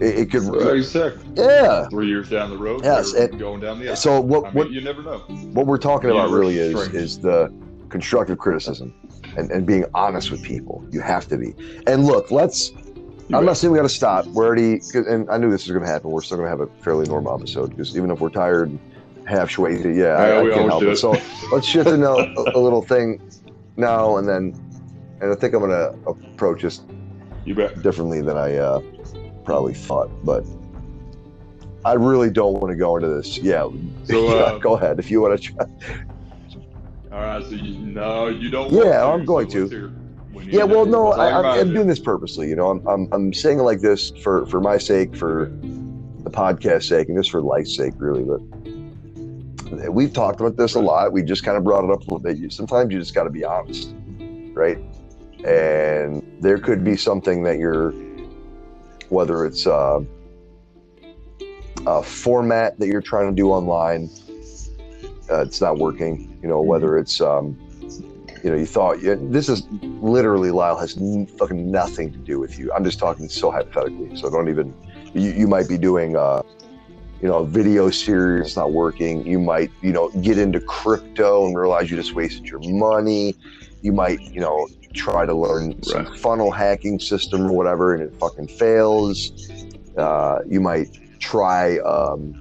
It, 0.00 0.18
it 0.18 0.30
could, 0.30 0.42
Right, 0.44 0.76
exactly. 0.76 1.24
yeah. 1.36 1.88
Three 1.88 2.06
years 2.08 2.28
down 2.30 2.50
the 2.50 2.56
road, 2.58 2.82
Yes, 2.84 3.12
and- 3.14 3.38
going 3.38 3.60
down 3.60 3.80
the 3.80 3.88
aisle. 3.90 3.96
So 3.96 4.20
what, 4.20 4.44
I 4.44 4.46
mean, 4.48 4.54
what 4.54 4.70
you 4.70 4.80
never 4.80 5.02
know. 5.02 5.18
what 5.52 5.66
we're 5.66 5.78
talking 5.78 6.10
about 6.10 6.30
really 6.30 6.56
is 6.58 6.74
is 6.94 7.18
the 7.18 7.52
constructive 7.88 8.38
criticism 8.38 8.94
and, 9.36 9.50
and 9.50 9.66
being 9.66 9.84
honest 9.94 10.30
with 10.30 10.42
people. 10.42 10.84
You 10.90 11.00
have 11.00 11.26
to 11.28 11.36
be. 11.36 11.54
And 11.86 12.04
look, 12.04 12.30
let's. 12.30 12.70
You 13.28 13.36
I'm 13.36 13.44
not 13.44 13.56
saying 13.58 13.70
we 13.72 13.76
got 13.78 13.84
to 13.84 13.88
stop. 13.88 14.26
We're 14.26 14.44
already, 14.46 14.80
and 14.94 15.30
I 15.30 15.38
knew 15.38 15.50
this 15.52 15.64
was 15.64 15.70
going 15.72 15.84
to 15.84 15.90
happen. 15.90 16.10
We're 16.10 16.20
still 16.20 16.36
going 16.38 16.46
to 16.46 16.50
have 16.50 16.60
a 16.60 16.66
fairly 16.82 17.06
normal 17.06 17.32
episode 17.38 17.70
because 17.70 17.96
even 17.96 18.10
if 18.10 18.20
we're 18.20 18.28
tired, 18.28 18.70
and 18.70 18.80
half 19.28 19.56
way. 19.56 19.78
Yeah, 19.78 19.88
Yeah, 19.88 20.06
I, 20.16 20.40
I 20.40 20.50
can't 20.50 20.70
always 20.72 21.00
help 21.00 21.16
it. 21.16 21.22
So 21.30 21.46
let's 21.52 21.66
shift 21.66 21.88
into 21.88 22.08
a, 22.08 22.24
a 22.56 22.58
little 22.58 22.82
thing 22.82 23.20
now 23.76 24.16
and 24.16 24.28
then, 24.28 24.52
and 25.20 25.30
I 25.30 25.34
think 25.36 25.54
I'm 25.54 25.60
gonna 25.60 25.92
approach 26.08 26.62
this 26.62 26.80
You 27.44 27.54
bet. 27.54 27.80
differently 27.82 28.20
than 28.20 28.36
I 28.36 28.56
uh, 28.56 28.80
probably 29.44 29.74
thought, 29.74 30.10
but 30.24 30.44
I 31.84 31.94
really 31.94 32.30
don't 32.30 32.54
want 32.54 32.70
to 32.70 32.76
go 32.76 32.96
into 32.96 33.08
this. 33.08 33.38
Yeah, 33.38 33.68
So, 34.04 34.28
yeah, 34.34 34.42
uh, 34.42 34.58
go 34.58 34.76
ahead 34.76 34.98
if 34.98 35.10
you 35.10 35.20
want 35.22 35.40
to. 35.40 35.52
Try. 35.52 35.66
All 37.12 37.20
right. 37.20 37.42
So 37.44 37.50
you 37.50 37.78
no, 37.78 38.28
you 38.28 38.50
don't. 38.50 38.70
Yeah, 38.72 39.04
want 39.04 39.20
I'm 39.20 39.24
going 39.26 39.48
so 39.50 39.54
to. 39.54 39.60
let's 39.62 39.72
hear 39.72 39.86
it. 39.86 39.92
When 40.32 40.46
you 40.46 40.58
Yeah, 40.58 40.64
well, 40.64 40.86
no, 40.86 41.12
I, 41.12 41.38
I'm, 41.38 41.44
I'm 41.68 41.74
doing 41.74 41.88
this 41.88 41.98
purposely. 41.98 42.48
You 42.48 42.54
know, 42.56 42.70
I'm, 42.70 42.86
I'm, 42.86 43.08
I'm 43.12 43.32
saying 43.32 43.58
it 43.58 43.62
like 43.62 43.80
this 43.80 44.10
for, 44.22 44.46
for 44.46 44.60
my 44.60 44.78
sake, 44.78 45.16
for 45.16 45.50
the 46.22 46.30
podcast 46.30 46.84
sake, 46.84 47.08
and 47.08 47.18
just 47.18 47.30
for 47.32 47.40
life's 47.42 47.74
sake, 47.74 47.94
really. 47.96 48.22
But 48.22 49.92
we've 49.92 50.12
talked 50.12 50.40
about 50.40 50.56
this 50.56 50.74
a 50.74 50.80
lot. 50.80 51.12
We 51.12 51.22
just 51.22 51.42
kind 51.44 51.56
of 51.56 51.64
brought 51.64 51.82
it 51.84 51.90
up 51.90 51.98
a 51.98 52.02
little 52.02 52.20
bit. 52.20 52.36
You- 52.36 52.50
Sometimes 52.50 52.92
you 52.92 53.00
just 53.00 53.14
got 53.14 53.24
to 53.24 53.30
be 53.30 53.44
honest, 53.44 53.92
right? 54.52 54.78
And 55.44 56.22
there 56.40 56.58
could 56.58 56.84
be 56.84 56.96
something 56.96 57.42
that 57.44 57.58
you're, 57.58 57.92
whether 59.10 59.44
it's 59.44 59.66
uh, 59.66 60.00
a 61.86 62.02
format 62.02 62.78
that 62.78 62.86
you're 62.86 63.02
trying 63.02 63.28
to 63.28 63.34
do 63.34 63.50
online, 63.50 64.08
uh, 65.30 65.42
it's 65.42 65.60
not 65.60 65.78
working. 65.78 66.38
You 66.42 66.48
know, 66.48 66.60
whether 66.60 66.96
it's 66.96 67.20
um, 67.20 67.58
you 68.42 68.50
know, 68.50 68.56
you 68.56 68.66
thought 68.66 69.02
yeah, 69.02 69.16
this 69.18 69.48
is 69.48 69.66
literally 70.00 70.50
Lyle 70.50 70.78
has 70.78 70.96
n- 70.96 71.26
fucking 71.38 71.70
nothing 71.70 72.12
to 72.12 72.18
do 72.18 72.38
with 72.38 72.58
you. 72.58 72.72
I'm 72.72 72.84
just 72.84 72.98
talking 72.98 73.28
so 73.28 73.50
hypothetically, 73.50 74.16
so 74.16 74.30
don't 74.30 74.48
even. 74.48 74.74
You, 75.12 75.32
you 75.32 75.48
might 75.48 75.68
be 75.68 75.76
doing, 75.76 76.16
uh, 76.16 76.42
you 77.20 77.26
know, 77.26 77.38
a 77.38 77.46
video 77.46 77.90
series 77.90 78.46
it's 78.46 78.56
not 78.56 78.72
working. 78.72 79.26
You 79.26 79.40
might, 79.40 79.72
you 79.82 79.92
know, 79.92 80.08
get 80.20 80.38
into 80.38 80.60
crypto 80.60 81.46
and 81.46 81.58
realize 81.58 81.90
you 81.90 81.96
just 81.96 82.14
wasted 82.14 82.46
your 82.46 82.60
money. 82.60 83.34
You 83.82 83.92
might, 83.92 84.20
you 84.20 84.40
know, 84.40 84.68
try 84.94 85.24
to 85.26 85.34
learn 85.34 85.82
some 85.82 86.04
Right. 86.04 86.18
funnel 86.18 86.50
hacking 86.50 86.98
system 86.98 87.42
or 87.46 87.52
whatever, 87.52 87.94
and 87.94 88.02
it 88.02 88.14
fucking 88.18 88.48
fails. 88.48 89.32
Uh, 89.96 90.40
you 90.48 90.60
might 90.60 90.88
try 91.20 91.78
um, 91.78 92.34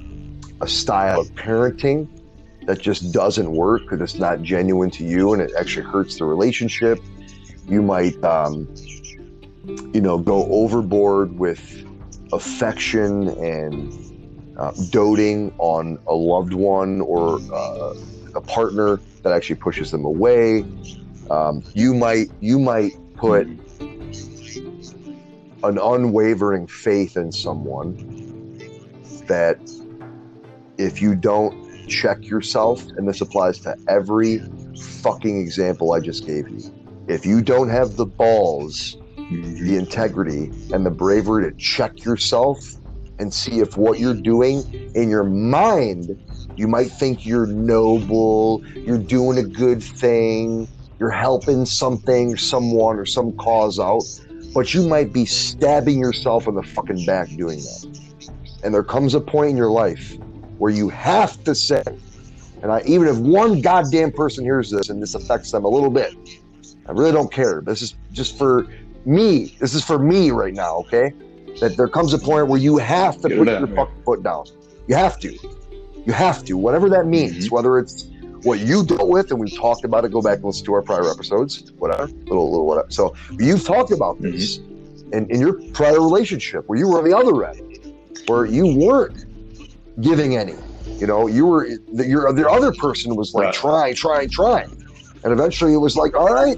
a 0.62 0.68
style 0.68 1.22
of 1.22 1.28
parenting 1.36 2.08
that 2.66 2.80
just 2.80 3.12
doesn't 3.12 3.52
work 3.52 3.82
because 3.84 4.02
it's 4.02 4.20
not 4.20 4.42
genuine 4.42 4.92
to 4.92 5.04
you 5.04 5.34
and 5.34 5.42
it 5.42 5.52
actually 5.58 5.86
hurts 5.86 6.18
the 6.18 6.26
relationship. 6.26 7.00
You 7.68 7.82
might, 7.82 8.22
um, 8.24 8.68
you 9.94 10.02
know, 10.02 10.18
go 10.18 10.46
overboard 10.52 11.38
with 11.40 11.86
affection 12.32 13.30
and 13.44 13.92
uh, 14.58 14.72
doting 14.90 15.54
on 15.58 15.98
a 16.08 16.14
loved 16.14 16.54
one 16.54 17.02
or 17.02 17.40
uh, 17.54 17.94
a 18.36 18.42
partner 18.42 19.00
that 19.24 19.34
actually 19.34 19.56
pushes 19.56 19.92
them 19.92 20.06
away. 20.06 20.64
Um, 21.30 21.64
you 21.74 21.94
might, 21.94 22.30
you 22.40 22.60
might 22.60 22.94
put 23.16 23.48
an 25.64 25.78
unwavering 25.78 26.68
faith 26.68 27.18
in 27.18 27.32
someone 27.32 27.96
that 29.28 29.60
if 30.78 31.02
you 31.02 31.16
don't 31.16 31.88
check 31.88 32.24
yourself, 32.26 32.86
and 32.98 33.08
this 33.08 33.22
applies 33.22 33.60
to 33.60 33.76
every 33.88 34.42
fucking 35.02 35.40
example 35.40 35.94
I 35.94 36.00
just 36.00 36.26
gave 36.26 36.48
you. 36.50 36.60
If 37.08 37.26
you 37.26 37.42
don't 37.42 37.70
have 37.70 37.96
the 37.96 38.06
balls, 38.06 38.98
the 39.16 39.76
integrity, 39.78 40.52
and 40.72 40.86
the 40.86 40.92
bravery 40.92 41.52
to 41.52 41.58
check 41.58 42.04
yourself 42.06 42.60
and 43.20 43.34
see 43.34 43.60
if 43.60 43.76
what 43.76 44.00
you're 44.00 44.14
doing 44.14 44.64
in 44.96 45.10
your 45.10 45.24
mind, 45.26 46.18
you 46.56 46.68
might 46.68 46.92
think 46.92 47.26
you're 47.26 47.48
noble, 47.48 48.64
you're 48.76 48.98
doing 48.98 49.38
a 49.38 49.44
good 49.44 49.84
thing, 49.84 50.68
you're 51.00 51.10
helping 51.10 51.66
something, 51.66 52.36
someone, 52.38 52.98
or 52.98 53.06
some 53.06 53.32
cause 53.38 53.80
out, 53.80 54.04
but 54.54 54.74
you 54.74 54.88
might 54.88 55.14
be 55.14 55.26
stabbing 55.26 56.00
yourself 56.00 56.48
in 56.48 56.56
the 56.56 56.64
fucking 56.64 57.06
back 57.06 57.30
doing 57.30 57.60
that. 57.60 57.86
And 58.64 58.74
there 58.74 58.84
comes 58.84 59.16
a 59.16 59.22
point 59.22 59.52
in 59.52 59.58
your 59.58 59.72
life 59.72 60.16
where 60.58 60.72
you 60.72 60.90
have 60.90 61.42
to 61.46 61.56
say, 61.56 61.84
and 62.62 62.72
I, 62.72 62.82
even 62.86 63.08
if 63.08 63.18
one 63.18 63.62
goddamn 63.62 64.12
person 64.12 64.44
hears 64.44 64.70
this 64.70 64.90
and 64.90 65.02
this 65.02 65.16
affects 65.16 65.52
them 65.52 65.64
a 65.64 65.70
little 65.70 65.90
bit, 65.90 66.14
I 66.86 66.92
really 66.92 67.14
don't 67.14 67.32
care. 67.32 67.62
This 67.62 67.82
is 67.82 67.96
just 68.12 68.38
for 68.38 68.68
me. 69.06 69.56
This 69.60 69.74
is 69.74 69.84
for 69.86 69.98
me 69.98 70.32
right 70.32 70.54
now, 70.54 70.76
okay? 70.80 71.14
That 71.62 71.78
there 71.78 71.88
comes 71.88 72.14
a 72.14 72.18
point 72.18 72.48
where 72.48 72.60
you 72.60 72.78
have 72.78 73.22
to 73.22 73.30
Get 73.30 73.38
put 73.38 73.48
your 73.48 73.68
man. 73.68 73.76
fucking 73.76 74.04
foot 74.04 74.24
down. 74.24 74.46
You 74.88 74.96
have 74.96 75.20
to. 75.20 75.32
You 76.06 76.12
have 76.14 76.44
to. 76.46 76.58
Whatever 76.58 76.90
that 76.90 77.06
means, 77.06 77.46
Mm-hmm. 77.46 77.56
whether 77.56 77.78
it's 77.80 78.08
what 78.44 78.60
you 78.60 78.86
dealt 78.86 79.10
with, 79.10 79.32
and 79.32 79.40
we 79.40 79.50
talked 79.50 79.84
about 79.84 80.06
it. 80.06 80.12
Go 80.12 80.22
back 80.22 80.38
and 80.38 80.46
listen 80.46 80.66
to 80.66 80.74
our 80.74 80.82
prior 80.82 81.10
episodes. 81.10 81.72
Whatever, 81.78 82.08
little, 82.08 82.50
little, 82.52 82.66
whatever. 82.66 82.90
So 82.90 83.16
you've 83.38 83.64
talked 83.66 83.92
about 83.92 84.22
this 84.22 84.60
Mm-hmm. 84.60 85.14
in, 85.14 85.32
in 85.32 85.40
your 85.42 85.54
prior 85.74 86.00
relationship 86.00 86.64
where 86.68 86.78
you 86.78 86.88
were 86.88 87.00
on 87.00 87.10
the 87.10 87.18
other 87.18 87.44
end, 87.46 87.94
where 88.28 88.46
you 88.46 88.68
weren't 88.68 89.26
giving 90.02 90.36
any. 90.36 90.56
You 91.00 91.08
know, 91.08 91.28
you 91.28 91.46
were 91.46 91.68
the, 91.94 92.06
your 92.06 92.32
the 92.34 92.48
other 92.50 92.72
person 92.74 93.16
was 93.16 93.34
like 93.34 93.46
Right. 93.46 93.54
trying, 93.54 93.96
trying, 93.96 94.30
trying, 94.30 94.70
and 95.24 95.34
eventually 95.34 95.74
it 95.74 95.78
was 95.78 95.96
like, 95.96 96.16
all 96.16 96.34
right, 96.34 96.58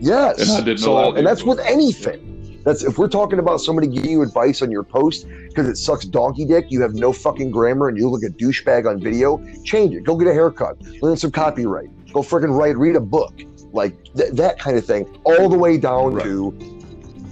yes. 0.00 0.40
And 0.40 0.50
I 0.50 0.60
didn't 0.64 0.78
so, 0.78 0.94
know 0.94 1.12
to 1.12 1.18
and 1.18 1.26
that's 1.26 1.42
with 1.44 1.60
anything. 1.60 2.33
That's 2.64 2.82
if 2.82 2.98
we're 2.98 3.08
talking 3.08 3.38
about 3.38 3.60
somebody 3.60 3.86
giving 3.88 4.10
you 4.10 4.22
advice 4.22 4.62
on 4.62 4.70
your 4.70 4.82
post 4.82 5.26
because 5.48 5.68
it 5.68 5.76
sucks 5.76 6.04
donkey 6.06 6.44
dick, 6.46 6.66
you 6.70 6.80
have 6.80 6.94
no 6.94 7.12
fucking 7.12 7.50
grammar, 7.50 7.88
and 7.88 7.96
you 7.98 8.08
look 8.08 8.22
a 8.24 8.28
douchebag 8.28 8.88
on 8.88 9.00
video. 9.00 9.38
Change 9.64 9.94
it. 9.94 10.02
Go 10.04 10.16
get 10.16 10.28
a 10.28 10.32
haircut. 10.32 10.80
Learn 11.02 11.16
some 11.16 11.30
copyright. 11.30 11.88
Go 12.12 12.20
freaking 12.22 12.56
write. 12.58 12.76
Read 12.76 12.96
a 12.96 13.00
book. 13.00 13.34
Like 13.72 13.94
th- 14.14 14.32
that 14.32 14.58
kind 14.58 14.76
of 14.78 14.84
thing. 14.86 15.04
All 15.24 15.48
the 15.48 15.58
way 15.58 15.76
down 15.78 16.14
Right. 16.14 16.24
to 16.24 16.54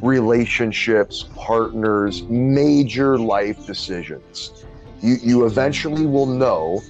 relationships, 0.02 1.26
partners, 1.36 2.22
major 2.24 3.18
life 3.18 3.64
decisions. 3.66 4.64
You 5.00 5.16
you 5.22 5.46
eventually 5.46 6.06
will 6.06 6.26
know 6.26 6.82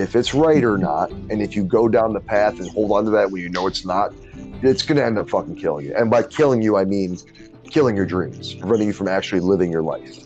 if 0.00 0.16
it's 0.16 0.34
right 0.34 0.64
or 0.64 0.78
not, 0.78 1.10
and 1.30 1.42
if 1.42 1.54
you 1.54 1.64
go 1.64 1.88
down 1.88 2.12
the 2.12 2.20
path 2.20 2.58
and 2.58 2.70
hold 2.70 2.90
on 2.92 3.04
to 3.04 3.10
that 3.10 3.30
when 3.30 3.42
you 3.42 3.48
know 3.48 3.66
it's 3.66 3.84
not, 3.84 4.10
it's 4.62 4.82
going 4.82 4.96
to 4.98 5.04
end 5.04 5.18
up 5.18 5.28
fucking 5.30 5.56
killing 5.56 5.86
you. 5.86 5.94
And 5.96 6.10
by 6.10 6.22
killing 6.22 6.62
you, 6.62 6.76
I 6.76 6.84
mean 6.84 7.16
killing 7.70 7.96
your 7.96 8.06
dreams, 8.06 8.54
preventing 8.54 8.88
you 8.88 8.94
from 8.94 9.08
actually 9.08 9.40
living 9.40 9.70
your 9.70 9.82
life. 9.82 10.18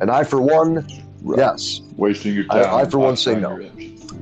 And 0.00 0.10
I, 0.10 0.24
for 0.24 0.40
one, 0.40 0.86
Right. 1.22 1.38
yes, 1.38 1.80
Wasting 1.96 2.34
your 2.34 2.44
I- 2.50 2.62
time. 2.62 2.74
I, 2.74 2.84
for 2.86 2.98
one, 2.98 3.16
say 3.16 3.34
no. 3.34 3.58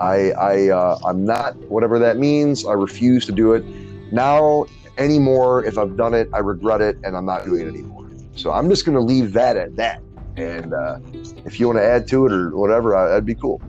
I, 0.01 0.31
I, 0.33 0.69
uh, 0.69 0.99
I'm 1.05 1.25
not 1.25 1.57
whatever 1.69 1.99
that 2.01 2.19
means. 2.19 2.65
I 2.67 2.73
refuse 2.73 3.25
to 3.27 3.33
do 3.33 3.53
it 3.53 3.65
now 4.13 4.67
anymore. 4.97 5.65
If 5.65 5.79
I've 5.79 5.97
done 5.97 6.15
it, 6.15 6.29
I 6.33 6.39
regret 6.39 6.81
it, 6.81 6.97
and 7.05 7.17
I'm 7.17 7.25
not 7.27 7.45
doing 7.45 7.63
it 7.67 7.69
anymore. 7.69 8.11
So 8.35 8.53
I'm 8.53 8.69
just 8.69 8.85
going 8.85 8.97
to 8.97 9.03
leave 9.03 9.33
that 9.35 9.57
at 9.57 9.77
that. 9.77 10.01
And 10.37 10.73
uh, 10.73 10.99
if 11.45 11.59
you 11.59 11.67
want 11.67 11.79
to 11.79 11.85
add 11.85 12.07
to 12.09 12.27
it 12.27 12.33
or 12.33 12.57
whatever, 12.57 12.95
I, 12.97 13.09
that'd 13.09 13.25
be 13.25 13.35
cool. 13.35 13.61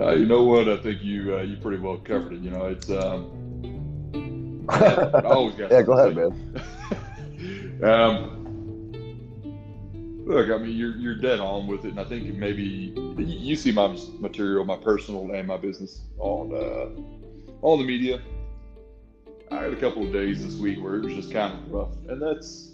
No, 0.00 0.12
you 0.12 0.24
know 0.24 0.44
what? 0.44 0.66
I 0.66 0.78
think 0.78 1.02
you 1.02 1.36
uh, 1.36 1.42
you 1.42 1.58
pretty 1.58 1.76
well 1.76 1.98
covered 1.98 2.32
it. 2.32 2.40
You 2.40 2.50
know, 2.50 2.64
it's 2.64 2.88
um, 2.88 4.64
I 4.70 5.20
always 5.24 5.54
got 5.56 5.70
yeah, 5.70 5.82
go 5.82 5.92
ahead, 5.92 6.16
man. 6.16 6.62
Um, 7.82 8.36
look, 10.26 10.50
I 10.50 10.58
mean, 10.58 10.76
you're 10.76 10.96
you're 10.96 11.14
dead 11.14 11.40
on 11.40 11.66
with 11.66 11.86
it, 11.86 11.92
and 11.92 12.00
I 12.00 12.04
think 12.04 12.34
maybe 12.34 12.94
you 13.16 13.56
see 13.56 13.72
my 13.72 13.96
material, 14.18 14.66
my 14.66 14.76
personal 14.76 15.30
and 15.32 15.48
my 15.48 15.56
business 15.56 16.00
on 16.18 16.52
uh, 16.54 16.90
on 17.62 17.78
the 17.78 17.84
media. 17.86 18.20
I 19.50 19.62
had 19.62 19.72
a 19.72 19.80
couple 19.80 20.02
of 20.02 20.12
days 20.12 20.44
this 20.44 20.56
week 20.56 20.82
where 20.82 20.96
it 20.96 21.04
was 21.04 21.14
just 21.14 21.32
kind 21.32 21.54
of 21.54 21.72
rough, 21.72 21.96
and 22.08 22.20
that's 22.20 22.72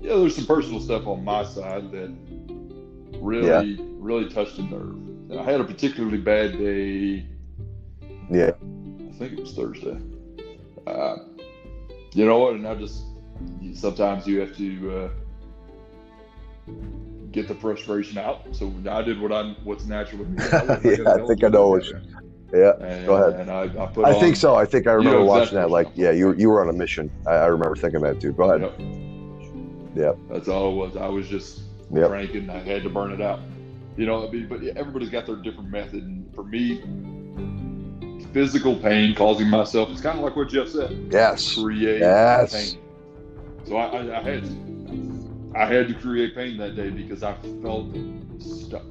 yeah. 0.00 0.16
There's 0.16 0.36
some 0.36 0.46
personal 0.46 0.80
stuff 0.80 1.06
on 1.06 1.24
my 1.24 1.44
side 1.44 1.90
that 1.92 2.14
really 3.20 3.78
really 3.80 4.28
touched 4.28 4.58
a 4.58 4.62
nerve. 4.62 5.03
I 5.38 5.42
had 5.42 5.60
a 5.60 5.64
particularly 5.64 6.18
bad 6.18 6.58
day. 6.58 7.26
Yeah. 8.30 8.52
I 9.08 9.12
think 9.18 9.32
it 9.34 9.40
was 9.40 9.54
Thursday. 9.54 9.98
Uh, 10.86 11.16
you 12.12 12.26
know 12.26 12.38
what? 12.38 12.54
And 12.54 12.66
I 12.66 12.74
just 12.74 13.04
sometimes 13.74 14.26
you 14.26 14.40
have 14.40 14.56
to 14.56 15.10
uh, 16.68 16.72
get 17.32 17.48
the 17.48 17.54
frustration 17.54 18.18
out. 18.18 18.44
So 18.52 18.72
I 18.88 19.02
did 19.02 19.20
what 19.20 19.32
I'm 19.32 19.54
what's 19.64 19.84
natural 19.86 20.24
me. 20.24 20.38
Yeah, 20.42 21.14
I 21.14 21.26
think 21.26 21.42
I 21.44 21.48
know 21.48 21.70
what 21.70 21.84
Yeah. 22.52 22.72
And, 22.80 23.06
Go 23.06 23.14
ahead. 23.16 23.40
And 23.40 23.50
I, 23.50 23.62
I 23.62 23.86
put 23.86 24.04
I 24.04 24.14
on, 24.14 24.20
think 24.20 24.36
so. 24.36 24.54
I 24.54 24.64
think 24.64 24.86
I 24.86 24.92
remember 24.92 25.20
know 25.20 25.24
watching 25.24 25.56
that. 25.56 25.70
Like, 25.70 25.88
yeah, 25.94 26.10
you 26.10 26.28
were, 26.28 26.36
you 26.36 26.48
were 26.50 26.62
on 26.62 26.68
a 26.68 26.72
mission. 26.78 27.10
I, 27.26 27.32
I 27.32 27.46
remember 27.46 27.76
thinking 27.76 28.00
that 28.02 28.20
too. 28.20 28.32
Go 28.32 28.50
ahead. 28.50 28.60
Yep. 28.60 29.96
Yep. 29.96 30.18
That's 30.30 30.48
all 30.48 30.72
it 30.72 30.76
was. 30.76 30.96
I 30.96 31.08
was 31.08 31.28
just 31.28 31.62
Yep. 31.92 32.08
cranking. 32.08 32.50
I 32.50 32.58
had 32.60 32.82
to 32.82 32.88
burn 32.88 33.12
it 33.12 33.20
out. 33.20 33.40
You 33.96 34.06
know, 34.06 34.26
I 34.26 34.30
mean, 34.30 34.48
but 34.48 34.62
everybody's 34.76 35.10
got 35.10 35.26
their 35.26 35.36
different 35.36 35.70
method. 35.70 36.02
And 36.02 36.34
for 36.34 36.42
me, 36.42 36.82
physical 38.32 38.74
pain 38.76 39.14
causing 39.14 39.48
myself, 39.48 39.90
it's 39.90 40.00
kind 40.00 40.18
of 40.18 40.24
like 40.24 40.34
what 40.34 40.48
Jeff 40.48 40.68
said. 40.68 41.08
Yes. 41.10 41.54
create 41.54 42.00
Yes. 42.00 42.72
pain. 42.72 42.80
So 43.66 43.76
I, 43.76 43.86
I, 43.86 44.18
I 44.18 44.22
had 44.22 44.44
to. 44.44 44.64
I 45.56 45.66
had 45.66 45.86
to 45.86 45.94
create 45.94 46.34
pain 46.34 46.56
that 46.58 46.74
day 46.74 46.90
because 46.90 47.22
I 47.22 47.34
felt 47.62 47.86
stuck. 48.40 48.82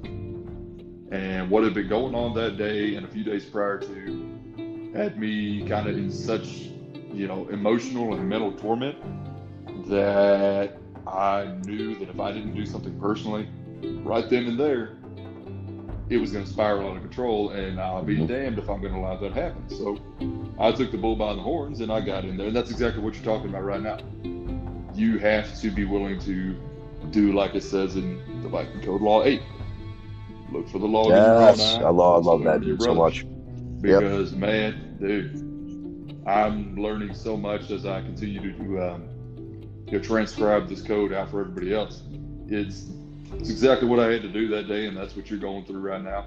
And 1.11 1.49
what 1.49 1.63
had 1.65 1.73
been 1.73 1.89
going 1.89 2.15
on 2.15 2.33
that 2.35 2.57
day 2.57 2.95
and 2.95 3.05
a 3.05 3.09
few 3.09 3.23
days 3.25 3.43
prior 3.43 3.79
to 3.79 4.91
had 4.95 5.19
me 5.19 5.67
kind 5.67 5.89
of 5.89 5.97
in 5.97 6.09
such, 6.09 6.69
you 7.11 7.27
know, 7.27 7.47
emotional 7.49 8.13
and 8.13 8.29
mental 8.29 8.53
torment 8.53 8.97
that 9.89 10.77
I 11.05 11.53
knew 11.65 11.95
that 11.95 12.09
if 12.09 12.19
I 12.19 12.31
didn't 12.31 12.55
do 12.55 12.65
something 12.65 12.97
personally 12.97 13.49
right 14.03 14.29
then 14.29 14.45
and 14.45 14.59
there, 14.59 14.97
it 16.09 16.17
was 16.17 16.31
going 16.31 16.45
to 16.45 16.51
spiral 16.51 16.89
out 16.89 16.97
of 16.97 17.01
control, 17.01 17.51
and 17.51 17.79
I'll 17.79 18.03
be 18.03 18.17
damned 18.25 18.59
if 18.59 18.69
I'm 18.69 18.81
going 18.81 18.93
to 18.93 18.99
allow 18.99 19.17
that 19.17 19.33
to 19.33 19.41
happen. 19.41 19.69
So 19.69 19.99
I 20.59 20.71
took 20.71 20.91
the 20.91 20.97
bull 20.97 21.15
by 21.15 21.33
the 21.33 21.41
horns 21.41 21.81
and 21.81 21.91
I 21.91 22.01
got 22.01 22.25
in 22.25 22.37
there. 22.37 22.47
And 22.47 22.55
that's 22.55 22.71
exactly 22.71 23.01
what 23.01 23.15
you're 23.15 23.23
talking 23.23 23.49
about 23.49 23.63
right 23.63 23.81
now. 23.81 23.97
You 24.93 25.17
have 25.19 25.59
to 25.61 25.71
be 25.71 25.85
willing 25.85 26.19
to 26.21 26.55
do 27.09 27.33
like 27.33 27.55
it 27.55 27.63
says 27.63 27.95
in 27.95 28.41
the 28.43 28.49
Viking 28.49 28.81
Code 28.81 29.01
Law 29.01 29.23
8. 29.23 29.41
Look 30.51 30.69
for 30.69 30.79
the 30.79 30.85
law. 30.85 31.09
Yes, 31.09 31.59
I 31.59 31.89
love, 31.89 32.27
I 32.27 32.31
love 32.31 32.43
that 32.43 32.61
dude 32.61 32.81
so 32.81 32.93
much. 32.93 33.25
Because, 33.81 34.31
yep. 34.31 34.39
man, 34.39 34.97
dude, 35.01 36.23
I'm 36.27 36.75
learning 36.77 37.15
so 37.15 37.35
much 37.35 37.71
as 37.71 37.85
I 37.85 38.01
continue 38.01 38.53
to 38.53 38.81
um, 38.81 39.09
you 39.87 39.93
know, 39.93 39.99
transcribe 39.99 40.69
this 40.69 40.81
code 40.81 41.11
out 41.11 41.31
for 41.31 41.41
everybody 41.41 41.73
else. 41.73 42.03
It's 42.47 42.85
it's 43.39 43.49
exactly 43.49 43.87
what 43.87 43.99
I 43.99 44.11
had 44.11 44.21
to 44.21 44.29
do 44.29 44.47
that 44.49 44.67
day, 44.67 44.87
and 44.87 44.95
that's 44.95 45.15
what 45.15 45.29
you're 45.29 45.39
going 45.39 45.65
through 45.65 45.81
right 45.81 46.01
now. 46.01 46.25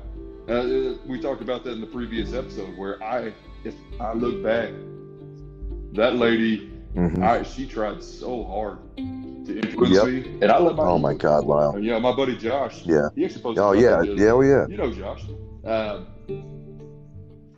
Uh, 0.49 0.95
we 1.07 1.21
talked 1.21 1.43
about 1.43 1.65
that 1.65 1.73
in 1.73 1.81
the 1.81 1.87
previous 1.87 2.33
episode, 2.33 2.77
where 2.77 3.03
I, 3.03 3.33
if 3.65 3.75
I 4.01 4.13
look 4.13 4.43
back, 4.43 4.71
that 5.93 6.17
lady, 6.17 6.71
mm-hmm. 6.95 7.23
I, 7.23 7.43
she 7.43 7.67
tried 7.67 8.03
so 8.03 8.45
hard 8.45 8.79
to 8.97 9.59
influence 9.59 9.95
yep. 9.95 10.05
me, 10.07 10.39
and 10.43 10.53
I 10.53 10.59
let 10.59 10.77
my 10.77 10.85
oh 10.85 10.99
my 10.99 11.15
god, 11.15 11.45
Lyle, 11.45 11.79
yeah, 11.79 11.99
my 11.99 12.15
buddy 12.15 12.37
Josh, 12.37 12.83
yeah, 12.85 13.09
he 13.15 13.25
actually 13.25 13.43
posted. 13.43 13.65
Oh 13.65 13.73
yeah, 13.73 14.03
yeah, 14.03 14.31
oh 14.31 14.41
yeah, 14.43 14.67
you 14.69 14.77
know 14.77 14.93
Josh. 14.93 15.25
Um, 15.65 16.07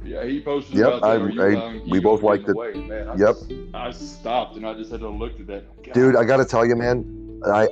yeah, 0.04 0.24
he 0.24 0.40
posted. 0.40 0.76
Yep, 0.76 0.86
about 0.86 1.04
I, 1.04 1.54
I, 1.54 1.80
we 1.86 2.00
both 2.00 2.22
liked 2.22 2.48
it. 2.48 2.56
Man, 2.56 3.08
I 3.08 3.16
yep, 3.16 3.36
just, 3.36 3.52
I 3.74 3.90
stopped 3.90 4.56
and 4.56 4.66
I 4.66 4.72
just 4.72 4.90
had 4.90 5.00
to 5.00 5.08
look 5.08 5.38
at 5.38 5.46
that. 5.48 5.82
God. 5.82 5.92
Dude, 5.92 6.16
I 6.16 6.24
got 6.24 6.38
to 6.38 6.46
tell 6.46 6.64
you, 6.64 6.76
man, 6.76 7.40
I 7.44 7.68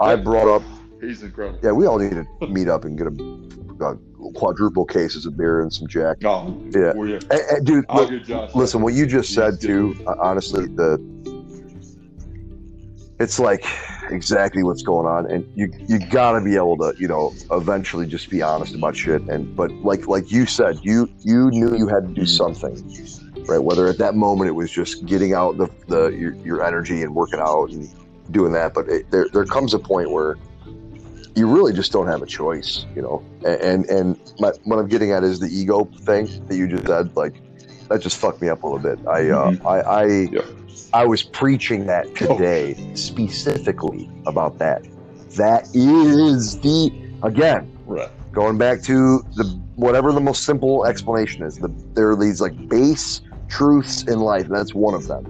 I 0.00 0.16
brought 0.16 0.48
up 0.48 0.62
He's 1.00 1.22
incredible. 1.22 1.58
Yeah, 1.62 1.72
we 1.72 1.86
all 1.86 1.98
need 1.98 2.12
to 2.12 2.46
meet 2.46 2.68
up 2.68 2.84
and 2.84 2.96
get 2.96 3.06
a, 3.06 3.98
quadruple 4.34 4.84
cases 4.84 5.26
of 5.26 5.36
beer 5.36 5.62
and 5.62 5.72
some 5.72 5.88
Jack. 5.88 6.18
Oh, 6.24 6.56
yeah, 6.70 6.92
well, 6.94 7.08
yeah. 7.08 7.18
And, 7.30 7.40
and 7.40 7.66
dude, 7.66 7.84
look, 7.94 8.54
listen, 8.54 8.82
what 8.82 8.94
you 8.94 9.06
just 9.06 9.32
said 9.32 9.60
too. 9.60 9.96
Uh, 10.06 10.14
honestly, 10.20 10.66
the 10.66 10.98
it's 13.18 13.38
like 13.38 13.64
exactly 14.10 14.62
what's 14.62 14.82
going 14.82 15.06
on, 15.06 15.30
and 15.30 15.50
you 15.54 15.72
you 15.88 15.98
gotta 15.98 16.42
be 16.42 16.56
able 16.56 16.76
to, 16.78 16.94
you 16.98 17.08
know, 17.08 17.34
eventually 17.50 18.06
just 18.06 18.30
be 18.30 18.42
honest 18.42 18.74
about 18.74 18.96
shit. 18.96 19.22
And 19.22 19.54
but 19.56 19.70
like 19.72 20.06
like 20.06 20.30
you 20.30 20.46
said, 20.46 20.78
you 20.82 21.10
you 21.20 21.50
knew 21.50 21.76
you 21.76 21.88
had 21.88 22.08
to 22.08 22.14
do 22.14 22.26
something, 22.26 22.74
right? 23.46 23.58
Whether 23.58 23.86
at 23.88 23.98
that 23.98 24.14
moment 24.14 24.48
it 24.48 24.54
was 24.54 24.70
just 24.70 25.06
getting 25.06 25.32
out 25.32 25.56
the 25.56 25.68
the 25.86 26.08
your, 26.08 26.34
your 26.44 26.64
energy 26.64 27.02
and 27.02 27.14
working 27.14 27.40
out 27.40 27.70
and 27.70 27.88
doing 28.30 28.52
that, 28.52 28.74
but 28.74 28.88
it, 28.88 29.10
there 29.10 29.28
there 29.32 29.44
comes 29.44 29.74
a 29.74 29.78
point 29.78 30.10
where 30.10 30.36
you 31.34 31.46
really 31.46 31.72
just 31.72 31.92
don't 31.92 32.06
have 32.06 32.22
a 32.22 32.26
choice, 32.26 32.86
you 32.94 33.02
know. 33.02 33.24
And 33.44 33.86
and 33.86 34.18
my, 34.38 34.52
what 34.64 34.78
I'm 34.78 34.88
getting 34.88 35.12
at 35.12 35.22
is 35.22 35.40
the 35.40 35.48
ego 35.48 35.84
thing 36.02 36.28
that 36.46 36.56
you 36.56 36.66
just 36.66 36.86
said. 36.86 37.16
Like 37.16 37.34
that 37.88 38.00
just 38.00 38.18
fucked 38.18 38.40
me 38.40 38.48
up 38.48 38.62
a 38.62 38.66
little 38.66 38.78
bit. 38.78 39.06
I 39.06 39.30
uh, 39.30 39.50
mm-hmm. 39.50 39.66
I 39.66 39.80
I, 39.80 40.04
yeah. 40.06 40.40
I 40.92 41.04
was 41.04 41.22
preaching 41.22 41.86
that 41.86 42.14
today 42.14 42.76
oh. 42.78 42.94
specifically 42.94 44.10
about 44.26 44.58
that. 44.58 44.86
That 45.36 45.68
is 45.74 46.60
the 46.60 46.92
again 47.22 47.76
right. 47.86 48.10
going 48.32 48.58
back 48.58 48.82
to 48.82 49.24
the 49.36 49.44
whatever 49.76 50.12
the 50.12 50.20
most 50.20 50.44
simple 50.44 50.84
explanation 50.84 51.42
is. 51.42 51.56
The 51.56 51.68
there 51.94 52.10
are 52.10 52.16
these 52.16 52.40
like 52.40 52.68
base 52.68 53.22
truths 53.48 54.04
in 54.04 54.20
life, 54.20 54.46
and 54.46 54.54
that's 54.54 54.74
one 54.74 54.94
of 54.94 55.06
them. 55.06 55.24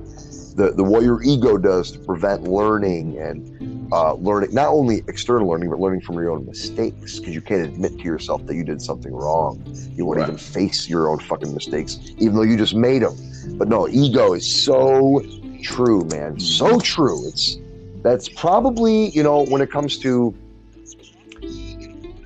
The 0.55 0.73
the 0.73 0.85
what 0.85 1.03
your 1.03 1.23
ego 1.23 1.57
does 1.57 1.93
to 1.93 1.99
prevent 2.01 2.45
learning 2.45 3.19
and 3.19 3.93
uh, 3.93 4.15
learning 4.15 4.55
not 4.55 4.69
only 4.69 4.99
external 5.09 5.49
learning 5.49 5.71
but 5.71 5.81
learning 5.81 6.01
from 6.01 6.17
your 6.17 6.31
own 6.31 6.47
mistakes 6.47 7.19
because 7.19 7.35
you 7.35 7.41
can't 7.41 7.63
admit 7.63 7.99
to 7.99 8.05
yourself 8.05 8.45
that 8.47 8.55
you 8.55 8.65
did 8.65 8.81
something 8.83 9.13
wrong. 9.13 9.63
You 9.95 10.07
won't 10.07 10.19
right. 10.19 10.29
even 10.29 10.39
face 10.39 10.89
your 10.89 11.09
own 11.09 11.19
fucking 11.19 11.53
mistakes 11.55 11.99
even 12.19 12.35
though 12.35 12.43
you 12.43 12.57
just 12.57 12.75
made 12.75 13.03
them 13.03 13.17
but 13.59 13.69
no 13.69 13.89
ego 13.89 14.35
is 14.35 14.65
so 14.65 15.23
true 15.63 16.05
man. 16.05 16.39
So 16.39 16.81
true. 16.81 17.27
It's 17.29 17.59
that's 18.03 18.29
probably 18.29 19.11
you 19.11 19.23
know 19.23 19.45
when 19.45 19.61
it 19.61 19.71
comes 19.71 19.99
to 19.99 20.35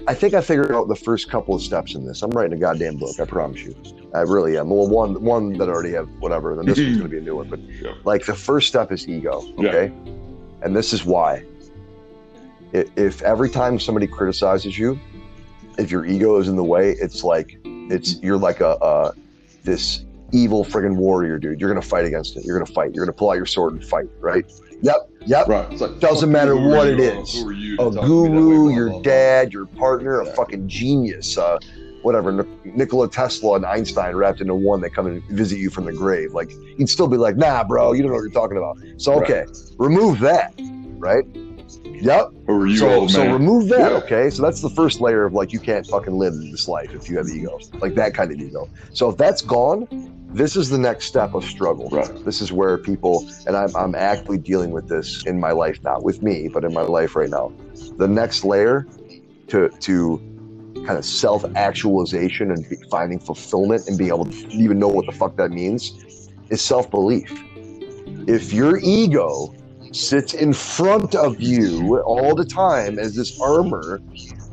I 0.06 0.14
think 0.14 0.34
I 0.34 0.40
figured 0.40 0.72
out 0.72 0.88
the 0.88 0.96
first 0.96 1.30
couple 1.30 1.54
of 1.54 1.62
steps 1.62 1.94
in 1.94 2.06
this. 2.06 2.22
I'm 2.22 2.30
writing 2.30 2.52
a 2.56 2.60
goddamn 2.60 2.96
book. 2.96 3.18
I 3.18 3.24
promise 3.24 3.60
you. 3.60 3.74
I 4.14 4.20
really 4.20 4.58
am. 4.58 4.70
Well, 4.70 4.86
one 4.86 5.22
one 5.22 5.54
that 5.54 5.68
I 5.68 5.72
already 5.72 5.92
have, 5.92 6.08
whatever. 6.20 6.54
Then 6.54 6.66
this 6.66 6.78
one's 6.78 6.98
going 6.98 7.02
to 7.02 7.08
be 7.08 7.18
a 7.18 7.22
new 7.22 7.36
one. 7.36 7.48
But 7.48 7.60
yeah. 7.82 7.94
like 8.04 8.26
the 8.26 8.34
first 8.34 8.68
step 8.68 8.92
is 8.92 9.08
ego. 9.08 9.42
Okay, 9.58 9.86
yeah. 9.86 10.12
and 10.62 10.76
this 10.76 10.92
is 10.92 11.04
why 11.04 11.44
if 12.74 13.22
every 13.22 13.48
time 13.48 13.78
somebody 13.78 14.06
criticizes 14.06 14.76
you, 14.76 14.98
if 15.78 15.90
your 15.90 16.04
ego 16.04 16.38
is 16.38 16.48
in 16.48 16.56
the 16.56 16.64
way, 16.64 16.92
it's 16.92 17.22
like 17.22 17.58
it's 17.64 18.20
you're 18.20 18.36
like 18.36 18.60
a, 18.60 18.76
a 18.82 19.12
this 19.62 20.04
evil 20.34 20.64
friggin' 20.64 20.96
warrior, 20.96 21.38
dude. 21.38 21.60
You're 21.60 21.70
gonna 21.70 21.80
fight 21.80 22.04
against 22.04 22.36
it. 22.36 22.44
You're 22.44 22.58
gonna 22.58 22.72
fight. 22.72 22.94
You're 22.94 23.04
gonna 23.04 23.16
pull 23.16 23.30
out 23.30 23.34
your 23.34 23.46
sword 23.46 23.74
and 23.74 23.84
fight, 23.84 24.08
right? 24.20 24.44
Yep, 24.82 25.10
yep. 25.24 25.48
Right. 25.48 25.80
Like, 25.80 26.00
Doesn't 26.00 26.30
matter 26.30 26.56
what 26.56 26.88
it 26.88 27.00
is. 27.00 27.34
Who 27.34 27.48
are 27.48 27.52
you 27.52 27.76
a 27.78 27.90
guru, 27.90 28.74
your 28.74 29.00
dad, 29.02 29.52
your 29.52 29.66
partner, 29.66 30.20
a 30.20 30.26
fucking 30.26 30.68
genius, 30.68 31.38
uh, 31.38 31.58
whatever. 32.02 32.46
Nikola 32.64 33.08
Tesla 33.08 33.56
and 33.56 33.64
Einstein 33.64 34.14
wrapped 34.14 34.40
into 34.40 34.54
one. 34.54 34.80
They 34.80 34.90
come 34.90 35.06
and 35.06 35.22
visit 35.24 35.58
you 35.58 35.70
from 35.70 35.86
the 35.86 35.92
grave. 35.92 36.32
Like 36.32 36.50
you'd 36.76 36.90
still 36.90 37.08
be 37.08 37.16
like, 37.16 37.36
nah, 37.36 37.64
bro, 37.64 37.92
you 37.92 38.02
don't 38.02 38.10
know 38.10 38.16
what 38.16 38.22
you're 38.22 38.30
talking 38.30 38.58
about. 38.58 38.78
So 39.00 39.14
okay, 39.22 39.44
right. 39.46 39.70
remove 39.78 40.20
that, 40.20 40.52
right? 40.98 41.24
Yep. 41.84 42.32
Or 42.48 42.66
you 42.66 42.76
so, 42.76 43.06
so 43.08 43.32
remove 43.32 43.68
that. 43.68 43.92
Yeah. 43.92 43.96
Okay. 43.98 44.28
So 44.28 44.42
that's 44.42 44.60
the 44.60 44.68
first 44.68 45.00
layer 45.00 45.24
of 45.24 45.32
like 45.32 45.52
you 45.52 45.60
can't 45.60 45.86
fucking 45.86 46.12
live 46.12 46.34
this 46.34 46.68
life 46.68 46.94
if 46.94 47.08
you 47.08 47.16
have 47.16 47.28
ego, 47.28 47.58
like 47.74 47.94
that 47.94 48.12
kind 48.12 48.30
of 48.30 48.38
ego. 48.38 48.68
So 48.92 49.08
if 49.08 49.16
that's 49.16 49.40
gone, 49.40 49.88
this 50.34 50.56
is 50.56 50.68
the 50.70 50.78
next 50.78 51.06
step 51.06 51.34
of 51.34 51.44
struggle. 51.44 51.88
Right. 51.90 52.10
This 52.24 52.40
is 52.42 52.52
where 52.52 52.78
people, 52.78 53.28
and 53.46 53.56
I'm, 53.56 53.74
I'm 53.76 53.94
actively 53.94 54.38
dealing 54.38 54.72
with 54.72 54.88
this 54.88 55.22
in 55.26 55.40
my 55.40 55.52
life, 55.52 55.78
not 55.84 56.02
with 56.04 56.22
me, 56.22 56.48
but 56.52 56.64
in 56.64 56.74
my 56.74 56.82
life 56.82 57.16
right 57.16 57.30
now. 57.30 57.52
The 57.98 58.08
next 58.08 58.44
layer 58.44 58.86
to 59.48 59.70
to 59.80 60.22
kind 60.86 60.98
of 60.98 61.04
self 61.04 61.44
actualization 61.56 62.50
and 62.50 62.66
finding 62.90 63.20
fulfillment 63.20 63.88
and 63.88 63.96
being 63.98 64.10
able 64.10 64.26
to 64.26 64.48
even 64.50 64.78
know 64.78 64.88
what 64.88 65.06
the 65.06 65.12
fuck 65.12 65.36
that 65.36 65.50
means 65.50 65.92
is 66.50 66.62
self 66.62 66.90
belief. 66.90 67.32
If 68.26 68.52
your 68.52 68.78
ego 68.78 69.54
sits 69.92 70.34
in 70.34 70.52
front 70.52 71.14
of 71.14 71.40
you 71.40 72.00
all 72.00 72.34
the 72.34 72.44
time 72.44 72.98
as 72.98 73.14
this 73.14 73.38
armor, 73.40 74.02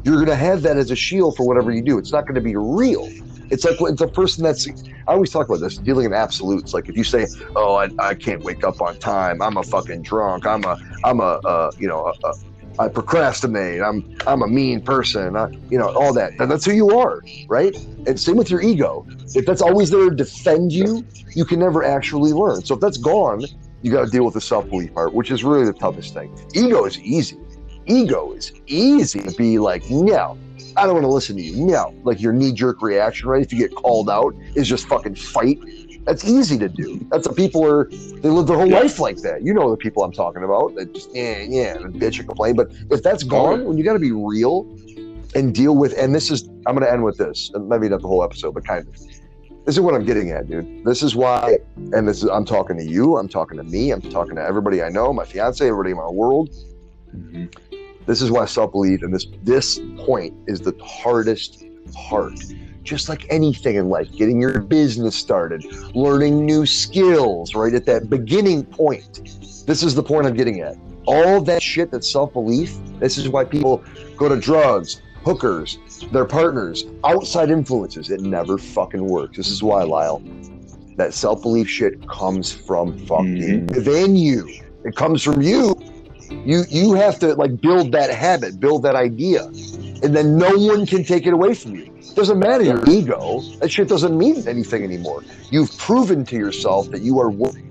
you're 0.04 0.16
going 0.16 0.28
to 0.28 0.36
have 0.36 0.62
that 0.64 0.78
as 0.78 0.92
a 0.92 0.96
shield 0.96 1.36
for 1.38 1.48
whatever 1.48 1.72
you 1.72 1.82
do. 1.82 1.98
It's 1.98 2.12
not 2.12 2.26
going 2.28 2.36
to 2.36 2.42
be 2.42 2.56
real. 2.56 3.10
It's 3.52 3.66
like 3.66 3.78
it's 3.82 4.02
a 4.02 4.08
person 4.08 4.44
that's. 4.44 4.68
I 5.08 5.14
always 5.14 5.30
talk 5.30 5.48
about 5.48 5.60
this 5.60 5.78
dealing 5.78 6.06
in 6.06 6.14
absolutes. 6.14 6.74
Like 6.74 6.90
if 6.90 6.98
you 6.98 7.04
say, 7.04 7.28
"Oh, 7.56 7.76
I, 7.76 7.90
I 8.00 8.16
can't 8.16 8.42
wake 8.44 8.64
up 8.64 8.82
on 8.82 8.98
time. 8.98 9.42
I'm 9.42 9.58
a 9.58 9.64
fucking 9.64 10.04
drunk. 10.04 10.46
I'm 10.46 10.64
a 10.64 10.78
I'm 11.04 11.20
a 11.20 11.40
uh, 11.46 11.72
you 11.78 11.88
know 11.88 12.06
a, 12.06 12.28
a, 12.28 12.34
I 12.80 12.88
procrastinate. 12.88 13.82
I'm 13.82 14.18
I'm 14.26 14.42
a 14.42 14.48
mean 14.48 14.82
person. 14.82 15.36
I, 15.36 15.50
you 15.70 15.78
know 15.78 15.90
all 15.90 16.14
that. 16.14 16.34
And 16.40 16.50
that's 16.50 16.66
who 16.66 16.72
you 16.72 16.98
are, 16.98 17.22
right? 17.48 17.76
And 18.08 18.20
same 18.20 18.38
with 18.38 18.50
your 18.50 18.62
ego. 18.62 19.06
If 19.36 19.46
that's 19.46 19.62
always 19.62 19.90
there 19.90 20.10
to 20.10 20.16
defend 20.16 20.72
you, 20.72 21.06
you 21.36 21.46
can 21.46 21.60
never 21.60 21.84
actually 21.84 22.32
learn. 22.32 22.64
So 22.64 22.76
if 22.76 22.82
that's 22.82 22.98
gone, 22.98 23.44
you 23.82 23.92
got 23.92 24.06
to 24.06 24.12
deal 24.12 24.24
with 24.24 24.36
the 24.36 24.42
self 24.42 24.70
belief 24.70 24.94
part, 24.94 25.14
which 25.14 25.32
is 25.32 25.44
really 25.44 25.66
the 25.66 25.74
toughest 25.74 26.14
thing. 26.14 26.34
Ego 26.54 26.86
is 26.86 27.00
easy. 27.00 27.38
Ego 27.86 28.32
is 28.34 28.54
easy 28.68 29.20
to 29.22 29.32
be 29.32 29.60
like, 29.60 29.90
no, 29.90 30.38
I 30.78 30.86
don't 30.86 30.94
want 30.94 31.04
to 31.04 31.10
listen 31.10 31.36
to 31.38 31.42
you. 31.42 31.66
No, 31.66 31.94
like 32.04 32.22
your 32.22 32.34
knee 32.34 32.52
jerk 32.52 32.82
reaction, 32.82 33.30
right? 33.30 33.42
If 33.42 33.52
you 33.52 33.60
get 33.60 33.76
called 33.76 34.10
out, 34.10 34.36
is 34.56 34.68
just 34.68 34.88
fucking 34.88 35.16
fight. 35.16 35.60
That's 36.06 36.26
easy 36.26 36.58
to 36.58 36.68
do. 36.68 37.06
That's 37.12 37.28
what 37.28 37.38
people 37.38 37.66
are. 37.66 37.86
They 37.86 38.30
live 38.30 38.48
their 38.48 38.58
whole 38.58 38.68
yeah. 38.68 38.80
life 38.80 39.00
like 39.00 39.18
that. 39.18 39.44
You 39.44 39.54
know 39.54 39.70
the 39.70 39.78
people 39.78 40.04
I'm 40.04 40.12
talking 40.12 40.44
about. 40.44 40.76
That 40.76 40.94
just 40.94 41.14
yeah, 41.14 41.42
yeah, 41.42 41.76
and 41.76 41.94
bitch 41.94 42.18
and 42.20 42.28
complain. 42.28 42.56
But 42.56 42.72
if 42.90 43.04
that's 43.04 43.24
gone, 43.24 43.66
when 43.66 43.78
you 43.78 43.84
got 43.84 43.94
to 43.94 44.00
be 44.00 44.12
real 44.12 44.68
and 45.36 45.54
deal 45.54 45.76
with, 45.76 45.94
and 45.98 46.14
this 46.14 46.32
is, 46.32 46.44
I'm 46.66 46.76
going 46.76 46.82
to 46.82 46.92
end 46.92 47.04
with 47.04 47.18
this. 47.18 47.52
Maybe 47.54 47.88
not 47.90 48.02
the 48.02 48.08
whole 48.08 48.24
episode, 48.24 48.54
but 48.54 48.66
kind 48.66 48.88
of 48.88 48.94
this 49.66 49.76
is 49.76 49.82
what 49.82 49.94
I'm 49.94 50.06
getting 50.06 50.32
at, 50.32 50.50
dude. 50.50 50.84
This 50.84 51.04
is 51.04 51.16
why, 51.16 51.60
and 51.76 52.08
this 52.08 52.24
is 52.24 52.30
I'm 52.30 52.46
talking 52.46 52.78
to 52.78 52.84
you, 52.84 53.18
I'm 53.18 53.28
talking 53.28 53.58
to 53.58 53.64
me, 53.64 53.92
I'm 53.92 54.02
talking 54.02 54.36
to 54.36 54.42
everybody 54.42 54.82
I 54.82 54.90
know, 54.90 55.14
my 55.14 55.24
fiance, 55.24 55.66
everybody 55.66 55.92
in 55.92 55.98
my 55.98 56.10
world. 56.10 56.50
Mm-hmm. 57.16 57.71
This 58.06 58.22
is 58.22 58.32
why 58.32 58.46
self 58.46 58.72
belief 58.72 59.04
and 59.04 59.14
this 59.14 59.28
this 59.44 59.80
point 59.98 60.34
is 60.48 60.60
the 60.62 60.76
hardest 60.84 61.64
part. 61.94 62.34
Just 62.84 63.10
like 63.10 63.26
anything 63.30 63.76
in 63.76 63.90
life, 63.90 64.12
getting 64.12 64.42
your 64.42 64.60
business 64.60 65.16
started, 65.16 65.64
learning 65.96 66.46
new 66.46 66.66
skills, 66.66 67.54
right 67.54 67.74
at 67.76 67.86
that 67.86 68.10
beginning 68.10 68.64
point. 68.66 69.22
This 69.68 69.84
is 69.84 69.94
the 69.94 70.02
point 70.04 70.26
I'm 70.26 70.36
getting 70.36 70.62
at. 70.62 70.76
all 71.06 71.42
that 71.42 71.62
shit 71.62 71.92
that's 71.92 72.10
self 72.10 72.34
belief. 72.34 72.78
This 73.00 73.18
is 73.18 73.30
why 73.30 73.44
people 73.46 73.84
go 74.18 74.28
to 74.30 74.40
drugs, 74.40 75.02
hookers, 75.24 75.78
their 76.12 76.26
partners, 76.26 76.86
outside 77.04 77.50
influences. 77.52 78.10
It 78.10 78.22
never 78.22 78.58
fucking 78.58 79.06
works. 79.06 79.38
This 79.38 79.50
is 79.50 79.62
why, 79.64 79.84
Lyle. 79.84 80.22
That 80.98 81.14
self 81.14 81.42
belief 81.42 81.70
shit 81.70 82.08
comes 82.10 82.52
from 82.52 82.98
fucking 83.06 83.68
mm-hmm. 83.68 83.76
within 83.76 84.16
you. 84.16 84.48
It 84.84 84.96
comes 84.96 85.24
from 85.24 85.42
you. 85.42 85.76
You 86.46 86.64
you 86.70 86.94
have 86.94 87.20
to 87.20 87.36
like 87.36 87.62
build 87.62 87.92
that 87.92 88.10
habit, 88.10 88.60
build 88.60 88.84
that 88.84 88.96
idea, 88.96 89.46
and 89.46 90.16
then 90.16 90.38
no 90.38 90.52
one 90.58 90.86
can 90.86 91.04
take 91.04 91.28
it 91.28 91.34
away 91.34 91.54
from 91.54 91.76
you. 91.76 91.92
Doesn't 92.16 92.40
matter 92.40 92.64
your 92.64 92.84
ego. 92.90 93.42
That 93.60 93.72
shit 93.72 93.88
doesn't 93.88 94.18
mean 94.18 94.48
anything 94.48 94.84
anymore. 94.84 95.24
You've 95.50 95.76
proven 95.78 96.26
to 96.26 96.36
yourself 96.36 96.90
that 96.92 97.02
you 97.02 97.20
are 97.20 97.30
worthy. 97.30 97.64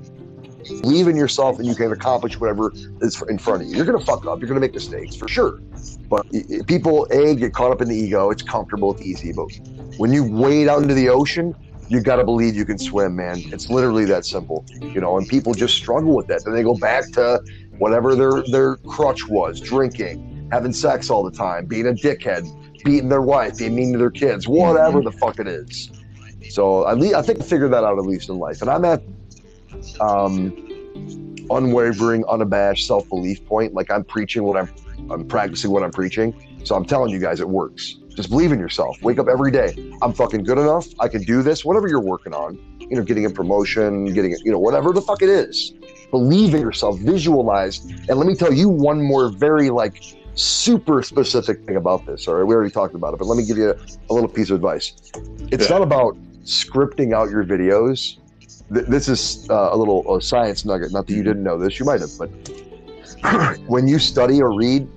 Believe 0.82 1.08
in 1.08 1.16
yourself 1.16 1.58
and 1.58 1.66
you 1.66 1.74
can 1.74 1.90
accomplish 1.90 2.38
whatever 2.38 2.72
is 3.00 3.20
in 3.28 3.38
front 3.38 3.62
of 3.62 3.68
you. 3.68 3.76
You're 3.76 3.86
gonna 3.86 3.98
fuck 3.98 4.24
up. 4.26 4.38
You're 4.38 4.48
gonna 4.48 4.60
make 4.60 4.74
mistakes 4.74 5.16
for 5.16 5.26
sure. 5.26 5.60
But 6.08 6.26
people 6.66 7.06
a 7.10 7.34
get 7.34 7.52
caught 7.52 7.72
up 7.72 7.80
in 7.80 7.88
the 7.88 7.96
ego. 7.96 8.30
It's 8.30 8.42
comfortable. 8.42 8.92
It's 8.94 9.02
easy. 9.02 9.32
But 9.32 9.48
when 9.96 10.12
you 10.12 10.24
wade 10.24 10.68
out 10.68 10.82
into 10.82 10.94
the 10.94 11.08
ocean, 11.08 11.54
you 11.88 12.00
got 12.00 12.16
to 12.16 12.24
believe 12.24 12.54
you 12.54 12.64
can 12.64 12.78
swim, 12.78 13.16
man. 13.16 13.42
It's 13.46 13.68
literally 13.68 14.04
that 14.06 14.24
simple, 14.24 14.64
you 14.80 15.00
know. 15.00 15.18
And 15.18 15.26
people 15.26 15.54
just 15.54 15.74
struggle 15.74 16.14
with 16.14 16.28
that. 16.28 16.44
Then 16.44 16.54
they 16.54 16.62
go 16.62 16.76
back 16.76 17.10
to 17.12 17.42
whatever 17.80 18.14
their 18.14 18.42
their 18.50 18.76
crutch 18.76 19.26
was: 19.26 19.60
drinking, 19.60 20.48
having 20.52 20.72
sex 20.72 21.10
all 21.10 21.24
the 21.24 21.36
time, 21.36 21.66
being 21.66 21.88
a 21.88 21.92
dickhead, 21.92 22.44
beating 22.84 23.08
their 23.08 23.22
wife, 23.22 23.58
being 23.58 23.74
mean 23.74 23.92
to 23.92 23.98
their 23.98 24.10
kids, 24.10 24.46
whatever 24.46 25.00
the 25.00 25.12
fuck 25.12 25.40
it 25.40 25.48
is. 25.48 25.90
So 26.50 26.88
at 26.88 26.98
least 26.98 27.14
I 27.14 27.22
think 27.22 27.40
I 27.40 27.42
figured 27.42 27.72
that 27.72 27.84
out 27.84 27.98
at 27.98 28.04
least 28.04 28.28
in 28.28 28.38
life, 28.38 28.60
and 28.60 28.70
I'm 28.70 28.84
at 28.84 29.02
um, 30.00 30.52
unwavering, 31.50 32.24
unabashed 32.28 32.86
self 32.86 33.08
belief 33.08 33.44
point. 33.46 33.74
Like 33.74 33.90
I'm 33.90 34.04
preaching 34.04 34.44
what 34.44 34.56
I'm, 34.56 34.72
I'm 35.10 35.26
practicing 35.26 35.70
what 35.70 35.82
I'm 35.82 35.90
preaching. 35.90 36.34
So 36.64 36.74
I'm 36.74 36.84
telling 36.84 37.10
you 37.10 37.18
guys, 37.18 37.40
it 37.40 37.48
works. 37.48 37.96
Just 38.10 38.28
believe 38.30 38.52
in 38.52 38.58
yourself. 38.58 39.00
Wake 39.02 39.18
up 39.18 39.28
every 39.28 39.50
day. 39.50 39.74
I'm 40.02 40.12
fucking 40.12 40.44
good 40.44 40.58
enough. 40.58 40.86
I 40.98 41.08
can 41.08 41.22
do 41.22 41.42
this. 41.42 41.64
Whatever 41.64 41.88
you're 41.88 42.00
working 42.00 42.34
on, 42.34 42.58
you 42.80 42.96
know, 42.96 43.02
getting 43.02 43.24
a 43.24 43.30
promotion, 43.30 44.12
getting, 44.12 44.36
you 44.44 44.52
know, 44.52 44.58
whatever 44.58 44.92
the 44.92 45.00
fuck 45.00 45.22
it 45.22 45.30
is. 45.30 45.72
Believe 46.10 46.54
in 46.54 46.60
yourself. 46.60 46.98
Visualize. 46.98 47.80
And 48.08 48.18
let 48.18 48.26
me 48.26 48.34
tell 48.34 48.52
you 48.52 48.68
one 48.68 49.02
more 49.02 49.28
very 49.30 49.70
like 49.70 50.02
super 50.34 51.02
specific 51.02 51.64
thing 51.66 51.76
about 51.76 52.06
this. 52.06 52.26
All 52.28 52.34
right, 52.34 52.44
we 52.44 52.54
already 52.54 52.70
talked 52.70 52.94
about 52.94 53.14
it, 53.14 53.18
but 53.18 53.26
let 53.26 53.36
me 53.36 53.44
give 53.46 53.56
you 53.58 53.70
a, 53.70 53.74
a 54.10 54.12
little 54.12 54.28
piece 54.28 54.50
of 54.50 54.56
advice. 54.56 54.94
It's 55.52 55.68
Yeah. 55.68 55.76
not 55.78 55.82
about 55.82 56.16
scripting 56.44 57.12
out 57.14 57.30
your 57.30 57.44
videos. 57.44 58.16
Th- 58.72 58.86
This 58.86 59.08
is 59.08 59.48
uh, 59.50 59.70
a 59.72 59.76
little 59.76 60.16
a 60.16 60.20
science 60.22 60.64
nugget. 60.64 60.92
Not 60.92 61.06
that 61.06 61.12
you 61.14 61.22
didn't 61.22 61.42
know 61.42 61.58
this, 61.58 61.78
you 61.78 61.84
might 61.86 62.00
have, 62.00 62.10
but 62.18 62.30
when 63.66 63.86
you 63.86 63.98
study 63.98 64.40
or 64.40 64.52
read, 64.56 64.88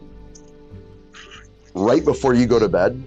right 1.75 2.03
before 2.05 2.33
you 2.33 2.45
go 2.45 2.59
to 2.59 2.69
bed, 2.69 3.01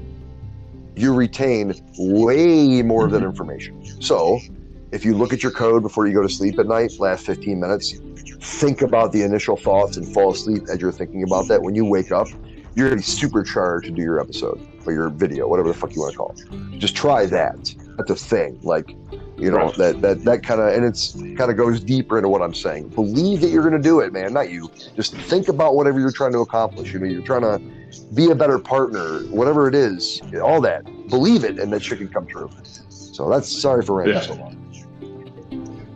you 0.97 1.15
retain 1.15 1.75
way 1.99 2.83
more 2.83 3.05
of 3.07 3.13
that 3.13 3.23
information. 3.23 3.83
So, 4.03 4.41
if 4.97 5.05
you 5.05 5.15
look 5.15 5.33
at 5.35 5.43
your 5.43 5.53
code 5.53 5.83
before 5.83 6.07
you 6.07 6.15
go 6.15 6.23
to 6.23 6.29
sleep 6.29 6.59
at 6.59 6.67
night, 6.67 6.93
last 6.99 7.27
15 7.27 7.61
minutes, 7.61 7.95
think 8.41 8.81
about 8.81 9.13
the 9.13 9.23
initial 9.23 9.55
thoughts 9.57 9.99
and 9.99 10.09
fall 10.13 10.33
asleep 10.33 10.63
as 10.71 10.81
you're 10.81 10.91
thinking 10.91 11.23
about 11.23 11.47
that. 11.49 11.61
When 11.63 11.75
you 11.75 11.85
wake 11.85 12.11
up, 12.13 12.29
you're 12.75 12.89
gonna 12.89 12.97
be 12.97 13.03
supercharged 13.03 13.87
to 13.87 13.93
do 13.93 14.01
your 14.03 14.19
episode 14.21 14.59
or 14.87 14.93
your 14.93 15.11
video, 15.11 15.49
whatever 15.49 15.69
the 15.69 15.75
fuck 15.75 15.95
you 15.95 16.01
want 16.01 16.13
to 16.13 16.19
call 16.19 16.35
it. 16.37 16.79
Just 16.79 16.97
try 16.97 17.27
that. 17.27 17.75
That's 17.99 18.11
a 18.11 18.15
thing. 18.17 18.59
Like, 18.63 18.91
you 19.37 19.51
know, 19.51 19.57
Right. 19.59 19.75
that 19.77 20.01
that 20.03 20.25
that 20.25 20.43
kind 20.43 20.61
of 20.63 20.69
and 20.75 20.85
it's 20.85 21.13
kind 21.37 21.51
of 21.51 21.57
goes 21.59 21.81
deeper 21.81 22.17
into 22.19 22.29
what 22.31 22.41
I'm 22.43 22.55
saying. 22.55 22.89
Believe 22.89 23.41
that 23.43 23.49
you're 23.49 23.63
gonna 23.65 23.79
do 23.83 24.01
it, 24.01 24.13
man. 24.15 24.33
Not 24.33 24.51
you. 24.51 24.71
Just 24.95 25.15
think 25.15 25.49
about 25.49 25.75
whatever 25.75 26.01
you're 26.01 26.11
trying 26.11 26.33
to 26.33 26.39
accomplish. 26.41 26.93
You 26.93 27.01
know, 27.01 27.07
you're 27.07 27.23
trying 27.23 27.43
to 27.43 27.61
be 28.15 28.31
a 28.31 28.35
better 28.35 28.59
partner, 28.59 29.21
whatever 29.31 29.69
it 29.69 29.75
is, 29.75 30.21
all 30.43 30.61
that. 30.63 30.85
Believe 31.09 31.45
it, 31.45 31.59
and 31.59 31.71
that 31.73 31.83
shit 31.83 31.99
can 31.99 32.09
come 32.09 32.27
true. 32.27 32.51
So 32.89 33.29
that's 33.31 33.49
sorry 33.49 33.83
for 33.83 33.97
ranting 33.97 34.15
Yeah. 34.17 34.21
so 34.23 34.35
long. 34.35 34.57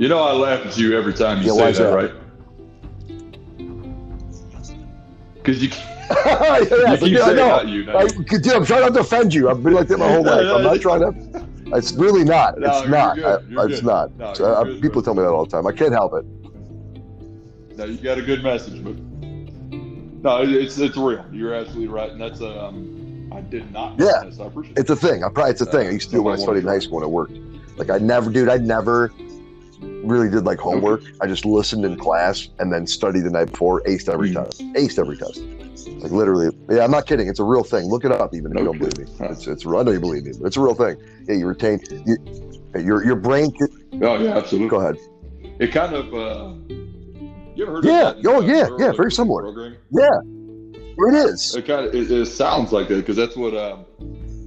You 0.00 0.08
know, 0.08 0.20
I 0.22 0.32
laugh 0.32 0.64
at 0.64 0.78
you 0.78 0.96
every 0.96 1.12
time 1.12 1.42
you 1.42 1.54
Yeah, 1.54 1.72
say 1.72 1.84
that, 1.84 1.90
that? 1.90 1.94
right? 1.94 2.12
Because 5.34 5.62
you, 5.62 5.68
yeah, 6.24 6.58
you 6.58 6.66
yeah, 6.70 6.96
keep 6.96 7.18
I 7.18 7.24
saying 7.26 7.36
know. 7.36 7.48
not 7.48 7.68
you. 7.68 7.92
I, 7.92 8.06
dude, 8.06 8.46
I'm 8.48 8.64
trying 8.64 8.80
not 8.80 8.94
to 8.94 9.00
offend 9.00 9.34
you. 9.34 9.50
I've 9.50 9.62
been 9.62 9.74
like 9.74 9.88
that 9.88 9.98
my 9.98 10.10
whole 10.10 10.24
life. 10.24 10.46
I'm 10.46 10.62
not 10.62 10.80
trying 10.80 11.00
to. 11.00 11.46
It's 11.76 11.92
really 11.92 12.24
not. 12.24 12.58
No, 12.58 12.66
it's 12.80 12.88
not. 12.88 13.18
I- 13.22 13.64
it's 13.66 13.82
not. 13.82 14.16
No, 14.16 14.32
So, 14.32 14.46
you're 14.46 14.56
uh, 14.56 14.64
good, 14.64 14.80
people 14.80 15.02
bro. 15.02 15.12
tell 15.12 15.14
me 15.16 15.20
that 15.22 15.28
all 15.28 15.44
the 15.44 15.50
time. 15.50 15.66
I 15.66 15.72
can't 15.72 15.92
help 15.92 16.14
it. 16.14 16.24
No, 17.76 17.84
you 17.84 17.98
got 17.98 18.16
a 18.16 18.22
good 18.22 18.42
message, 18.42 18.82
but 18.82 18.96
no, 18.96 20.42
it's 20.44 20.78
it's 20.78 20.96
real. 20.96 21.26
You're 21.30 21.52
absolutely 21.52 21.88
right, 21.88 22.10
and 22.10 22.18
that's 22.18 22.40
um, 22.40 23.30
I 23.34 23.42
did 23.42 23.70
not. 23.70 23.98
know 23.98 24.06
Yeah. 24.06 24.24
this. 24.24 24.40
I 24.40 24.46
appreciate. 24.46 24.78
It's 24.78 24.88
a 24.88 24.96
thing. 24.96 25.24
I 25.24 25.28
probably 25.28 25.50
it's 25.50 25.60
a 25.60 25.66
thing. 25.66 25.88
I 25.88 25.90
used 25.90 26.08
to 26.08 26.16
do 26.16 26.20
it 26.20 26.22
when 26.22 26.32
I 26.32 26.38
studied 26.38 26.60
in 26.62 26.68
high 26.68 26.78
school 26.78 27.00
and 27.00 27.04
it 27.06 27.10
worked. 27.10 27.36
Like 27.76 27.90
I 27.90 27.98
never, 27.98 28.30
dude. 28.30 28.48
I 28.48 28.56
never 28.56 29.12
really 30.02 30.30
did 30.30 30.44
like 30.44 30.58
homework. 30.58 31.02
I 31.20 31.26
just 31.26 31.44
listened 31.44 31.84
in 31.84 31.96
class 31.96 32.48
and 32.58 32.72
then 32.72 32.86
studied 32.86 33.20
the 33.20 33.30
night 33.30 33.50
before. 33.52 33.82
Aced 33.82 34.12
every 34.12 34.30
Mhm. 34.30 34.44
test. 34.44 34.60
Aced 34.74 34.98
every 34.98 35.16
test. 35.16 35.40
Like 36.02 36.12
literally. 36.12 36.50
Yeah, 36.70 36.84
I'm 36.84 36.90
not 36.90 37.06
kidding. 37.06 37.28
It's 37.28 37.40
a 37.40 37.44
real 37.44 37.64
thing. 37.64 37.86
Look 37.86 38.04
it 38.04 38.12
up, 38.12 38.34
even 38.34 38.52
if 38.52 38.58
you 38.58 38.64
don't 38.64 38.78
believe 38.78 38.98
me. 38.98 39.04
It's 39.30 39.46
it's. 39.46 39.66
I 39.66 39.82
know 39.82 39.90
you 39.90 40.00
believe 40.00 40.24
me, 40.24 40.32
but 40.38 40.46
it's 40.46 40.56
a 40.56 40.60
real 40.60 40.74
thing. 40.74 40.96
Yeah, 41.28 41.34
you 41.34 41.46
retain. 41.46 41.80
You, 42.06 42.16
your 42.74 43.04
your 43.04 43.16
brain. 43.16 43.52
Oh 44.02 44.16
yeah, 44.18 44.36
absolutely. 44.36 44.68
go 44.68 44.80
ahead. 44.80 44.96
It 45.58 45.72
kind 45.72 45.94
of. 45.94 46.14
Uh, 46.14 46.54
you 47.54 47.66
ever 47.66 47.72
heard? 47.72 47.84
Yeah. 47.84 48.10
Of 48.10 48.26
Oh, 48.26 48.40
yeah, 48.40 48.68
yeah, 48.78 48.92
very 48.92 49.12
similar. 49.12 49.76
Yeah, 49.90 50.08
it 50.98 51.14
is. 51.14 51.54
It 51.54 51.66
kind 51.66 51.86
of 51.86 51.94
it, 51.94 52.10
it 52.10 52.26
sounds 52.26 52.72
like 52.72 52.88
that 52.88 52.96
because 52.96 53.16
that's 53.16 53.36
what 53.36 53.54
um, 53.54 53.84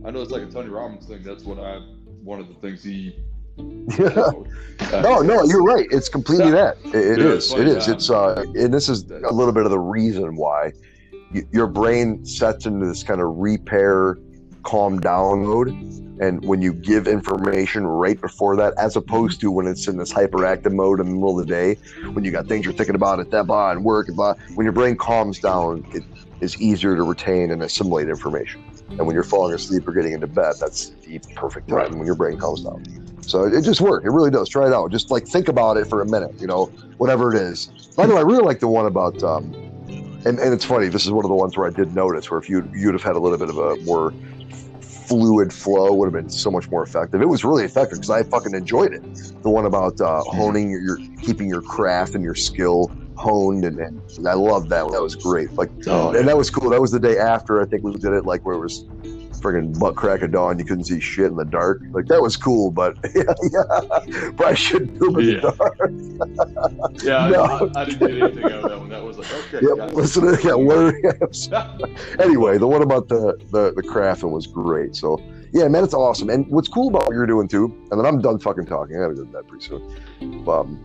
I 0.06 0.12
know. 0.12 0.22
It's 0.22 0.32
like 0.32 0.44
a 0.44 0.52
Tony 0.52 0.70
Robbins 0.70 1.06
thing. 1.06 1.22
That's 1.24 1.44
what 1.44 1.60
I 1.60 1.80
one 2.24 2.40
of 2.40 2.48
the 2.48 2.56
things 2.56 2.84
he. 2.84 3.16
Yeah. 3.58 4.08
uh, 4.92 5.02
No, 5.02 5.20
no, 5.22 5.44
you're 5.44 5.64
right. 5.64 5.86
It's 5.92 6.10
completely 6.10 6.52
that. 6.52 6.78
It, 6.86 6.96
it 6.96 7.20
Yeah, 7.20 7.28
is. 7.28 7.52
It 7.54 7.68
is. 7.68 7.88
It's 7.88 8.10
uh, 8.10 8.44
and 8.56 8.74
this 8.74 8.90
is 8.90 9.06
a 9.10 9.34
little 9.34 9.54
bit 9.54 9.66
of 9.66 9.72
the 9.72 9.80
reason 9.80 10.36
why 10.36 10.72
y- 11.34 11.44
your 11.52 11.68
brain 11.68 12.24
sets 12.26 12.66
into 12.66 12.86
this 12.86 13.04
kind 13.04 13.22
of 13.22 13.28
repair, 13.38 14.18
calm 14.64 15.00
down 15.00 15.44
mode, 15.46 15.70
and 16.22 16.44
when 16.46 16.62
you 16.62 16.74
give 16.74 17.08
information 17.08 17.86
right 17.86 18.20
before 18.22 18.56
that, 18.56 18.74
as 18.78 18.96
opposed 18.96 19.40
to 19.42 19.52
when 19.52 19.68
it's 19.68 19.88
in 19.88 19.98
this 19.98 20.14
hyperactive 20.14 20.72
mode 20.74 21.00
in 21.00 21.08
the 21.08 21.14
middle 21.14 21.40
of 21.40 21.46
the 21.46 21.52
day, 21.52 21.76
when 22.14 22.24
you 22.24 22.32
got 22.32 22.48
things 22.48 22.66
you're 22.66 22.74
thinking 22.74 22.96
about 22.96 23.20
at 23.20 23.30
that 23.32 23.46
blah 23.48 23.72
and 23.72 23.84
work 23.84 24.08
and 24.08 24.16
blah. 24.18 24.34
When 24.56 24.64
your 24.66 24.74
brain 24.74 24.96
calms 24.96 25.40
down, 25.40 25.84
it 25.94 26.04
is 26.42 26.60
easier 26.62 26.96
to 26.96 27.04
retain 27.04 27.52
and 27.52 27.62
assimilate 27.64 28.10
information. 28.10 28.62
And 28.90 29.08
when 29.08 29.14
you're 29.16 29.24
falling 29.24 29.54
asleep 29.56 29.88
or 29.88 29.94
getting 29.94 30.14
into 30.14 30.28
bed, 30.28 30.54
that's 30.60 30.92
the 31.06 31.20
perfect 31.36 31.68
time 31.70 31.78
Right. 31.78 31.92
when 31.92 32.06
your 32.06 32.16
brain 32.16 32.38
calms 32.38 32.64
down. 32.64 32.84
So 33.24 33.46
it, 33.46 33.62
just 33.62 33.82
worked. 33.82 34.06
It 34.06 34.12
really 34.12 34.32
does. 34.32 34.50
Try 34.50 34.68
it 34.68 34.74
out. 34.74 34.92
Just 34.92 35.12
like 35.12 35.26
think 35.28 35.48
about 35.48 35.78
it 35.78 35.88
for 35.88 36.02
a 36.02 36.06
minute, 36.06 36.34
you 36.40 36.48
know, 36.48 36.66
whatever 36.98 37.34
it 37.34 37.42
is. 37.42 37.68
By 37.96 38.06
the 38.06 38.14
way, 38.14 38.20
I 38.20 38.24
really 38.24 38.44
like 38.44 38.60
the 38.60 38.68
one 38.68 38.86
about, 38.86 39.22
um, 39.24 39.54
and, 40.26 40.40
and 40.40 40.54
it's 40.54 40.66
funny. 40.66 40.88
This 40.88 41.06
is 41.06 41.12
one 41.12 41.26
of 41.26 41.30
the 41.30 41.36
ones 41.36 41.58
where 41.58 41.68
I 41.68 41.72
did 41.72 41.96
notice 41.96 42.30
where 42.30 42.40
if 42.40 42.50
you 42.50 42.70
you'd 42.74 42.94
have 42.94 43.04
had 43.04 43.16
a 43.16 43.20
little 43.20 43.38
bit 43.38 43.50
of 43.50 43.58
a 43.58 43.76
more 43.84 44.14
fluid 44.82 45.54
flow, 45.54 45.94
would 45.94 46.06
have 46.06 46.14
been 46.14 46.30
so 46.30 46.50
much 46.50 46.70
more 46.70 46.84
effective. 46.84 47.22
It 47.22 47.28
was 47.28 47.44
really 47.44 47.64
effective 47.64 48.00
because 48.00 48.10
I 48.10 48.24
fucking 48.24 48.54
enjoyed 48.54 48.94
it. 48.94 49.04
The 49.44 49.50
one 49.50 49.66
about 49.66 50.00
uh, 50.00 50.22
honing 50.24 50.70
your, 50.70 50.82
your 50.82 50.98
keeping 51.22 51.48
your 51.48 51.62
craft 51.62 52.16
and 52.16 52.24
your 52.24 52.36
skill 52.36 52.92
honed, 53.16 53.66
and, 53.66 53.80
and 53.80 54.28
I 54.28 54.34
love 54.34 54.70
that. 54.70 54.86
One. 54.86 54.94
That 54.94 55.02
was 55.02 55.16
great. 55.16 55.52
Like 55.54 55.70
Oh, 55.88 56.14
and 56.14 56.28
that 56.28 56.38
was 56.38 56.50
cool. 56.50 56.70
That 56.70 56.82
was 56.82 56.92
the 56.92 57.00
day 57.00 57.18
after 57.18 57.62
I 57.62 57.66
think 57.66 57.84
we 57.84 57.94
did 57.94 58.14
it, 58.14 58.26
like 58.26 58.46
where 58.46 58.56
it 58.56 58.60
was 58.60 58.86
friggin' 59.44 59.78
butt 59.78 59.96
crack 59.96 60.22
of 60.22 60.32
dawn. 60.32 60.58
You 60.58 60.66
couldn't 60.66 60.86
see 60.86 61.00
shit 61.00 61.26
in 61.28 61.36
the 61.36 61.44
dark. 61.46 61.82
Like 61.92 62.06
that 62.08 62.22
was 62.22 62.38
cool, 62.38 62.72
but 62.72 62.98
yeah, 63.16 63.24
yeah. 63.52 64.32
Probably 64.32 64.56
shouldn't 64.56 64.98
do 65.00 65.20
it 65.20 65.28
in 65.28 65.36
Yeah. 65.36 65.42
the 65.42 65.52
dark. 65.52 65.92
Yeah, 67.04 67.28
No. 67.30 67.44
I, 67.76 67.82
I 67.82 67.86
didn't 67.86 68.00
get 68.00 68.22
anything 68.24 68.44
out 68.46 68.52
of 68.64 68.70
that 68.70 68.80
one. 68.80 68.90
That 68.90 69.04
was 69.04 69.18
like 69.18 69.28
okay. 69.54 69.66
Yep, 69.66 69.92
listen 69.94 70.24
to 70.26 70.42
yeah, 70.44 70.54
learn. 70.54 71.02
anyway, 72.20 72.58
the 72.58 72.68
one 72.68 72.82
about 72.82 73.10
the 73.10 73.38
the 73.52 73.74
the 73.76 73.82
crafting 73.84 74.32
was 74.32 74.48
great. 74.48 74.96
So 74.96 75.20
yeah, 75.52 75.68
man, 75.68 75.84
it's 75.84 75.94
awesome. 75.94 76.30
And 76.30 76.48
what's 76.50 76.68
cool 76.68 76.88
about 76.90 77.06
what 77.08 77.14
you're 77.14 77.26
doing 77.28 77.48
too, 77.48 77.66
and 77.92 78.00
then 78.00 78.06
I'm 78.06 78.22
done 78.22 78.40
fucking 78.40 78.66
talking. 78.66 78.96
I 78.96 79.00
gotta 79.02 79.16
go 79.16 79.24
that 79.26 79.48
pretty 79.48 79.66
soon. 79.66 80.48
Um, 80.48 80.80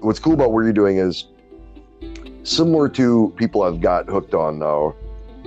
what's 0.00 0.18
cool 0.18 0.34
about 0.34 0.52
what 0.52 0.62
you're 0.62 0.72
doing 0.72 0.96
is 0.98 1.26
similar 2.42 2.88
to 2.88 3.32
people 3.36 3.62
I've 3.62 3.80
got 3.80 4.08
hooked 4.08 4.34
on 4.34 4.58
now, 4.58 4.94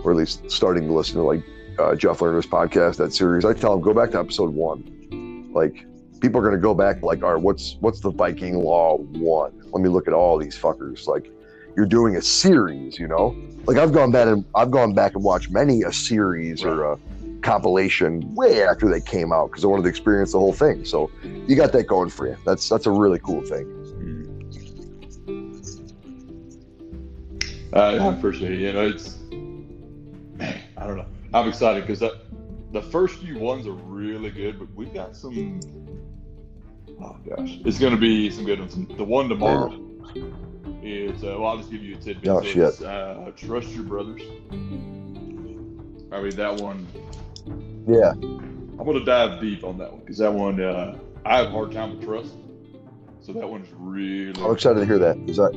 or 0.04 0.12
at 0.12 0.18
least 0.18 0.50
starting 0.50 0.88
to 0.88 0.94
listen 0.94 1.16
to 1.16 1.24
like 1.24 1.44
uh, 1.80 1.96
Jeff 1.96 2.20
Lerner's 2.20 2.46
podcast, 2.46 2.98
that 2.98 3.14
series. 3.14 3.46
I 3.46 3.54
tell 3.54 3.72
them 3.72 3.82
go 3.82 3.94
back 3.94 4.12
to 4.12 4.20
episode 4.20 4.54
one. 4.54 5.52
Like 5.54 5.86
people 6.20 6.40
are 6.40 6.44
gonna 6.44 6.58
go 6.58 6.74
back 6.74 7.02
like, 7.04 7.24
all 7.24 7.34
right, 7.34 7.42
what's 7.42 7.78
what's 7.80 8.00
the 8.00 8.12
Viking 8.12 8.56
Law 8.56 8.98
one? 8.98 9.52
Let 9.72 9.82
me 9.82 9.90
look 9.90 10.08
at 10.08 10.14
all 10.14 10.38
these 10.38 10.58
fuckers. 10.58 11.08
Like 11.08 11.32
you're 11.76 11.86
doing 11.86 12.16
a 12.16 12.22
series, 12.22 13.00
you 13.00 13.08
know. 13.08 13.36
Like 13.66 13.78
I've 13.78 13.94
gone 13.94 14.12
back 14.12 14.28
and 14.28 14.46
I've 14.56 14.72
gone 14.72 14.94
back 14.94 15.16
and 15.16 15.24
watched 15.24 15.52
many 15.52 15.84
a 15.84 15.92
series 15.92 16.64
or 16.64 16.84
a 16.84 17.00
compilation 17.42 18.34
way 18.36 18.64
after 18.64 18.90
they 18.90 19.02
came 19.02 19.32
out 19.34 19.52
because 19.52 19.64
I 19.64 19.68
wanted 19.68 19.84
to 19.84 19.90
experience 19.90 20.32
the 20.32 20.40
whole 20.40 20.54
thing. 20.54 20.86
So 20.86 21.12
you 21.24 21.56
got 21.56 21.72
that 21.74 21.88
going 21.88 22.10
for 22.10 22.28
you. 22.28 22.38
That's 22.46 22.68
that's 22.70 22.86
a 22.86 22.92
really 22.92 23.20
cool 23.20 23.42
thing. 23.42 23.80
Uh, 27.76 27.98
I 28.00 28.14
appreciate 28.14 28.52
it. 28.52 28.60
You 28.60 28.74
know, 28.74 28.88
it's 28.88 29.18
I'm 31.34 31.48
excited 31.48 31.84
because 31.84 32.00
that 32.00 32.14
the 32.72 32.82
first 32.82 33.16
few 33.20 33.40
ones 33.40 33.68
are 33.68 33.72
really 33.72 34.30
good, 34.30 34.60
but 34.60 34.74
we've 34.76 34.94
got 34.94 35.16
some. 35.16 35.60
Oh 37.02 37.18
gosh, 37.28 37.60
it's 37.66 37.80
going 37.80 37.94
to 37.94 38.00
be 38.00 38.30
some 38.30 38.46
good 38.46 38.60
ones. 38.60 38.76
The 38.76 39.04
one 39.04 39.30
tomorrow 39.30 39.80
is 40.84 41.24
uh, 41.24 41.36
well, 41.40 41.46
I'll 41.46 41.58
just 41.58 41.72
give 41.72 41.82
you 41.82 41.96
a 41.96 42.00
tidbit. 42.00 42.30
Oh, 42.30 42.42
shit. 42.42 42.82
Uh, 42.82 43.32
Trust 43.36 43.70
your 43.70 43.84
brothers. 43.84 44.22
I 46.12 46.22
mean 46.22 46.36
that 46.36 46.62
one. 46.62 46.88
Yeah. 47.88 48.12
I'm 48.12 48.86
going 48.86 49.00
to 49.00 49.06
dive 49.06 49.42
deep 49.42 49.64
on 49.64 49.78
that 49.78 49.92
one 49.92 50.02
because 50.02 50.18
that 50.18 50.34
one 50.34 50.62
uh, 50.62 50.98
I 51.26 51.38
have 51.38 51.48
a 51.48 51.52
hard 51.52 51.72
time 51.72 51.98
with 51.98 52.06
trust. 52.06 52.36
So 53.22 53.34
that 53.34 53.48
one's 53.48 53.70
really. 53.72 54.40
I'm 54.44 54.52
excited 54.52 54.82
to 54.82 54.86
hear 54.86 55.00
that. 55.00 55.18
Is 55.28 55.38
that 55.38 55.54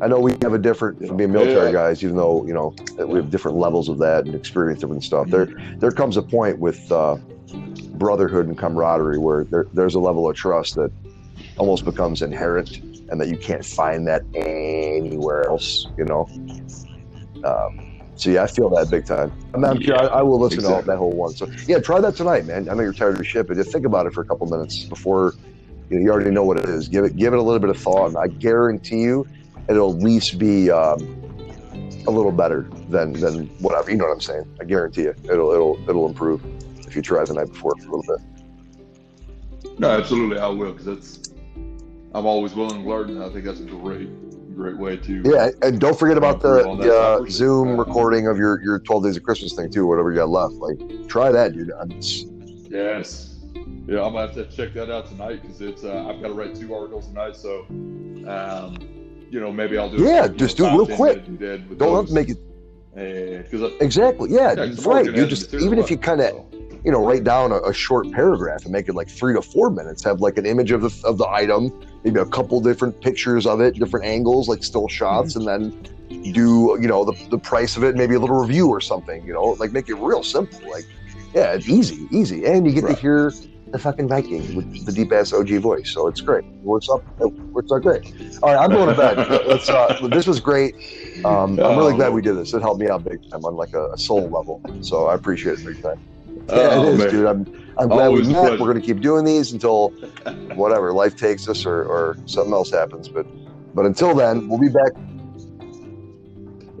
I 0.00 0.08
know 0.08 0.20
we 0.20 0.32
have 0.42 0.52
a 0.52 0.58
different 0.58 1.06
from 1.06 1.16
being 1.16 1.32
military 1.32 1.66
yeah. 1.66 1.72
guys, 1.72 2.04
even 2.04 2.16
though 2.16 2.46
you 2.46 2.52
know 2.52 2.74
we 2.98 3.18
have 3.18 3.30
different 3.30 3.56
levels 3.56 3.88
of 3.88 3.98
that 3.98 4.26
and 4.26 4.34
experience 4.34 4.80
different 4.80 5.04
stuff. 5.04 5.28
There, 5.28 5.46
there 5.78 5.90
comes 5.90 6.16
a 6.16 6.22
point 6.22 6.58
with 6.58 6.90
uh, 6.92 7.16
brotherhood 7.94 8.46
and 8.46 8.58
camaraderie 8.58 9.18
where 9.18 9.44
there, 9.44 9.66
there's 9.72 9.94
a 9.94 10.00
level 10.00 10.28
of 10.28 10.36
trust 10.36 10.74
that 10.74 10.92
almost 11.56 11.84
becomes 11.84 12.22
inherent, 12.22 12.78
and 13.10 13.20
that 13.20 13.28
you 13.28 13.36
can't 13.38 13.64
find 13.64 14.06
that 14.06 14.22
anywhere 14.34 15.44
else. 15.44 15.86
You 15.96 16.04
know. 16.04 16.28
Um, 17.44 17.86
so 18.16 18.30
yeah, 18.30 18.44
I 18.44 18.46
feel 18.46 18.70
that 18.70 18.90
big 18.90 19.04
time. 19.04 19.30
I, 19.54 19.58
mean, 19.58 19.82
yeah, 19.82 19.96
I, 19.96 20.06
I, 20.06 20.22
will 20.22 20.40
listen 20.40 20.60
exactly. 20.60 20.82
to 20.82 20.86
that 20.86 20.96
whole 20.96 21.12
one. 21.12 21.32
So 21.34 21.46
yeah, 21.66 21.78
try 21.80 22.00
that 22.00 22.16
tonight, 22.16 22.46
man. 22.46 22.68
I 22.68 22.74
know 22.74 22.82
you're 22.82 22.94
tired 22.94 23.12
of 23.12 23.18
your 23.18 23.24
shit, 23.24 23.46
but 23.46 23.56
just 23.58 23.70
think 23.70 23.84
about 23.84 24.06
it 24.06 24.14
for 24.14 24.22
a 24.22 24.24
couple 24.24 24.46
minutes 24.46 24.84
before 24.84 25.34
you, 25.90 25.98
know, 25.98 26.04
you 26.04 26.10
already 26.10 26.30
know 26.30 26.42
what 26.42 26.58
it 26.58 26.64
is. 26.64 26.88
Give 26.88 27.04
it, 27.04 27.16
give 27.16 27.34
it 27.34 27.38
a 27.38 27.42
little 27.42 27.60
bit 27.60 27.68
of 27.68 27.78
thought, 27.78 28.08
and 28.08 28.16
I 28.16 28.28
guarantee 28.28 29.02
you, 29.02 29.26
it'll 29.68 29.94
at 29.94 30.02
least 30.02 30.38
be 30.38 30.70
um, 30.70 31.00
a 32.06 32.10
little 32.10 32.32
better 32.32 32.68
than 32.88 33.12
than 33.14 33.46
whatever. 33.60 33.90
You 33.90 33.96
know 33.96 34.04
what 34.04 34.12
I'm 34.12 34.20
saying? 34.20 34.56
I 34.60 34.64
guarantee 34.64 35.02
you, 35.02 35.14
it'll 35.24 35.52
it'll 35.52 35.78
it'll 35.88 36.06
improve 36.06 36.42
if 36.86 36.94
you 36.94 37.02
try 37.02 37.24
the 37.24 37.34
night 37.34 37.48
before 37.48 37.76
for 37.76 37.88
a 37.88 37.96
little 37.96 38.16
bit. 38.16 39.78
No, 39.78 39.90
absolutely, 39.90 40.38
I 40.38 40.48
will 40.48 40.72
because 40.72 40.86
that's 40.86 41.30
I'm 42.14 42.26
always 42.26 42.54
willing 42.54 42.82
to 42.82 42.88
learn, 42.88 43.10
and 43.10 43.22
I 43.22 43.28
think 43.28 43.44
that's 43.44 43.60
a 43.60 43.64
great 43.64 44.08
great 44.56 44.78
way 44.78 44.96
to 44.96 45.22
yeah 45.22 45.50
and 45.60 45.78
don't 45.78 45.98
forget 45.98 46.16
about 46.16 46.40
the, 46.40 46.62
the 46.80 46.98
uh, 46.98 47.22
zoom 47.28 47.78
recording 47.78 48.26
of 48.26 48.38
your 48.38 48.62
your 48.62 48.78
12 48.78 49.04
days 49.04 49.16
of 49.18 49.22
christmas 49.22 49.52
thing 49.52 49.70
too 49.70 49.86
whatever 49.86 50.10
you 50.10 50.16
got 50.16 50.30
left 50.30 50.54
like 50.54 50.78
try 51.08 51.30
that 51.30 51.52
dude 51.52 51.70
yes 52.70 53.36
yeah 53.86 54.02
i'm 54.02 54.14
gonna 54.14 54.20
have 54.20 54.32
to 54.32 54.46
check 54.46 54.72
that 54.72 54.90
out 54.90 55.06
tonight 55.06 55.42
because 55.42 55.60
it's 55.60 55.84
uh, 55.84 56.06
i've 56.08 56.22
got 56.22 56.28
to 56.28 56.32
write 56.32 56.54
two 56.54 56.74
articles 56.74 57.06
tonight 57.06 57.36
so 57.36 57.66
um 58.26 58.74
you 59.30 59.40
know, 59.40 59.52
maybe 59.52 59.78
I'll 59.78 59.90
do. 59.90 60.02
Yeah, 60.02 60.28
just 60.28 60.56
do 60.56 60.66
it 60.66 60.72
real 60.72 60.96
quick. 60.96 61.24
Don't 61.78 61.96
have 61.96 62.06
to 62.06 62.12
make 62.12 62.30
it. 62.30 62.38
Uh, 62.96 63.68
exactly. 63.80 64.30
Yeah, 64.30 64.54
yeah 64.54 64.74
right. 64.84 65.04
You 65.04 65.26
just 65.26 65.52
even 65.54 65.78
if 65.78 65.90
you 65.90 65.98
kind 65.98 66.20
of, 66.20 66.34
you 66.84 66.90
know, 66.90 67.04
write 67.04 67.24
down 67.24 67.52
a, 67.52 67.56
a, 67.56 67.74
short 67.74 68.10
paragraph 68.10 68.62
and 68.62 68.72
make 68.72 68.88
it 68.88 68.94
like 68.94 69.08
three 69.08 69.34
to 69.34 69.42
four 69.42 69.68
minutes. 69.68 70.02
Have 70.04 70.20
like 70.20 70.38
an 70.38 70.46
image 70.46 70.70
of 70.70 70.80
the 70.80 71.06
of 71.06 71.18
the 71.18 71.28
item, 71.28 71.70
maybe 72.04 72.20
a 72.20 72.26
couple 72.26 72.58
different 72.60 72.98
pictures 73.02 73.46
of 73.46 73.60
it, 73.60 73.74
different 73.74 74.06
angles, 74.06 74.48
like 74.48 74.64
still 74.64 74.88
shots, 74.88 75.36
mm-hmm. 75.36 75.48
and 75.48 75.72
then 75.74 76.32
do 76.32 76.78
you 76.80 76.88
know 76.88 77.04
the 77.04 77.12
the 77.28 77.38
price 77.38 77.76
of 77.76 77.84
it, 77.84 77.96
maybe 77.96 78.14
a 78.14 78.18
little 78.18 78.40
review 78.40 78.68
or 78.68 78.80
something. 78.80 79.26
You 79.26 79.34
know, 79.34 79.56
like 79.58 79.72
make 79.72 79.90
it 79.90 79.96
real 79.96 80.22
simple. 80.22 80.70
Like, 80.70 80.86
yeah, 81.34 81.52
it's 81.52 81.68
easy, 81.68 82.08
easy, 82.10 82.46
and 82.46 82.66
you 82.66 82.72
get 82.72 82.84
right. 82.84 82.94
to 82.94 83.00
hear 83.00 83.32
the 83.72 83.78
fucking 83.78 84.08
Viking 84.08 84.54
with 84.54 84.86
the 84.86 84.92
deep 84.92 85.12
ass 85.12 85.32
OG 85.32 85.50
voice. 85.58 85.90
So 85.90 86.06
it's 86.06 86.20
great. 86.20 86.44
Works 86.62 86.88
up. 86.88 87.02
It 87.20 87.26
works 87.26 87.72
out 87.72 87.82
great. 87.82 88.12
All 88.42 88.54
right, 88.54 88.62
I'm 88.62 88.70
going 88.70 88.88
to 88.88 88.94
bed. 88.94 89.16
Let's. 89.46 89.68
Uh, 89.68 90.08
this 90.10 90.26
was 90.26 90.40
great. 90.40 90.74
Um, 91.24 91.58
I'm 91.58 91.76
really 91.76 91.94
glad 91.94 92.12
we 92.12 92.22
did 92.22 92.36
this. 92.36 92.54
It 92.54 92.62
helped 92.62 92.80
me 92.80 92.88
out 92.88 93.04
big 93.04 93.28
time 93.30 93.44
on 93.44 93.56
like 93.56 93.74
a, 93.74 93.90
a 93.92 93.98
soul 93.98 94.28
level. 94.28 94.62
So 94.82 95.06
I 95.06 95.14
appreciate 95.14 95.58
it 95.58 95.64
big 95.64 95.82
time. 95.82 96.00
Yeah, 96.48 96.54
oh, 96.54 96.82
it 96.84 96.88
is, 96.92 96.98
man. 96.98 97.10
dude. 97.10 97.26
I'm. 97.26 97.62
I'm 97.78 97.88
glad 97.88 98.06
Always 98.06 98.26
we 98.26 98.32
met. 98.32 98.52
We're 98.52 98.72
going 98.72 98.80
to 98.80 98.86
keep 98.86 99.00
doing 99.00 99.26
these 99.26 99.52
until 99.52 99.90
whatever 100.54 100.94
life 100.94 101.14
takes 101.14 101.46
us 101.46 101.66
or, 101.66 101.84
or 101.84 102.16
something 102.24 102.54
else 102.54 102.70
happens. 102.70 103.06
But 103.06 103.26
but 103.74 103.84
until 103.84 104.14
then, 104.14 104.48
we'll 104.48 104.58
be 104.58 104.70
back 104.70 104.92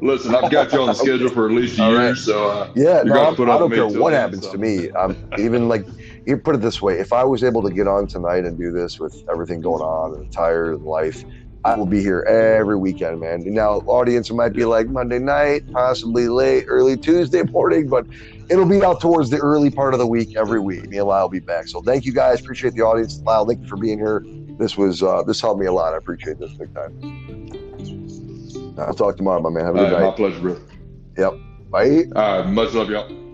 Listen, 0.00 0.34
I've 0.34 0.50
got 0.50 0.72
you 0.72 0.80
on 0.82 0.88
the 0.88 0.94
schedule 0.94 1.30
for 1.30 1.46
at 1.46 1.52
least 1.52 1.78
a 1.78 1.88
year, 1.88 1.98
right. 1.98 2.16
so 2.16 2.50
uh, 2.50 2.70
yeah, 2.74 3.02
no, 3.02 3.30
I 3.30 3.34
don't 3.34 3.72
care 3.72 3.86
what 3.86 4.12
happens 4.12 4.44
so. 4.44 4.52
to 4.52 4.58
me. 4.58 4.90
Um, 4.90 5.16
even 5.38 5.68
like 5.68 5.86
you 6.26 6.36
put 6.36 6.56
it 6.56 6.60
this 6.60 6.82
way: 6.82 6.98
if 6.98 7.12
I 7.12 7.24
was 7.24 7.44
able 7.44 7.62
to 7.62 7.70
get 7.70 7.86
on 7.86 8.06
tonight 8.06 8.44
and 8.44 8.58
do 8.58 8.72
this 8.72 8.98
with 8.98 9.22
everything 9.30 9.60
going 9.60 9.82
on 9.82 10.14
and 10.14 10.30
tired 10.30 10.74
and 10.74 10.84
life, 10.84 11.24
I 11.64 11.76
will 11.76 11.86
be 11.86 12.00
here 12.00 12.24
every 12.28 12.76
weekend, 12.76 13.20
man. 13.20 13.42
Now, 13.44 13.78
audience 13.86 14.30
might 14.30 14.52
be 14.52 14.64
like 14.64 14.88
Monday 14.88 15.18
night, 15.18 15.64
possibly 15.72 16.28
late, 16.28 16.64
early 16.68 16.96
Tuesday 16.96 17.42
morning, 17.44 17.88
but 17.88 18.06
it'll 18.48 18.68
be 18.68 18.84
out 18.84 19.00
towards 19.00 19.30
the 19.30 19.38
early 19.38 19.70
part 19.70 19.94
of 19.94 19.98
the 19.98 20.06
week 20.06 20.36
every 20.36 20.60
week. 20.60 20.88
Me 20.88 20.98
and 20.98 21.08
Lyle 21.08 21.24
will 21.24 21.28
be 21.28 21.40
back. 21.40 21.68
So 21.68 21.82
thank 21.82 22.04
you 22.04 22.12
guys. 22.12 22.40
Appreciate 22.40 22.74
the 22.74 22.82
audience. 22.82 23.20
Lyle, 23.24 23.46
thank 23.46 23.62
you 23.62 23.68
for 23.68 23.76
being 23.76 23.98
here. 23.98 24.24
This 24.58 24.76
was 24.76 25.02
uh, 25.02 25.22
this 25.24 25.40
helped 25.40 25.60
me 25.60 25.66
a 25.66 25.72
lot. 25.72 25.94
I 25.94 25.96
appreciate 25.96 26.38
this 26.38 26.54
big 26.54 26.72
time. 26.74 27.02
I'll 28.78 28.94
talk 28.94 29.16
tomorrow, 29.16 29.40
my 29.40 29.50
man. 29.50 29.64
Have 29.64 29.74
a 29.74 29.78
good 29.78 29.92
night. 29.92 30.02
My 30.02 30.10
pleasure, 30.12 30.40
bro. 30.40 30.60
Yep. 31.18 31.32
Bye. 31.70 32.04
Uh, 32.14 32.44
much 32.44 32.74
love, 32.74 32.90
y'all. 32.90 33.25